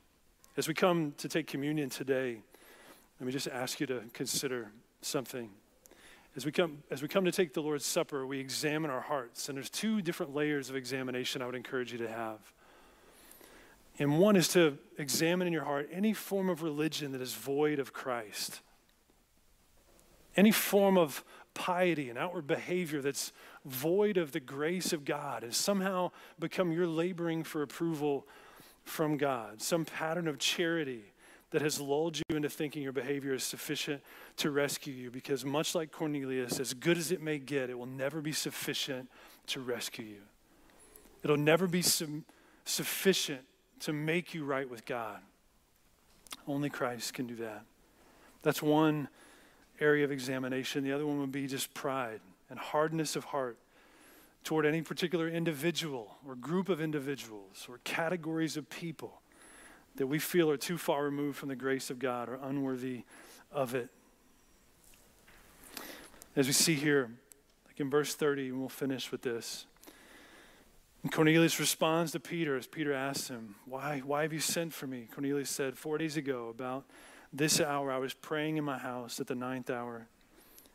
As 0.56 0.66
we 0.66 0.74
come 0.74 1.14
to 1.18 1.28
take 1.28 1.46
communion 1.46 1.88
today, 1.88 2.38
let 3.20 3.26
me 3.28 3.30
just 3.30 3.46
ask 3.46 3.78
you 3.78 3.86
to 3.86 4.02
consider 4.12 4.72
something. 5.02 5.50
As 6.34 6.44
we 6.44 6.50
come, 6.50 6.78
as 6.90 7.00
we 7.00 7.06
come 7.06 7.24
to 7.26 7.32
take 7.32 7.54
the 7.54 7.62
Lord's 7.62 7.86
Supper, 7.86 8.26
we 8.26 8.40
examine 8.40 8.90
our 8.90 9.02
hearts. 9.02 9.48
And 9.48 9.56
there's 9.56 9.70
two 9.70 10.02
different 10.02 10.34
layers 10.34 10.68
of 10.68 10.74
examination 10.74 11.42
I 11.42 11.46
would 11.46 11.54
encourage 11.54 11.92
you 11.92 11.98
to 11.98 12.08
have. 12.08 12.40
And 14.00 14.18
one 14.18 14.34
is 14.34 14.48
to 14.48 14.78
examine 14.98 15.46
in 15.46 15.52
your 15.52 15.62
heart 15.62 15.88
any 15.92 16.12
form 16.12 16.50
of 16.50 16.64
religion 16.64 17.12
that 17.12 17.20
is 17.20 17.34
void 17.34 17.78
of 17.78 17.92
Christ. 17.92 18.62
Any 20.36 20.52
form 20.52 20.96
of 20.96 21.24
piety 21.54 22.08
and 22.08 22.18
outward 22.18 22.46
behavior 22.46 23.00
that's 23.00 23.32
void 23.64 24.16
of 24.16 24.32
the 24.32 24.40
grace 24.40 24.92
of 24.92 25.04
God 25.04 25.42
has 25.42 25.56
somehow 25.56 26.12
become 26.38 26.72
your 26.72 26.86
laboring 26.86 27.42
for 27.42 27.62
approval 27.62 28.26
from 28.84 29.16
God. 29.16 29.60
Some 29.60 29.84
pattern 29.84 30.28
of 30.28 30.38
charity 30.38 31.12
that 31.50 31.62
has 31.62 31.80
lulled 31.80 32.16
you 32.16 32.36
into 32.36 32.48
thinking 32.48 32.82
your 32.82 32.92
behavior 32.92 33.34
is 33.34 33.42
sufficient 33.42 34.02
to 34.36 34.50
rescue 34.50 34.94
you 34.94 35.10
because, 35.10 35.44
much 35.44 35.74
like 35.74 35.90
Cornelius, 35.90 36.60
as 36.60 36.74
good 36.74 36.96
as 36.96 37.10
it 37.10 37.20
may 37.20 37.38
get, 37.38 37.70
it 37.70 37.78
will 37.78 37.86
never 37.86 38.20
be 38.20 38.32
sufficient 38.32 39.10
to 39.48 39.60
rescue 39.60 40.04
you. 40.04 40.22
It'll 41.24 41.36
never 41.36 41.66
be 41.66 41.82
su- 41.82 42.22
sufficient 42.64 43.42
to 43.80 43.92
make 43.92 44.32
you 44.32 44.44
right 44.44 44.68
with 44.68 44.86
God. 44.86 45.18
Only 46.46 46.70
Christ 46.70 47.14
can 47.14 47.26
do 47.26 47.34
that. 47.36 47.64
That's 48.42 48.62
one 48.62 49.08
area 49.80 50.04
of 50.04 50.12
examination. 50.12 50.84
The 50.84 50.92
other 50.92 51.06
one 51.06 51.20
would 51.20 51.32
be 51.32 51.46
just 51.46 51.72
pride 51.74 52.20
and 52.48 52.58
hardness 52.58 53.16
of 53.16 53.24
heart 53.24 53.58
toward 54.44 54.66
any 54.66 54.82
particular 54.82 55.28
individual 55.28 56.16
or 56.26 56.34
group 56.34 56.68
of 56.68 56.80
individuals 56.80 57.66
or 57.68 57.78
categories 57.84 58.56
of 58.56 58.68
people 58.70 59.20
that 59.96 60.06
we 60.06 60.18
feel 60.18 60.50
are 60.50 60.56
too 60.56 60.78
far 60.78 61.04
removed 61.04 61.36
from 61.36 61.48
the 61.48 61.56
grace 61.56 61.90
of 61.90 61.98
God 61.98 62.28
or 62.28 62.38
unworthy 62.42 63.04
of 63.50 63.74
it. 63.74 63.90
As 66.36 66.46
we 66.46 66.52
see 66.52 66.74
here, 66.74 67.10
like 67.66 67.80
in 67.80 67.90
verse 67.90 68.14
30, 68.14 68.48
and 68.48 68.60
we'll 68.60 68.68
finish 68.68 69.10
with 69.10 69.22
this. 69.22 69.66
And 71.02 71.10
Cornelius 71.10 71.58
responds 71.58 72.12
to 72.12 72.20
Peter 72.20 72.56
as 72.56 72.66
Peter 72.66 72.92
asks 72.92 73.28
him, 73.28 73.56
why, 73.64 74.00
why 74.04 74.22
have 74.22 74.32
you 74.32 74.40
sent 74.40 74.72
for 74.72 74.86
me? 74.86 75.08
Cornelius 75.12 75.50
said, 75.50 75.76
Four 75.78 75.98
days 75.98 76.16
ago, 76.16 76.48
about 76.48 76.84
this 77.32 77.60
hour, 77.60 77.92
I 77.92 77.98
was 77.98 78.14
praying 78.14 78.56
in 78.56 78.64
my 78.64 78.78
house 78.78 79.20
at 79.20 79.26
the 79.26 79.34
ninth 79.34 79.70
hour. 79.70 80.08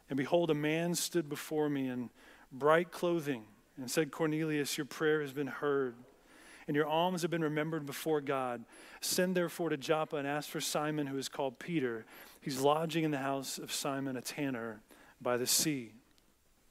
And 0.10 0.18
behold, 0.18 0.50
a 0.50 0.56
man 0.56 0.96
stood 0.96 1.28
before 1.28 1.70
me 1.70 1.88
in 1.88 2.10
bright 2.52 2.92
clothing 2.92 3.44
and 3.78 3.90
said, 3.90 4.12
Cornelius, 4.12 4.78
your 4.78 4.86
prayer 4.86 5.22
has 5.22 5.34
been 5.34 5.48
heard 5.48 5.96
and 6.68 6.76
your 6.76 6.88
alms 6.88 7.22
have 7.22 7.32
been 7.32 7.44
remembered 7.44 7.86
before 7.86 8.22
God. 8.22 8.64
Send 9.02 9.36
therefore 9.36 9.70
to 9.70 9.78
Joppa 9.78 10.16
and 10.16 10.28
ask 10.28 10.50
for 10.50 10.62
Simon, 10.62 11.08
who 11.08 11.18
is 11.18 11.30
called 11.30 11.60
Peter. 11.60 12.06
He's 12.42 12.60
lodging 12.60 13.04
in 13.04 13.12
the 13.12 13.20
house 13.20 13.58
of 13.60 13.72
Simon, 13.72 14.18
a 14.18 14.22
tanner 14.22 14.82
by 15.22 15.38
the 15.38 15.46
sea. 15.46 15.92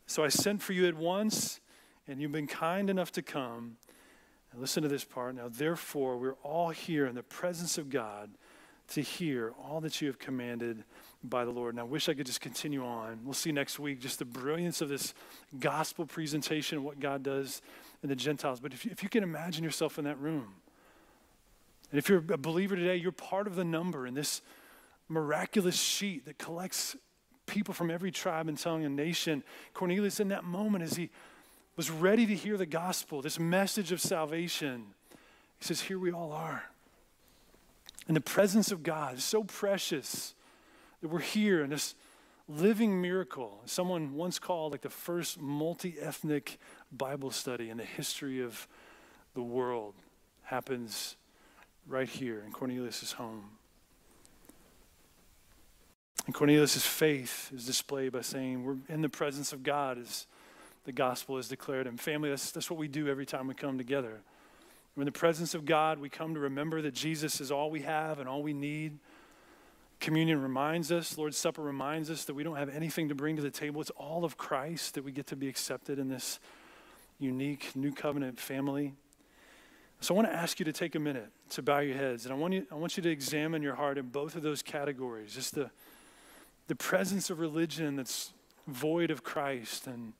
So 0.06 0.24
I 0.24 0.28
sent 0.28 0.62
for 0.62 0.72
you 0.72 0.86
at 0.86 0.94
once, 0.94 1.60
and 2.08 2.20
you've 2.20 2.32
been 2.32 2.48
kind 2.48 2.90
enough 2.90 3.12
to 3.12 3.22
come. 3.22 3.76
And 4.50 4.60
listen 4.60 4.82
to 4.82 4.88
this 4.88 5.04
part. 5.04 5.36
Now, 5.36 5.48
therefore, 5.48 6.18
we're 6.18 6.36
all 6.42 6.70
here 6.70 7.06
in 7.06 7.14
the 7.14 7.22
presence 7.22 7.78
of 7.78 7.88
God 7.88 8.30
to 8.88 9.00
hear 9.00 9.52
all 9.62 9.80
that 9.80 10.00
you 10.00 10.08
have 10.08 10.18
commanded 10.18 10.84
by 11.22 11.44
the 11.44 11.50
Lord. 11.50 11.74
And 11.74 11.80
I 11.80 11.84
wish 11.84 12.08
I 12.08 12.14
could 12.14 12.26
just 12.26 12.40
continue 12.40 12.84
on. 12.84 13.20
We'll 13.24 13.34
see 13.34 13.52
next 13.52 13.78
week 13.78 14.00
just 14.00 14.18
the 14.18 14.24
brilliance 14.24 14.80
of 14.80 14.88
this 14.88 15.14
gospel 15.58 16.06
presentation, 16.06 16.84
what 16.84 17.00
God 17.00 17.22
does 17.22 17.62
in 18.02 18.08
the 18.08 18.16
Gentiles. 18.16 18.60
But 18.60 18.72
if 18.72 18.84
you, 18.84 18.90
if 18.90 19.02
you 19.02 19.08
can 19.08 19.22
imagine 19.22 19.64
yourself 19.64 19.98
in 19.98 20.04
that 20.04 20.18
room, 20.20 20.54
and 21.90 21.98
if 21.98 22.08
you're 22.08 22.24
a 22.30 22.38
believer 22.38 22.76
today, 22.76 22.96
you're 22.96 23.12
part 23.12 23.46
of 23.46 23.56
the 23.56 23.64
number 23.64 24.06
in 24.06 24.14
this 24.14 24.42
miraculous 25.08 25.80
sheet 25.80 26.26
that 26.26 26.38
collects 26.38 26.96
people 27.46 27.74
from 27.74 27.90
every 27.90 28.10
tribe 28.10 28.48
and 28.48 28.58
tongue 28.58 28.84
and 28.84 28.96
nation. 28.96 29.42
Cornelius, 29.74 30.20
in 30.20 30.28
that 30.28 30.44
moment, 30.44 30.84
as 30.84 30.96
he 30.96 31.10
was 31.76 31.90
ready 31.90 32.26
to 32.26 32.34
hear 32.34 32.56
the 32.56 32.66
gospel, 32.66 33.22
this 33.22 33.38
message 33.38 33.92
of 33.92 34.00
salvation, 34.00 34.86
he 35.58 35.64
says, 35.64 35.82
Here 35.82 35.98
we 35.98 36.12
all 36.12 36.32
are. 36.32 36.64
And 38.06 38.16
the 38.16 38.20
presence 38.20 38.70
of 38.70 38.82
God 38.82 39.16
is 39.16 39.24
so 39.24 39.44
precious 39.44 40.34
that 41.00 41.08
we're 41.08 41.20
here 41.20 41.62
in 41.62 41.70
this 41.70 41.94
living 42.48 43.00
miracle. 43.00 43.60
Someone 43.64 44.14
once 44.14 44.38
called 44.38 44.72
like 44.72 44.82
the 44.82 44.90
first 44.90 45.40
multi 45.40 45.96
ethnic 46.00 46.58
Bible 46.92 47.30
study 47.30 47.70
in 47.70 47.78
the 47.78 47.84
history 47.84 48.42
of 48.42 48.68
the 49.34 49.42
world 49.42 49.94
happens 50.42 51.16
right 51.86 52.08
here 52.08 52.42
in 52.44 52.52
Cornelius' 52.52 53.12
home. 53.12 53.44
And 56.26 56.34
Cornelius' 56.34 56.86
faith 56.86 57.50
is 57.54 57.66
displayed 57.66 58.12
by 58.12 58.22
saying, 58.22 58.64
We're 58.64 58.76
in 58.88 59.02
the 59.02 59.08
presence 59.08 59.52
of 59.52 59.62
God 59.62 59.98
as 59.98 60.26
the 60.84 60.92
gospel 60.92 61.38
is 61.38 61.48
declared. 61.48 61.86
And 61.86 62.00
family, 62.00 62.30
that's, 62.30 62.50
that's 62.50 62.70
what 62.70 62.78
we 62.78 62.88
do 62.88 63.08
every 63.08 63.26
time 63.26 63.46
we 63.46 63.54
come 63.54 63.78
together. 63.78 64.20
In 64.96 65.04
the 65.04 65.12
presence 65.12 65.54
of 65.54 65.64
God. 65.64 65.98
We 65.98 66.08
come 66.08 66.34
to 66.34 66.40
remember 66.40 66.80
that 66.82 66.94
Jesus 66.94 67.40
is 67.40 67.50
all 67.50 67.70
we 67.70 67.82
have 67.82 68.20
and 68.20 68.28
all 68.28 68.42
we 68.42 68.52
need. 68.52 68.98
Communion 70.00 70.40
reminds 70.40 70.92
us, 70.92 71.18
Lord's 71.18 71.36
Supper 71.36 71.62
reminds 71.62 72.10
us 72.10 72.24
that 72.26 72.34
we 72.34 72.44
don't 72.44 72.56
have 72.56 72.68
anything 72.68 73.08
to 73.08 73.14
bring 73.14 73.36
to 73.36 73.42
the 73.42 73.50
table. 73.50 73.80
It's 73.80 73.90
all 73.90 74.24
of 74.24 74.36
Christ 74.36 74.94
that 74.94 75.04
we 75.04 75.12
get 75.12 75.26
to 75.28 75.36
be 75.36 75.48
accepted 75.48 75.98
in 75.98 76.08
this 76.08 76.38
unique 77.18 77.74
new 77.74 77.92
covenant 77.92 78.38
family. 78.38 78.94
So 80.00 80.14
I 80.14 80.16
want 80.16 80.28
to 80.28 80.34
ask 80.34 80.58
you 80.58 80.64
to 80.66 80.72
take 80.72 80.94
a 80.94 80.98
minute 80.98 81.30
to 81.50 81.62
bow 81.62 81.78
your 81.78 81.96
heads. 81.96 82.26
And 82.26 82.34
I 82.34 82.36
want 82.36 82.54
you, 82.54 82.66
I 82.70 82.74
want 82.74 82.96
you 82.96 83.02
to 83.02 83.08
examine 83.08 83.62
your 83.62 83.74
heart 83.74 83.98
in 83.98 84.08
both 84.08 84.36
of 84.36 84.42
those 84.42 84.62
categories. 84.62 85.34
Just 85.34 85.54
the, 85.54 85.70
the 86.68 86.76
presence 86.76 87.30
of 87.30 87.40
religion 87.40 87.96
that's 87.96 88.32
void 88.66 89.10
of 89.10 89.24
Christ 89.24 89.86
and 89.86 90.12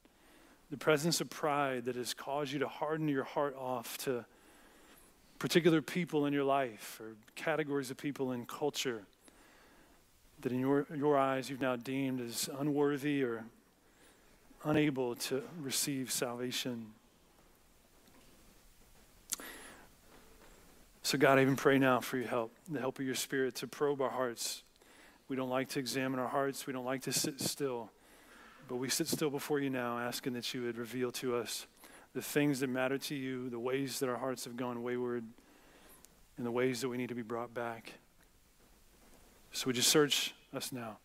the 0.71 0.79
presence 0.79 1.21
of 1.21 1.29
pride 1.29 1.85
that 1.85 1.97
has 1.97 2.15
caused 2.15 2.53
you 2.53 2.59
to 2.61 2.69
harden 2.69 3.07
your 3.09 3.25
heart 3.25 3.55
off 3.57 3.99
to 3.99 4.25
particular 5.45 5.83
people 5.83 6.25
in 6.25 6.33
your 6.33 6.43
life 6.43 6.99
or 7.03 7.17
categories 7.35 7.91
of 7.91 7.99
people 7.99 8.33
in 8.33 8.47
culture 8.47 9.03
that 10.41 10.51
in 10.51 10.59
your, 10.59 10.87
your 10.97 11.19
eyes 11.19 11.51
you've 11.51 11.61
now 11.61 11.77
deemed 11.77 12.19
as 12.19 12.49
unworthy 12.59 13.23
or 13.23 13.45
unable 14.65 15.15
to 15.15 15.43
receive 15.61 16.11
salvation. 16.11 16.87
So, 21.03 21.19
God, 21.19 21.39
I 21.39 21.43
even 21.43 21.57
pray 21.57 21.79
now 21.79 22.01
for 22.01 22.17
your 22.17 22.29
help, 22.29 22.51
the 22.71 22.81
help 22.81 22.99
of 22.99 23.05
your 23.05 23.15
Spirit 23.15 23.55
to 23.57 23.67
probe 23.67 24.01
our 24.01 24.09
hearts. 24.09 24.63
We 25.29 25.37
don't 25.37 25.51
like 25.51 25.69
to 25.69 25.79
examine 25.79 26.21
our 26.21 26.29
hearts, 26.29 26.67
we 26.67 26.73
don't 26.73 26.87
like 26.87 27.03
to 27.03 27.13
sit 27.13 27.39
still, 27.39 27.91
but 28.67 28.77
we 28.77 28.89
sit 28.89 29.09
still 29.09 29.29
before 29.29 29.61
you 29.61 29.69
now, 29.69 29.99
asking 29.99 30.33
that 30.33 30.55
you 30.55 30.63
would 30.63 30.79
reveal 30.79 31.13
to 31.13 31.37
us 31.37 31.67
the 32.15 32.23
things 32.23 32.61
that 32.61 32.69
matter 32.69 32.97
to 32.97 33.15
you, 33.15 33.51
the 33.51 33.59
ways 33.59 33.99
that 33.99 34.09
our 34.09 34.17
hearts 34.17 34.45
have 34.45 34.57
gone 34.57 34.83
wayward, 34.83 35.25
and 36.37 36.47
the 36.47 36.51
ways 36.51 36.81
that 36.81 36.89
we 36.89 36.97
need 36.97 37.09
to 37.09 37.15
be 37.15 37.23
brought 37.23 37.53
back. 37.53 37.93
So, 39.53 39.67
would 39.67 39.77
you 39.77 39.83
search 39.83 40.35
us 40.53 40.73
now? 40.73 40.99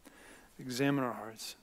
Examine 0.60 1.03
our 1.03 1.14
hearts. 1.14 1.55